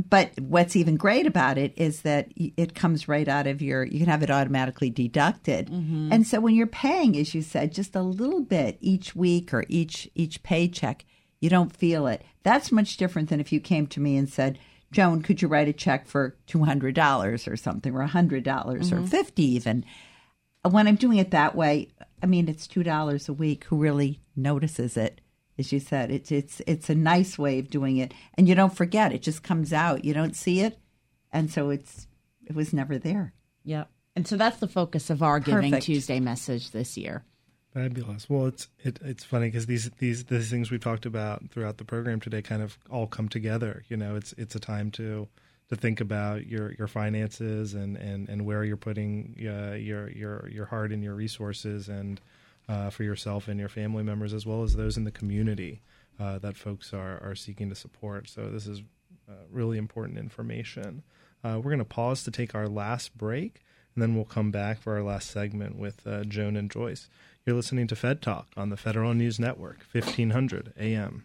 but 0.09 0.39
what's 0.41 0.77
even 0.77 0.97
great 0.97 1.27
about 1.27 1.59
it 1.59 1.73
is 1.77 2.03
that 2.03 2.29
it 2.37 2.75
comes 2.75 3.09
right 3.09 3.29
out 3.29 3.47
of 3.47 3.61
your 3.61 3.85
you 3.85 3.99
can 3.99 4.09
have 4.09 4.23
it 4.23 4.31
automatically 4.31 4.91
deducted. 4.91 5.69
Mm-hmm. 5.69 6.13
and 6.13 6.27
so 6.27 6.41
when 6.41 6.55
you're 6.55 6.67
paying 6.67 7.17
as 7.17 7.35
you 7.35 7.43
said 7.43 7.73
just 7.73 7.95
a 7.95 8.03
little 8.03 8.41
bit 8.41 8.79
each 8.81 9.15
week 9.15 9.53
or 9.53 9.65
each 9.69 10.09
each 10.15 10.43
paycheck 10.43 11.05
you 11.41 11.51
don't 11.51 11.77
feel 11.77 12.07
it. 12.07 12.23
That's 12.45 12.71
much 12.71 12.97
different 12.97 13.29
than 13.29 13.41
if 13.41 13.53
you 13.53 13.61
came 13.61 13.87
to 13.89 14.01
me 14.01 14.17
and 14.17 14.29
said 14.29 14.59
joan 14.93 15.23
could 15.23 15.43
you 15.43 15.49
write 15.49 15.69
a 15.69 15.73
check 15.73 16.07
for 16.07 16.37
$200 16.49 17.53
or 17.53 17.57
something 17.57 17.95
or 17.95 18.07
$100 18.07 18.43
mm-hmm. 18.45 18.95
or 18.95 19.07
50 19.07 19.43
even? 19.43 19.85
When 20.69 20.87
i'm 20.87 20.97
doing 20.97 21.19
it 21.19 21.33
that 21.33 21.55
way 21.55 21.89
i 22.23 22.27
mean 22.27 22.49
it's 22.49 22.67
$2 22.67 23.29
a 23.29 23.33
week. 23.33 23.65
Who 23.65 23.77
really 23.77 24.21
notices 24.37 24.97
it 24.97 25.21
as 25.59 25.73
you 25.73 25.81
said. 25.81 26.11
It's 26.11 26.33
it's 26.33 26.61
it's 26.67 26.91
a 26.91 26.95
nice 26.95 27.39
way 27.39 27.59
of 27.59 27.71
doing 27.71 27.99
it, 27.99 28.13
and 28.35 28.49
you 28.49 28.55
don't 28.55 28.75
forget. 28.75 29.13
It 29.13 29.23
just 29.23 29.43
comes 29.43 29.73
out. 29.73 30.05
You 30.05 30.15
don't 30.15 30.37
see 30.37 30.61
it, 30.61 30.79
and 31.33 31.51
so 31.51 31.71
it's 31.71 32.07
it 32.47 32.55
was 32.55 32.73
never 32.73 32.99
there. 32.99 33.33
Yep. 33.65 33.89
And 34.15 34.29
so 34.29 34.37
that's 34.37 34.59
the 34.59 34.69
focus 34.69 35.09
of 35.11 35.23
our 35.23 35.41
Giving 35.41 35.79
Tuesday 35.81 36.21
message 36.21 36.71
this 36.71 36.99
year. 36.99 37.25
Fabulous. 37.73 38.29
Well, 38.29 38.47
it's 38.47 38.69
it, 38.83 38.99
it's 39.03 39.25
funny 39.25 39.49
because 39.49 39.67
these 39.67 39.91
these 39.99 40.25
these 40.25 40.51
things 40.51 40.71
we've 40.71 40.81
talked 40.81 41.07
about 41.07 41.51
throughout 41.51 41.79
the 41.79 41.85
program 41.85 42.21
today 42.21 42.43
kind 42.43 42.63
of 42.63 42.77
all 42.91 43.07
come 43.07 43.29
together. 43.31 43.83
You 43.89 43.97
know, 43.97 44.15
it's 44.15 44.35
it's 44.35 44.55
a 44.55 44.61
time 44.61 44.91
to 44.93 45.27
to 45.71 45.77
think 45.77 46.03
about 46.03 46.47
your 46.47 46.73
your 46.75 46.87
finances 46.87 47.73
and 47.73 47.97
and 47.97 48.29
and 48.29 48.45
where 48.45 48.63
you're 48.63 48.77
putting 48.77 49.35
uh, 49.41 49.73
your 49.73 50.11
your 50.11 50.51
your 50.51 50.67
heart 50.67 50.93
and 50.93 51.03
your 51.03 51.15
resources 51.15 51.89
and 51.89 52.21
uh, 52.69 52.91
for 52.91 53.03
yourself 53.03 53.49
and 53.49 53.59
your 53.59 53.69
family 53.69 54.03
members, 54.03 54.33
as 54.33 54.47
well 54.47 54.63
as 54.63 54.75
those 54.75 54.97
in 54.97 55.05
the 55.05 55.11
community 55.11 55.83
uh, 56.21 56.39
that 56.39 56.57
folks 56.57 56.93
are, 56.93 57.21
are 57.23 57.35
seeking 57.35 57.69
to 57.69 57.75
support. 57.75 58.29
So, 58.29 58.51
this 58.51 58.67
is 58.67 58.83
uh, 59.29 59.45
really 59.51 59.79
important 59.79 60.19
information. 60.19 61.03
Uh, 61.45 61.57
we're 61.57 61.71
going 61.71 61.79
to 61.79 61.85
pause 61.85 62.23
to 62.25 62.31
take 62.31 62.55
our 62.55 62.69
last 62.69 63.17
break, 63.17 63.63
and 63.95 64.03
then 64.03 64.15
we'll 64.15 64.25
come 64.25 64.51
back 64.51 64.81
for 64.81 64.95
our 64.95 65.03
last 65.03 65.31
segment 65.31 65.77
with 65.77 66.07
uh, 66.07 66.25
Joan 66.25 66.57
and 66.57 66.71
Joyce. 66.71 67.09
You're 67.45 67.57
listening 67.57 67.89
to 67.89 67.97
Fed 67.97 68.23
Talk 68.23 68.49
on 68.57 68.71
the 68.71 68.77
Federal 68.77 69.15
News 69.15 69.41
Network, 69.41 69.79
1500 69.91 70.73
AM. 70.79 71.25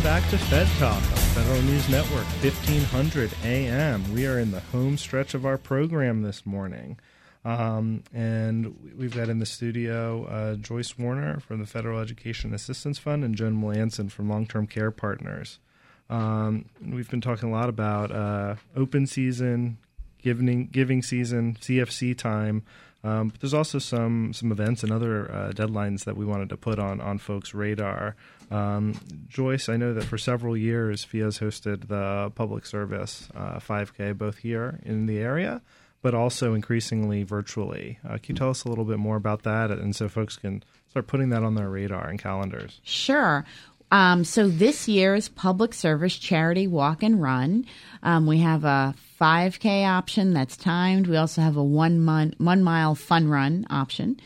Welcome 0.00 0.22
back 0.22 0.30
to 0.30 0.38
Fed 0.38 0.66
Talk 0.78 0.94
on 0.94 1.02
Federal 1.34 1.60
News 1.60 1.86
Network, 1.90 2.24
1500 2.42 3.34
AM. 3.44 4.14
We 4.14 4.26
are 4.26 4.38
in 4.38 4.50
the 4.50 4.60
home 4.60 4.96
stretch 4.96 5.34
of 5.34 5.44
our 5.44 5.58
program 5.58 6.22
this 6.22 6.46
morning. 6.46 6.98
Um, 7.44 8.04
and 8.14 8.94
we've 8.96 9.14
got 9.14 9.28
in 9.28 9.40
the 9.40 9.44
studio 9.44 10.24
uh, 10.24 10.54
Joyce 10.54 10.98
Warner 10.98 11.40
from 11.40 11.58
the 11.58 11.66
Federal 11.66 12.00
Education 12.00 12.54
Assistance 12.54 12.98
Fund 12.98 13.24
and 13.24 13.34
Joan 13.34 13.60
Melanson 13.60 14.10
from 14.10 14.30
Long 14.30 14.46
Term 14.46 14.66
Care 14.66 14.90
Partners. 14.90 15.58
Um, 16.08 16.64
we've 16.82 17.10
been 17.10 17.20
talking 17.20 17.50
a 17.50 17.52
lot 17.52 17.68
about 17.68 18.10
uh, 18.10 18.54
open 18.74 19.06
season, 19.06 19.76
giving, 20.22 20.68
giving 20.68 21.02
season, 21.02 21.58
CFC 21.60 22.16
time. 22.16 22.62
Um, 23.04 23.28
but 23.28 23.40
there's 23.40 23.54
also 23.54 23.78
some 23.78 24.32
some 24.32 24.52
events 24.52 24.82
and 24.82 24.92
other 24.92 25.30
uh, 25.30 25.52
deadlines 25.52 26.04
that 26.04 26.16
we 26.16 26.24
wanted 26.24 26.48
to 26.50 26.56
put 26.56 26.78
on 26.78 27.00
on 27.00 27.18
folks' 27.18 27.54
radar. 27.54 28.14
Um, 28.50 28.94
Joyce, 29.28 29.68
I 29.68 29.76
know 29.76 29.94
that 29.94 30.04
for 30.04 30.18
several 30.18 30.56
years, 30.56 31.04
FEEA's 31.04 31.38
hosted 31.38 31.88
the 31.88 32.32
public 32.34 32.66
service 32.66 33.28
uh, 33.34 33.58
5K 33.60 34.16
both 34.16 34.38
here 34.38 34.80
in 34.84 35.06
the 35.06 35.18
area, 35.18 35.62
but 36.02 36.14
also 36.14 36.54
increasingly 36.54 37.22
virtually. 37.22 37.98
Uh, 38.04 38.18
can 38.22 38.34
you 38.34 38.34
tell 38.34 38.50
us 38.50 38.64
a 38.64 38.68
little 38.68 38.84
bit 38.84 38.98
more 38.98 39.16
about 39.16 39.44
that, 39.44 39.70
and 39.70 39.94
so 39.94 40.08
folks 40.08 40.36
can 40.36 40.64
start 40.88 41.06
putting 41.06 41.28
that 41.30 41.44
on 41.44 41.54
their 41.54 41.68
radar 41.68 42.08
and 42.08 42.20
calendars? 42.20 42.80
Sure. 42.82 43.44
Um, 43.92 44.24
so 44.24 44.48
this 44.48 44.88
year's 44.88 45.28
public 45.28 45.74
service 45.74 46.16
charity 46.16 46.66
walk 46.68 47.02
and 47.02 47.20
run, 47.20 47.66
um, 48.02 48.26
we 48.26 48.38
have 48.38 48.64
a 48.64 48.94
5K 49.20 49.84
option 49.84 50.32
that's 50.32 50.56
timed. 50.56 51.06
We 51.08 51.16
also 51.16 51.40
have 51.42 51.56
a 51.56 51.64
one 51.64 52.00
month, 52.00 52.34
one 52.38 52.62
mile 52.62 52.94
fun 52.94 53.28
run 53.28 53.66
option. 53.68 54.20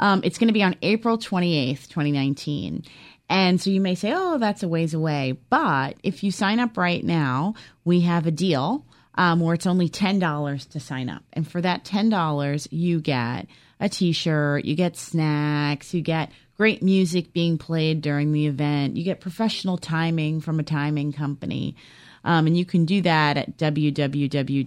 Um, 0.00 0.20
it's 0.22 0.38
going 0.38 0.48
to 0.48 0.54
be 0.54 0.62
on 0.62 0.76
April 0.82 1.18
28th, 1.18 1.88
2019. 1.88 2.84
And 3.28 3.60
so 3.60 3.70
you 3.70 3.80
may 3.80 3.94
say, 3.94 4.12
oh, 4.14 4.38
that's 4.38 4.62
a 4.62 4.68
ways 4.68 4.94
away. 4.94 5.38
But 5.50 5.96
if 6.02 6.24
you 6.24 6.30
sign 6.30 6.60
up 6.60 6.76
right 6.76 7.04
now, 7.04 7.54
we 7.84 8.00
have 8.00 8.26
a 8.26 8.30
deal 8.30 8.86
um, 9.16 9.40
where 9.40 9.54
it's 9.54 9.66
only 9.66 9.88
$10 9.88 10.68
to 10.70 10.80
sign 10.80 11.10
up. 11.10 11.22
And 11.32 11.46
for 11.46 11.60
that 11.60 11.84
$10, 11.84 12.68
you 12.70 13.00
get 13.00 13.46
a 13.80 13.88
t 13.88 14.12
shirt, 14.12 14.64
you 14.64 14.74
get 14.74 14.96
snacks, 14.96 15.92
you 15.92 16.00
get 16.00 16.32
great 16.56 16.82
music 16.82 17.32
being 17.32 17.58
played 17.58 18.00
during 18.00 18.32
the 18.32 18.46
event, 18.46 18.96
you 18.96 19.04
get 19.04 19.20
professional 19.20 19.76
timing 19.76 20.40
from 20.40 20.58
a 20.58 20.64
timing 20.64 21.12
company. 21.12 21.76
Um, 22.24 22.48
and 22.48 22.56
you 22.56 22.64
can 22.64 22.84
do 22.84 23.02
that 23.02 23.36
at 23.36 23.56
www.feea.org 23.56 24.66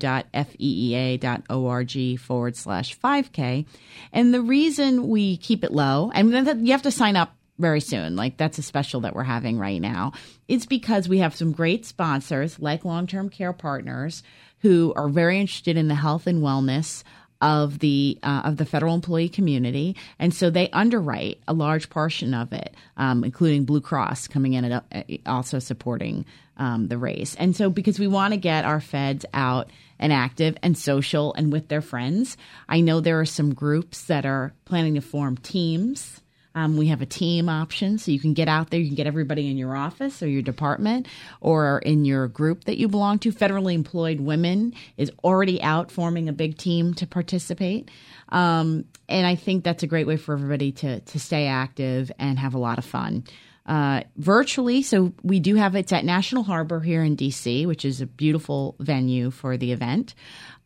forward 2.19 2.55
slash 2.55 2.97
5K. 2.97 3.65
And 4.13 4.33
the 4.33 4.41
reason 4.41 5.09
we 5.09 5.35
keep 5.37 5.63
it 5.65 5.71
low, 5.71 6.11
and 6.13 6.31
you 6.65 6.71
have 6.71 6.81
to 6.83 6.91
sign 6.91 7.17
up 7.17 7.35
very 7.59 7.81
soon. 7.81 8.15
Like 8.15 8.37
that's 8.37 8.57
a 8.57 8.63
special 8.63 9.01
that 9.01 9.15
we're 9.15 9.23
having 9.23 9.57
right 9.57 9.81
now. 9.81 10.13
It's 10.47 10.65
because 10.65 11.07
we 11.07 11.19
have 11.19 11.35
some 11.35 11.51
great 11.51 11.85
sponsors 11.85 12.59
like 12.59 12.85
long 12.85 13.07
term 13.07 13.29
care 13.29 13.53
partners 13.53 14.23
who 14.59 14.93
are 14.95 15.09
very 15.09 15.39
interested 15.39 15.77
in 15.77 15.87
the 15.87 15.95
health 15.95 16.27
and 16.27 16.41
wellness 16.41 17.03
of 17.41 17.79
the 17.79 18.19
uh, 18.21 18.43
of 18.45 18.57
the 18.57 18.65
federal 18.65 18.93
employee 18.93 19.29
community, 19.29 19.95
and 20.19 20.33
so 20.33 20.49
they 20.49 20.69
underwrite 20.69 21.41
a 21.47 21.53
large 21.53 21.89
portion 21.89 22.33
of 22.33 22.53
it, 22.53 22.75
um, 22.97 23.23
including 23.23 23.65
Blue 23.65 23.81
Cross 23.81 24.27
coming 24.27 24.53
in 24.53 24.65
and 24.65 24.73
uh, 24.93 25.03
also 25.25 25.57
supporting 25.57 26.25
um, 26.57 26.87
the 26.87 26.99
race. 26.99 27.35
And 27.35 27.55
so, 27.55 27.69
because 27.69 27.99
we 27.99 28.07
want 28.07 28.33
to 28.33 28.37
get 28.37 28.63
our 28.63 28.79
feds 28.79 29.25
out 29.33 29.71
and 29.97 30.13
active 30.13 30.55
and 30.61 30.77
social 30.77 31.33
and 31.33 31.51
with 31.51 31.67
their 31.67 31.81
friends, 31.81 32.37
I 32.69 32.81
know 32.81 32.99
there 32.99 33.19
are 33.19 33.25
some 33.25 33.55
groups 33.55 34.05
that 34.05 34.25
are 34.25 34.53
planning 34.65 34.93
to 34.95 35.01
form 35.01 35.37
teams 35.37 36.21
um, 36.53 36.77
we 36.77 36.87
have 36.87 37.01
a 37.01 37.05
team 37.05 37.47
option, 37.47 37.97
so 37.97 38.11
you 38.11 38.19
can 38.19 38.33
get 38.33 38.47
out 38.47 38.69
there. 38.69 38.79
You 38.79 38.87
can 38.87 38.95
get 38.95 39.07
everybody 39.07 39.49
in 39.49 39.57
your 39.57 39.75
office 39.75 40.21
or 40.21 40.27
your 40.27 40.41
department 40.41 41.07
or 41.39 41.79
in 41.79 42.03
your 42.03 42.27
group 42.27 42.65
that 42.65 42.77
you 42.77 42.87
belong 42.87 43.19
to. 43.19 43.31
Federally 43.31 43.73
employed 43.73 44.19
women 44.19 44.73
is 44.97 45.11
already 45.23 45.61
out 45.61 45.91
forming 45.91 46.27
a 46.27 46.33
big 46.33 46.57
team 46.57 46.93
to 46.95 47.07
participate, 47.07 47.89
um, 48.29 48.85
and 49.07 49.25
I 49.25 49.35
think 49.35 49.63
that's 49.63 49.83
a 49.83 49.87
great 49.87 50.07
way 50.07 50.17
for 50.17 50.33
everybody 50.33 50.71
to 50.73 50.99
to 50.99 51.19
stay 51.19 51.47
active 51.47 52.11
and 52.19 52.37
have 52.37 52.53
a 52.53 52.59
lot 52.59 52.77
of 52.77 52.85
fun. 52.85 53.23
Uh, 53.63 54.01
virtually. 54.17 54.81
So 54.81 55.13
we 55.21 55.39
do 55.39 55.55
have 55.55 55.75
it's 55.75 55.93
at 55.93 56.03
National 56.03 56.43
Harbor 56.43 56.79
here 56.79 57.03
in 57.03 57.15
DC, 57.15 57.67
which 57.67 57.85
is 57.85 58.01
a 58.01 58.07
beautiful 58.07 58.75
venue 58.79 59.29
for 59.29 59.55
the 59.55 59.71
event. 59.71 60.15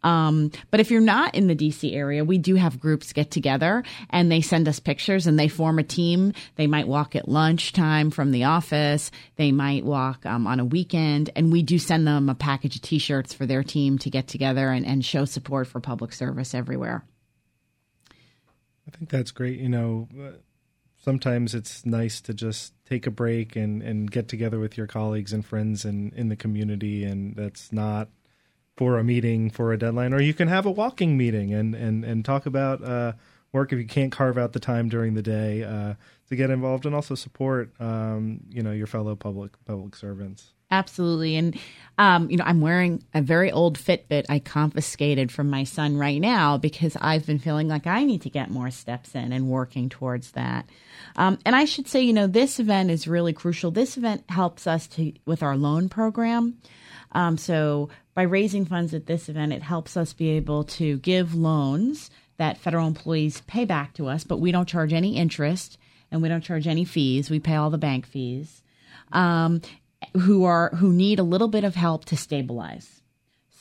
Um, 0.06 0.52
but 0.70 0.80
if 0.80 0.92
you're 0.92 1.02
not 1.02 1.34
in 1.34 1.48
the 1.48 1.56
DC 1.56 1.96
area, 1.96 2.24
we 2.24 2.38
do 2.38 2.54
have 2.54 2.80
groups 2.80 3.12
get 3.12 3.32
together 3.32 3.84
and 4.12 4.32
they 4.32 4.40
send 4.40 4.68
us 4.68 4.80
pictures 4.80 5.26
and 5.26 5.38
they 5.38 5.48
form 5.48 5.80
a 5.80 5.84
team. 5.84 6.34
They 6.58 6.68
might 6.68 6.88
walk 6.88 7.16
at 7.16 7.28
lunchtime 7.28 8.12
from 8.12 8.30
the 8.30 8.44
office. 8.44 9.10
They 9.36 9.52
might 9.52 9.84
walk 9.84 10.24
um, 10.28 10.46
on 10.46 10.60
a 10.60 10.66
weekend, 10.66 11.32
and 11.36 11.52
we 11.52 11.64
do 11.64 11.80
send 11.80 12.08
them 12.08 12.30
a 12.30 12.36
package 12.36 12.76
of 12.76 12.84
T-shirts 12.84 13.34
for 13.34 13.48
their 13.48 13.64
team 13.64 13.98
to 14.00 14.12
get 14.12 14.28
together 14.28 14.70
and, 14.70 14.86
and 14.86 15.04
show 15.04 15.26
support 15.26 15.68
for 15.68 15.80
public 15.80 16.14
service 16.14 16.54
everywhere. 16.54 17.04
I 18.88 18.92
think 18.96 19.10
that's 19.10 19.32
great. 19.32 19.60
You 19.60 19.70
know, 19.70 20.08
sometimes 21.04 21.56
it's 21.56 21.84
nice 21.84 22.22
to 22.22 22.34
just 22.36 22.74
take 22.86 23.08
a 23.08 23.12
break 23.12 23.56
and, 23.56 23.82
and 23.82 24.12
get 24.12 24.28
together 24.28 24.60
with 24.60 24.78
your 24.78 24.86
colleagues 24.86 25.34
and 25.34 25.44
friends 25.44 25.84
and 25.84 26.14
in 26.14 26.30
the 26.30 26.36
community, 26.36 27.04
and 27.04 27.36
that's 27.36 27.74
not 27.74 28.10
for 28.78 28.98
a 28.98 29.04
meeting 29.04 29.50
for 29.50 29.72
a 29.72 29.78
deadline, 29.78 30.14
or 30.14 30.22
you 30.22 30.34
can 30.34 30.48
have 30.48 30.66
a 30.66 30.72
walking 30.72 31.18
meeting 31.18 31.54
and 31.54 31.76
and 31.76 32.04
and 32.04 32.26
talk 32.26 32.46
about 32.46 32.84
uh, 32.84 33.14
work 33.52 33.72
if 33.72 33.80
you 33.80 33.88
can't 33.88 34.12
carve 34.12 34.38
out 34.38 34.54
the 34.54 34.60
time 34.60 34.90
during 34.90 35.14
the 35.14 35.22
day 35.22 35.64
uh, 35.64 35.94
to 36.30 36.36
get 36.36 36.50
involved 36.50 36.86
and 36.86 36.94
also 36.94 37.16
support 37.16 37.72
um, 37.80 38.42
you 38.50 38.62
know 38.62 38.72
your 38.72 38.88
fellow 38.88 39.16
public 39.16 39.52
public 39.66 39.96
servants. 39.96 40.52
Absolutely, 40.72 41.38
and 41.38 41.58
um, 41.98 42.30
you 42.30 42.38
know 42.38 42.44
I'm 42.44 42.60
wearing 42.60 43.04
a 43.14 43.22
very 43.22 43.52
old 43.52 43.80
Fitbit 43.80 44.26
I 44.30 44.40
confiscated 44.40 45.32
from 45.32 45.50
my 45.50 45.64
son 45.64 45.98
right 45.98 46.20
now 46.20 46.58
because 46.58 46.98
I've 47.00 47.26
been 47.26 47.40
feeling 47.40 47.70
like 47.70 47.88
I 47.88 48.04
need 48.04 48.24
to 48.24 48.30
get 48.30 48.50
more 48.50 48.72
steps 48.72 49.16
in 49.16 49.32
and 49.32 49.48
working 49.48 49.90
towards 49.90 50.32
that. 50.32 50.70
Um, 51.16 51.40
and 51.46 51.56
I 51.56 51.66
should 51.66 51.88
say, 51.88 52.02
you 52.02 52.14
know, 52.14 52.28
this 52.28 52.60
event 52.60 52.92
is 52.92 53.08
really 53.08 53.32
crucial. 53.32 53.72
This 53.72 53.96
event 53.96 54.26
helps 54.28 54.68
us 54.68 54.88
to 54.88 55.14
with 55.26 55.44
our 55.44 55.56
loan 55.56 55.88
program. 55.88 56.58
Um, 57.16 57.38
so 57.38 57.90
by 58.14 58.24
raising 58.24 58.66
funds 58.66 58.94
at 58.94 59.06
this 59.06 59.30
event, 59.30 59.54
it 59.54 59.64
helps 59.64 59.96
us 59.96 60.12
be 60.12 60.32
able 60.32 60.66
to 60.66 60.98
give 60.98 61.34
loans 61.34 62.12
that 62.38 62.58
federal 62.58 62.88
employees 62.88 63.42
pay 63.48 63.64
back 63.64 63.94
to 63.94 64.08
us, 64.08 64.26
but 64.26 64.42
we 64.42 64.52
don't 64.52 64.68
charge 64.68 64.92
any 64.92 65.16
interest 65.16 65.78
and 66.12 66.22
we 66.22 66.28
don't 66.28 66.42
charge 66.42 66.68
any 66.68 66.84
fees. 66.84 67.30
We 67.30 67.40
pay 67.40 67.56
all 67.56 67.70
the 67.70 67.78
bank 67.78 68.06
fees. 68.06 68.62
Um, 69.14 69.62
who 70.18 70.44
are 70.44 70.70
who 70.76 70.92
need 70.92 71.20
a 71.20 71.24
little 71.24 71.48
bit 71.48 71.64
of 71.64 71.74
help 71.74 72.06
to 72.06 72.18
stabilize. 72.18 73.02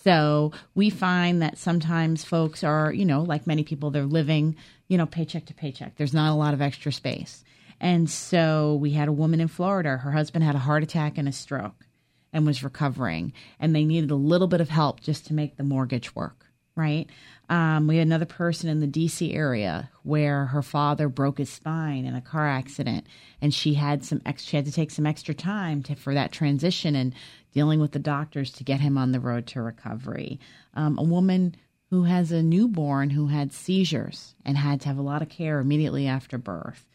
So 0.02 0.52
we 0.74 0.90
find 0.90 1.40
that 1.40 1.57
sometimes 1.57 2.24
folks 2.24 2.64
are, 2.64 2.92
you 2.92 3.05
know, 3.05 3.22
like 3.22 3.46
many 3.46 3.62
people, 3.62 3.90
they're 3.90 4.05
living, 4.05 4.57
you 4.88 4.98
know, 4.98 5.07
paycheck 5.07 5.46
to 5.46 5.55
paycheck. 5.55 5.96
There's 5.96 6.12
not 6.12 6.32
a 6.32 6.36
lot 6.36 6.55
of 6.55 6.61
extra 6.61 6.92
space. 6.92 7.44
And 7.80 8.11
so 8.11 8.74
we 8.74 8.90
had 8.90 9.09
a 9.09 9.12
woman 9.12 9.40
in 9.40 9.48
Florida. 9.48 9.96
Her 9.96 10.11
husband 10.11 10.44
had 10.44 10.57
a 10.57 10.59
heart 10.59 10.82
attack 10.82 11.16
and 11.16 11.28
a 11.28 11.32
stroke 11.32 11.86
and 12.35 12.45
was 12.45 12.62
recovering, 12.62 13.32
and 13.59 13.74
they 13.74 13.85
needed 13.85 14.11
a 14.11 14.16
little 14.16 14.49
bit 14.49 14.61
of 14.61 14.68
help 14.68 15.01
just 15.01 15.26
to 15.26 15.35
make 15.35 15.57
the 15.57 15.62
mortgage 15.62 16.14
work. 16.14 16.47
Right. 16.76 17.09
Um, 17.49 17.87
we 17.87 17.99
had 17.99 18.07
another 18.07 18.26
person 18.26 18.68
in 18.68 18.80
the 18.80 18.89
DC 18.89 19.32
area 19.32 19.91
where 20.03 20.47
her 20.47 20.62
father 20.62 21.09
broke 21.09 21.39
his 21.39 21.49
spine 21.49 22.05
in 22.05 22.16
a 22.16 22.20
car 22.20 22.49
accident, 22.49 23.07
and 23.41 23.55
she 23.55 23.74
had 23.74 24.05
some 24.05 24.20
ex- 24.26 24.43
she 24.43 24.57
had 24.57 24.66
to 24.66 24.72
take 24.72 24.91
some 24.91 25.07
extra 25.07 25.35
time 25.35 25.85
to, 25.85 25.95
for 25.95 26.14
that 26.14 26.32
transition 26.32 26.97
and 26.97 27.14
dealing 27.53 27.78
with 27.78 27.93
the 27.93 28.01
doctors 28.01 28.51
to 28.53 28.64
get 28.64 28.80
him 28.80 28.99
on 28.99 29.12
the 29.12 29.20
road 29.20 29.47
to 29.47 29.62
recovery. 29.62 30.41
Um, 30.74 30.99
a 30.99 31.05
woman 31.05 31.55
who 31.91 32.03
has 32.03 32.32
a 32.32 32.43
newborn 32.43 33.11
who 33.11 33.28
had 33.28 33.53
seizures 33.53 34.35
and 34.45 34.59
had 34.59 34.80
to 34.80 34.89
have 34.89 34.99
a 34.99 35.03
lot 35.03 35.22
of 35.22 35.28
care 35.28 35.61
immediately 35.61 36.09
after 36.09 36.39
birth. 36.39 36.89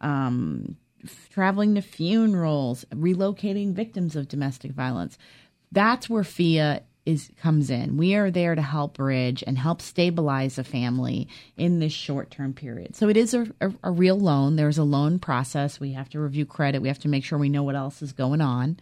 Um, 0.00 0.76
traveling 1.30 1.74
to 1.74 1.82
funerals, 1.82 2.84
relocating 2.94 3.72
victims 3.72 4.16
of 4.16 4.28
domestic 4.28 4.72
violence. 4.72 5.18
That's 5.70 6.08
where 6.08 6.22
FEEA 6.22 6.82
is 7.04 7.30
comes 7.40 7.70
in. 7.70 7.96
We 7.96 8.14
are 8.14 8.30
there 8.30 8.54
to 8.54 8.62
help 8.62 8.94
bridge 8.94 9.42
and 9.46 9.58
help 9.58 9.82
stabilize 9.82 10.58
a 10.58 10.64
family 10.64 11.28
in 11.56 11.80
this 11.80 11.92
short 11.92 12.30
term 12.30 12.52
period. 12.54 12.94
So 12.94 13.08
it 13.08 13.16
is 13.16 13.34
a, 13.34 13.46
a, 13.60 13.72
a, 13.82 13.90
real 13.90 14.18
loan. 14.18 14.56
There's 14.56 14.78
a 14.78 14.84
loan 14.84 15.18
process. 15.18 15.80
We 15.80 15.92
have 15.92 16.08
to 16.10 16.20
review 16.20 16.46
credit. 16.46 16.80
We 16.80 16.88
have 16.88 17.00
to 17.00 17.08
make 17.08 17.24
sure 17.24 17.38
we 17.38 17.48
know 17.48 17.64
what 17.64 17.74
else 17.74 18.02
is 18.02 18.12
going 18.12 18.40
on 18.40 18.78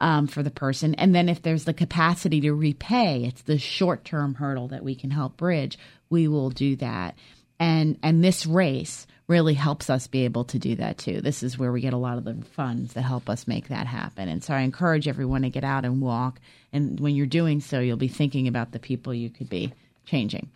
um, 0.00 0.26
for 0.26 0.42
the 0.42 0.50
person. 0.50 0.94
And 0.94 1.14
then 1.14 1.28
if 1.28 1.42
there's 1.42 1.64
the 1.64 1.74
capacity 1.74 2.40
to 2.42 2.54
repay, 2.54 3.24
it's 3.24 3.42
the 3.42 3.58
short 3.58 4.04
term 4.04 4.34
hurdle 4.34 4.68
that 4.68 4.84
we 4.84 4.94
can 4.94 5.10
help 5.10 5.36
bridge. 5.36 5.78
We 6.08 6.28
will 6.28 6.50
do 6.50 6.76
that. 6.76 7.16
And 7.62 7.96
and 8.02 8.24
this 8.24 8.44
race 8.44 9.06
really 9.28 9.54
helps 9.54 9.88
us 9.88 10.08
be 10.08 10.24
able 10.24 10.42
to 10.46 10.58
do 10.58 10.74
that 10.74 10.98
too. 10.98 11.20
This 11.20 11.44
is 11.44 11.56
where 11.56 11.70
we 11.70 11.80
get 11.80 11.92
a 11.92 11.96
lot 11.96 12.18
of 12.18 12.24
the 12.24 12.34
funds 12.56 12.94
that 12.94 13.02
help 13.02 13.30
us 13.30 13.46
make 13.46 13.68
that 13.68 13.86
happen. 13.86 14.28
And 14.28 14.42
so 14.42 14.52
I 14.52 14.62
encourage 14.62 15.06
everyone 15.06 15.42
to 15.42 15.48
get 15.48 15.62
out 15.62 15.84
and 15.84 16.02
walk. 16.02 16.40
And 16.72 16.98
when 16.98 17.14
you're 17.14 17.26
doing 17.26 17.60
so, 17.60 17.78
you'll 17.78 17.96
be 17.96 18.08
thinking 18.08 18.48
about 18.48 18.72
the 18.72 18.80
people 18.80 19.14
you 19.14 19.30
could 19.30 19.48
be 19.48 19.72
changing 20.04 20.50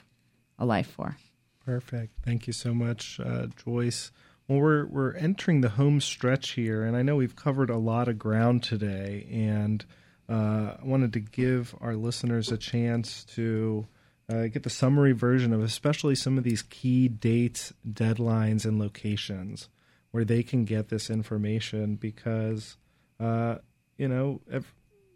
a 0.58 0.66
life 0.66 0.88
for. 0.88 1.16
Perfect. 1.64 2.12
Thank 2.24 2.48
you 2.48 2.52
so 2.52 2.74
much, 2.74 3.20
uh, 3.20 3.46
Joyce. 3.64 4.10
Well, 4.48 4.58
we're 4.58 4.86
we're 4.86 5.14
entering 5.14 5.60
the 5.60 5.68
home 5.68 6.00
stretch 6.00 6.50
here, 6.50 6.82
and 6.82 6.96
I 6.96 7.02
know 7.02 7.14
we've 7.14 7.36
covered 7.36 7.70
a 7.70 7.78
lot 7.78 8.08
of 8.08 8.18
ground 8.18 8.64
today, 8.64 9.28
and 9.30 9.84
uh, 10.28 10.74
I 10.82 10.84
wanted 10.84 11.12
to 11.12 11.20
give 11.20 11.72
our 11.80 11.94
listeners 11.94 12.50
a 12.50 12.58
chance 12.58 13.22
to 13.36 13.86
uh, 14.28 14.46
get 14.48 14.62
the 14.62 14.70
summary 14.70 15.12
version 15.12 15.52
of 15.52 15.62
especially 15.62 16.14
some 16.14 16.36
of 16.38 16.44
these 16.44 16.62
key 16.62 17.08
dates, 17.08 17.72
deadlines, 17.88 18.64
and 18.64 18.78
locations 18.78 19.68
where 20.10 20.24
they 20.24 20.42
can 20.42 20.64
get 20.64 20.88
this 20.88 21.10
information 21.10 21.94
because, 21.96 22.76
uh, 23.20 23.56
you 23.98 24.08
know, 24.08 24.40
ev- 24.50 24.74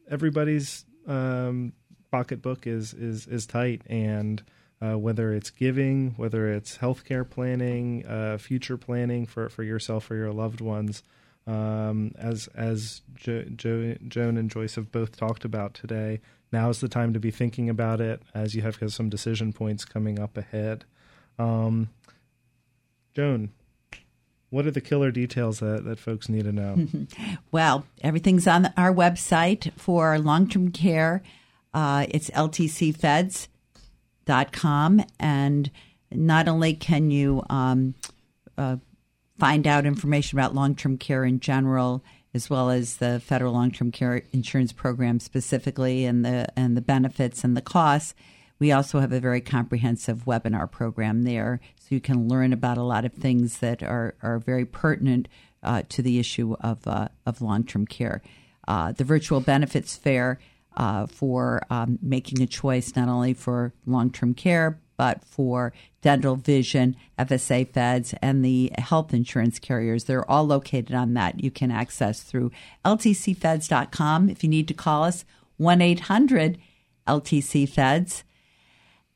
everybody's 0.09 0.85
um, 1.07 1.73
pocketbook 2.11 2.67
is, 2.67 2.93
is, 2.95 3.27
is 3.27 3.47
tight. 3.47 3.83
And 3.89 4.43
uh, 4.83 4.99
whether 4.99 5.33
it's 5.33 5.51
giving, 5.51 6.13
whether 6.17 6.53
it's 6.53 6.79
healthcare 6.79 7.29
planning, 7.29 8.07
uh, 8.07 8.39
future 8.39 8.77
planning 8.77 9.27
for, 9.27 9.49
for 9.49 9.63
yourself 9.63 10.11
or 10.11 10.17
your 10.17 10.33
loved 10.33 10.61
ones, 10.61 11.03
um, 11.47 12.13
as 12.19 12.49
as 12.55 13.01
jo- 13.15 13.45
jo- 13.57 13.97
Joan 14.07 14.37
and 14.37 14.51
Joyce 14.51 14.75
have 14.77 14.93
both 14.93 15.17
talked 15.17 15.45
about 15.45 15.75
today, 15.75 16.21
now 16.53 16.69
is 16.69 16.81
the 16.81 16.89
time 16.89 17.13
to 17.13 17.21
be 17.21 17.31
thinking 17.31 17.69
about 17.69 18.01
it 18.01 18.23
as 18.35 18.55
you 18.55 18.63
have 18.63 18.79
some 18.93 19.09
decision 19.09 19.53
points 19.53 19.85
coming 19.85 20.19
up 20.19 20.37
ahead. 20.37 20.85
Um, 21.39 21.91
Joan, 23.15 23.51
what 24.51 24.67
are 24.67 24.71
the 24.73 24.81
killer 24.81 25.11
details 25.11 25.61
that, 25.61 25.85
that 25.85 25.99
folks 25.99 26.29
need 26.29 26.45
to 26.45 26.53
know? 26.53 26.87
well, 27.53 27.87
everything's 28.03 28.47
on 28.47 28.73
our 28.77 28.93
website 28.93 29.73
for 29.79 30.19
long 30.19 30.49
term 30.49 30.71
care. 30.73 31.23
Uh, 31.73 32.07
it's 32.09 32.31
ltcfeds.com. 32.31 33.47
And 35.19 35.71
not 36.13 36.49
only 36.49 36.75
can 36.75 37.13
you 37.13 37.45
um, 37.49 37.95
uh, 38.59 38.77
find 39.39 39.67
out 39.67 39.87
information 39.87 40.39
about 40.39 40.55
long 40.55 40.75
term 40.75 40.99
care 40.99 41.25
in 41.25 41.41
general, 41.41 42.05
as 42.33 42.49
well 42.49 42.71
as 42.71 42.97
the 42.97 43.21
federal 43.21 43.53
long-term 43.53 43.91
care 43.91 44.23
insurance 44.33 44.73
program 44.73 45.21
specifically 45.21 46.05
and 46.05 46.25
the 46.25 46.47
and 46.59 46.77
the 46.77 46.83
benefits 46.83 47.45
and 47.45 47.57
the 47.57 47.63
costs. 47.63 48.15
We 48.59 48.73
also 48.73 49.01
have 49.01 49.13
a 49.13 49.21
very 49.21 49.41
comprehensive 49.41 50.27
webinar 50.27 50.71
program 50.71 51.25
there, 51.25 51.61
so 51.77 51.87
you 51.95 52.01
can 52.01 52.29
learn 52.29 52.53
about 52.53 52.77
a 52.79 52.83
lot 52.83 53.05
of 53.05 53.13
things 53.15 53.59
that 53.59 53.83
are 53.83 54.15
are 54.23 54.39
very 54.39 54.65
pertinent 54.65 55.29
uh, 55.63 55.83
to 55.89 56.03
the 56.03 56.19
issue 56.19 56.57
of 56.61 56.87
uh, 56.87 57.09
of 57.27 57.41
long-term 57.41 57.87
care. 57.87 58.23
Uh, 58.69 58.93
the 58.93 59.05
virtual 59.05 59.41
benefits 59.41 59.97
fair 59.97 60.39
uh, 60.77 61.07
for 61.07 61.63
um, 61.71 61.99
making 62.01 62.41
a 62.43 62.47
choice 62.47 62.95
not 62.95 63.09
only 63.09 63.35
for 63.35 63.73
long-term 63.87 64.35
care 64.35 64.79
but 65.01 65.25
for 65.25 65.73
dental, 66.03 66.37
vision, 66.37 66.95
FSA 67.19 67.67
feds, 67.73 68.15
and 68.21 68.45
the 68.45 68.71
health 68.77 69.15
insurance 69.15 69.59
carriers. 69.59 70.05
They're 70.05 70.31
all 70.31 70.45
located 70.45 70.93
on 70.93 71.15
that. 71.15 71.43
You 71.43 71.51
can 71.51 71.71
access 71.71 72.23
through 72.23 72.51
ltcfeds.com. 72.85 74.29
If 74.29 74.45
you 74.45 74.51
need 74.51 74.69
to 74.69 74.75
call 74.75 75.05
us, 75.05 75.25
1 75.57 75.81
800 75.81 76.59
LTC 77.09 77.67
Feds. 77.67 78.25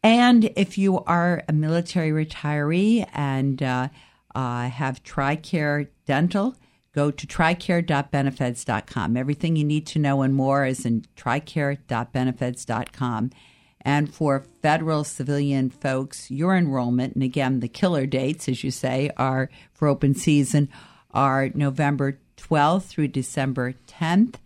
And 0.02 0.50
if 0.56 0.78
you 0.78 1.00
are 1.00 1.44
a 1.46 1.52
military 1.52 2.12
retiree 2.12 3.06
and 3.12 3.62
uh, 3.62 3.88
uh, 4.34 4.70
have 4.70 5.02
TRICARE 5.02 5.88
Dental, 6.06 6.56
go 6.94 7.10
to 7.10 7.26
tricare.benefeds.com. 7.26 9.18
Everything 9.18 9.56
you 9.56 9.64
need 9.64 9.86
to 9.88 9.98
know 9.98 10.22
and 10.22 10.34
more 10.34 10.64
is 10.64 10.86
in 10.86 11.04
tricare.benefeds.com. 11.14 13.30
And 13.84 14.12
for 14.12 14.46
federal 14.62 15.04
civilian 15.04 15.68
folks, 15.68 16.30
your 16.30 16.56
enrollment, 16.56 17.14
and 17.14 17.22
again, 17.22 17.60
the 17.60 17.68
killer 17.68 18.06
dates, 18.06 18.48
as 18.48 18.64
you 18.64 18.70
say, 18.70 19.10
are 19.16 19.50
for 19.74 19.88
open 19.88 20.14
season, 20.14 20.70
are 21.10 21.50
November 21.54 22.18
12th 22.38 22.84
through 22.84 23.08
December 23.08 23.74
10th 23.86 24.36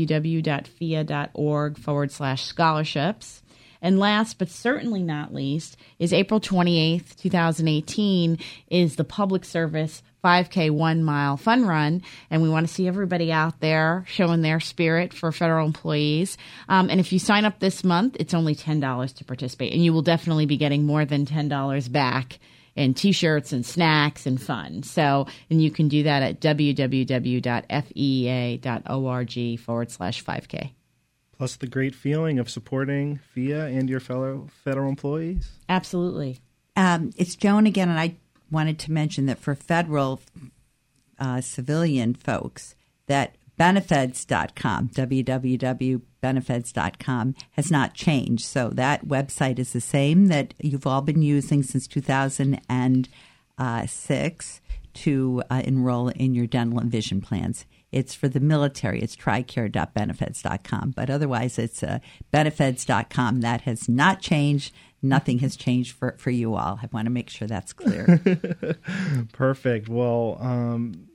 forward 1.77 2.11
slash 2.11 2.43
scholarships. 2.45 3.43
And 3.81 3.99
last 3.99 4.37
but 4.37 4.49
certainly 4.49 5.01
not 5.01 5.33
least 5.33 5.75
is 5.97 6.13
April 6.13 6.39
28th, 6.39 7.15
2018 7.17 8.37
is 8.69 8.95
the 8.95 9.03
public 9.03 9.43
service 9.43 10.03
5K 10.23 10.71
one 10.71 11.03
mile 11.03 11.37
fun 11.37 11.65
run, 11.65 12.01
and 12.29 12.41
we 12.41 12.49
want 12.49 12.67
to 12.67 12.73
see 12.73 12.87
everybody 12.87 13.31
out 13.31 13.59
there 13.59 14.05
showing 14.07 14.41
their 14.41 14.59
spirit 14.59 15.13
for 15.13 15.31
federal 15.31 15.65
employees. 15.65 16.37
Um, 16.69 16.89
and 16.89 16.99
if 16.99 17.11
you 17.13 17.19
sign 17.19 17.45
up 17.45 17.59
this 17.59 17.83
month, 17.83 18.17
it's 18.19 18.33
only 18.33 18.55
$10 18.55 19.15
to 19.15 19.25
participate, 19.25 19.73
and 19.73 19.83
you 19.83 19.93
will 19.93 20.01
definitely 20.01 20.45
be 20.45 20.57
getting 20.57 20.85
more 20.85 21.05
than 21.05 21.25
$10 21.25 21.91
back 21.91 22.39
in 22.75 22.93
t 22.93 23.11
shirts 23.11 23.51
and 23.51 23.65
snacks 23.65 24.25
and 24.25 24.41
fun. 24.41 24.83
So, 24.83 25.27
and 25.49 25.61
you 25.61 25.71
can 25.71 25.87
do 25.87 26.03
that 26.03 26.23
at 26.23 26.39
www.feea.org 26.39 27.49
forward 29.59 29.91
slash 29.91 30.23
5K. 30.23 30.71
Plus 31.37 31.55
the 31.55 31.67
great 31.67 31.95
feeling 31.95 32.39
of 32.39 32.49
supporting 32.49 33.19
FEEA 33.35 33.77
and 33.77 33.89
your 33.89 33.99
fellow 33.99 34.47
federal 34.63 34.89
employees. 34.89 35.49
Absolutely. 35.67 36.39
Um, 36.75 37.11
it's 37.17 37.35
Joan 37.35 37.65
again, 37.67 37.89
and 37.89 37.99
I 37.99 38.15
wanted 38.51 38.77
to 38.79 38.91
mention 38.91 39.27
that 39.27 39.39
for 39.39 39.55
federal 39.55 40.19
uh, 41.19 41.39
civilian 41.41 42.13
folks, 42.13 42.75
that 43.07 43.35
benefeds.com, 43.59 44.89
www.benefeds.com, 44.89 47.35
has 47.51 47.71
not 47.71 47.93
changed. 47.93 48.43
So 48.43 48.69
that 48.69 49.05
website 49.05 49.59
is 49.59 49.73
the 49.73 49.81
same 49.81 50.27
that 50.27 50.53
you've 50.59 50.87
all 50.87 51.01
been 51.01 51.21
using 51.21 51.61
since 51.61 51.85
2006 51.87 54.61
to 54.93 55.41
uh, 55.49 55.61
enroll 55.63 56.09
in 56.09 56.35
your 56.35 56.47
dental 56.47 56.79
and 56.79 56.91
vision 56.91 57.21
plans. 57.21 57.65
It's 57.91 58.15
for 58.15 58.27
the 58.27 58.39
military. 58.39 59.01
It's 59.01 59.15
tricare.benefeds.com. 59.15 60.91
But 60.91 61.09
otherwise, 61.09 61.59
it's 61.59 61.83
uh, 61.83 61.99
benefeds.com. 62.33 63.41
That 63.41 63.61
has 63.61 63.89
not 63.89 64.21
changed 64.21 64.73
nothing 65.01 65.39
has 65.39 65.55
changed 65.55 65.95
for, 65.95 66.15
for 66.17 66.29
you 66.29 66.55
all. 66.55 66.79
I 66.81 66.89
want 66.91 67.05
to 67.05 67.11
make 67.11 67.29
sure 67.29 67.47
that's 67.47 67.73
clear. 67.73 68.21
Perfect. 69.33 69.89
Well, 69.89 70.37
um, 70.39 71.07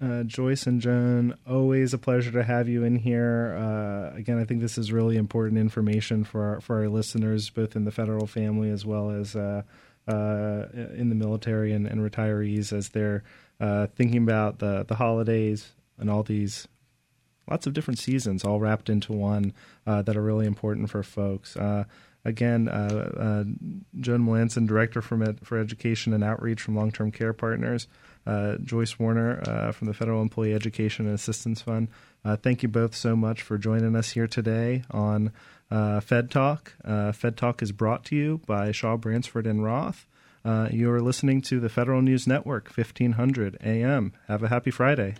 uh, 0.00 0.24
Joyce 0.24 0.66
and 0.66 0.80
Joan, 0.80 1.36
always 1.48 1.94
a 1.94 1.98
pleasure 1.98 2.30
to 2.32 2.42
have 2.42 2.68
you 2.68 2.84
in 2.84 2.96
here. 2.96 3.56
Uh, 3.58 4.16
again, 4.16 4.38
I 4.38 4.44
think 4.44 4.60
this 4.60 4.76
is 4.76 4.92
really 4.92 5.16
important 5.16 5.58
information 5.58 6.24
for 6.24 6.44
our, 6.44 6.60
for 6.60 6.80
our 6.80 6.88
listeners, 6.88 7.48
both 7.48 7.76
in 7.76 7.84
the 7.84 7.90
federal 7.90 8.26
family 8.26 8.70
as 8.70 8.84
well 8.84 9.10
as 9.10 9.34
uh, 9.34 9.62
uh 10.08 10.66
in 10.94 11.08
the 11.08 11.16
military 11.16 11.72
and, 11.72 11.86
and 11.86 12.00
retirees, 12.00 12.72
as 12.72 12.90
they're 12.90 13.24
uh, 13.58 13.86
thinking 13.96 14.22
about 14.22 14.58
the 14.58 14.84
the 14.86 14.94
holidays 14.94 15.72
and 15.98 16.10
all 16.10 16.22
these 16.22 16.68
lots 17.50 17.66
of 17.66 17.72
different 17.72 17.98
seasons 17.98 18.44
all 18.44 18.60
wrapped 18.60 18.88
into 18.88 19.12
one 19.12 19.52
uh, 19.86 20.02
that 20.02 20.16
are 20.16 20.22
really 20.22 20.46
important 20.46 20.90
for 20.90 21.02
folks. 21.02 21.56
Again, 22.26 22.68
uh, 22.68 23.12
uh, 23.16 23.44
Joan 24.00 24.26
Melanson, 24.26 24.66
Director 24.66 25.00
for, 25.00 25.16
Med- 25.16 25.38
for 25.44 25.58
Education 25.58 26.12
and 26.12 26.24
Outreach 26.24 26.60
from 26.60 26.74
Long 26.74 26.90
Term 26.90 27.12
Care 27.12 27.32
Partners, 27.32 27.86
uh, 28.26 28.56
Joyce 28.56 28.98
Warner 28.98 29.40
uh, 29.46 29.70
from 29.70 29.86
the 29.86 29.94
Federal 29.94 30.20
Employee 30.22 30.52
Education 30.52 31.06
and 31.06 31.14
Assistance 31.14 31.62
Fund. 31.62 31.86
Uh, 32.24 32.34
thank 32.34 32.64
you 32.64 32.68
both 32.68 32.96
so 32.96 33.14
much 33.14 33.42
for 33.42 33.58
joining 33.58 33.94
us 33.94 34.10
here 34.10 34.26
today 34.26 34.82
on 34.90 35.30
uh, 35.70 36.00
Fed 36.00 36.28
Talk. 36.32 36.72
Fed 37.14 37.36
Talk 37.36 37.62
is 37.62 37.70
brought 37.70 38.04
to 38.06 38.16
you 38.16 38.40
by 38.44 38.72
Shaw 38.72 38.96
Bransford 38.96 39.46
and 39.46 39.62
Roth. 39.62 40.04
you 40.44 40.90
are 40.90 41.00
listening 41.00 41.40
to 41.42 41.60
the 41.60 41.68
Federal 41.68 42.02
News 42.02 42.26
Network, 42.26 42.76
1500 42.76 43.58
AM. 43.62 44.12
Have 44.26 44.42
a 44.42 44.48
happy 44.48 44.72
Friday. 44.72 45.14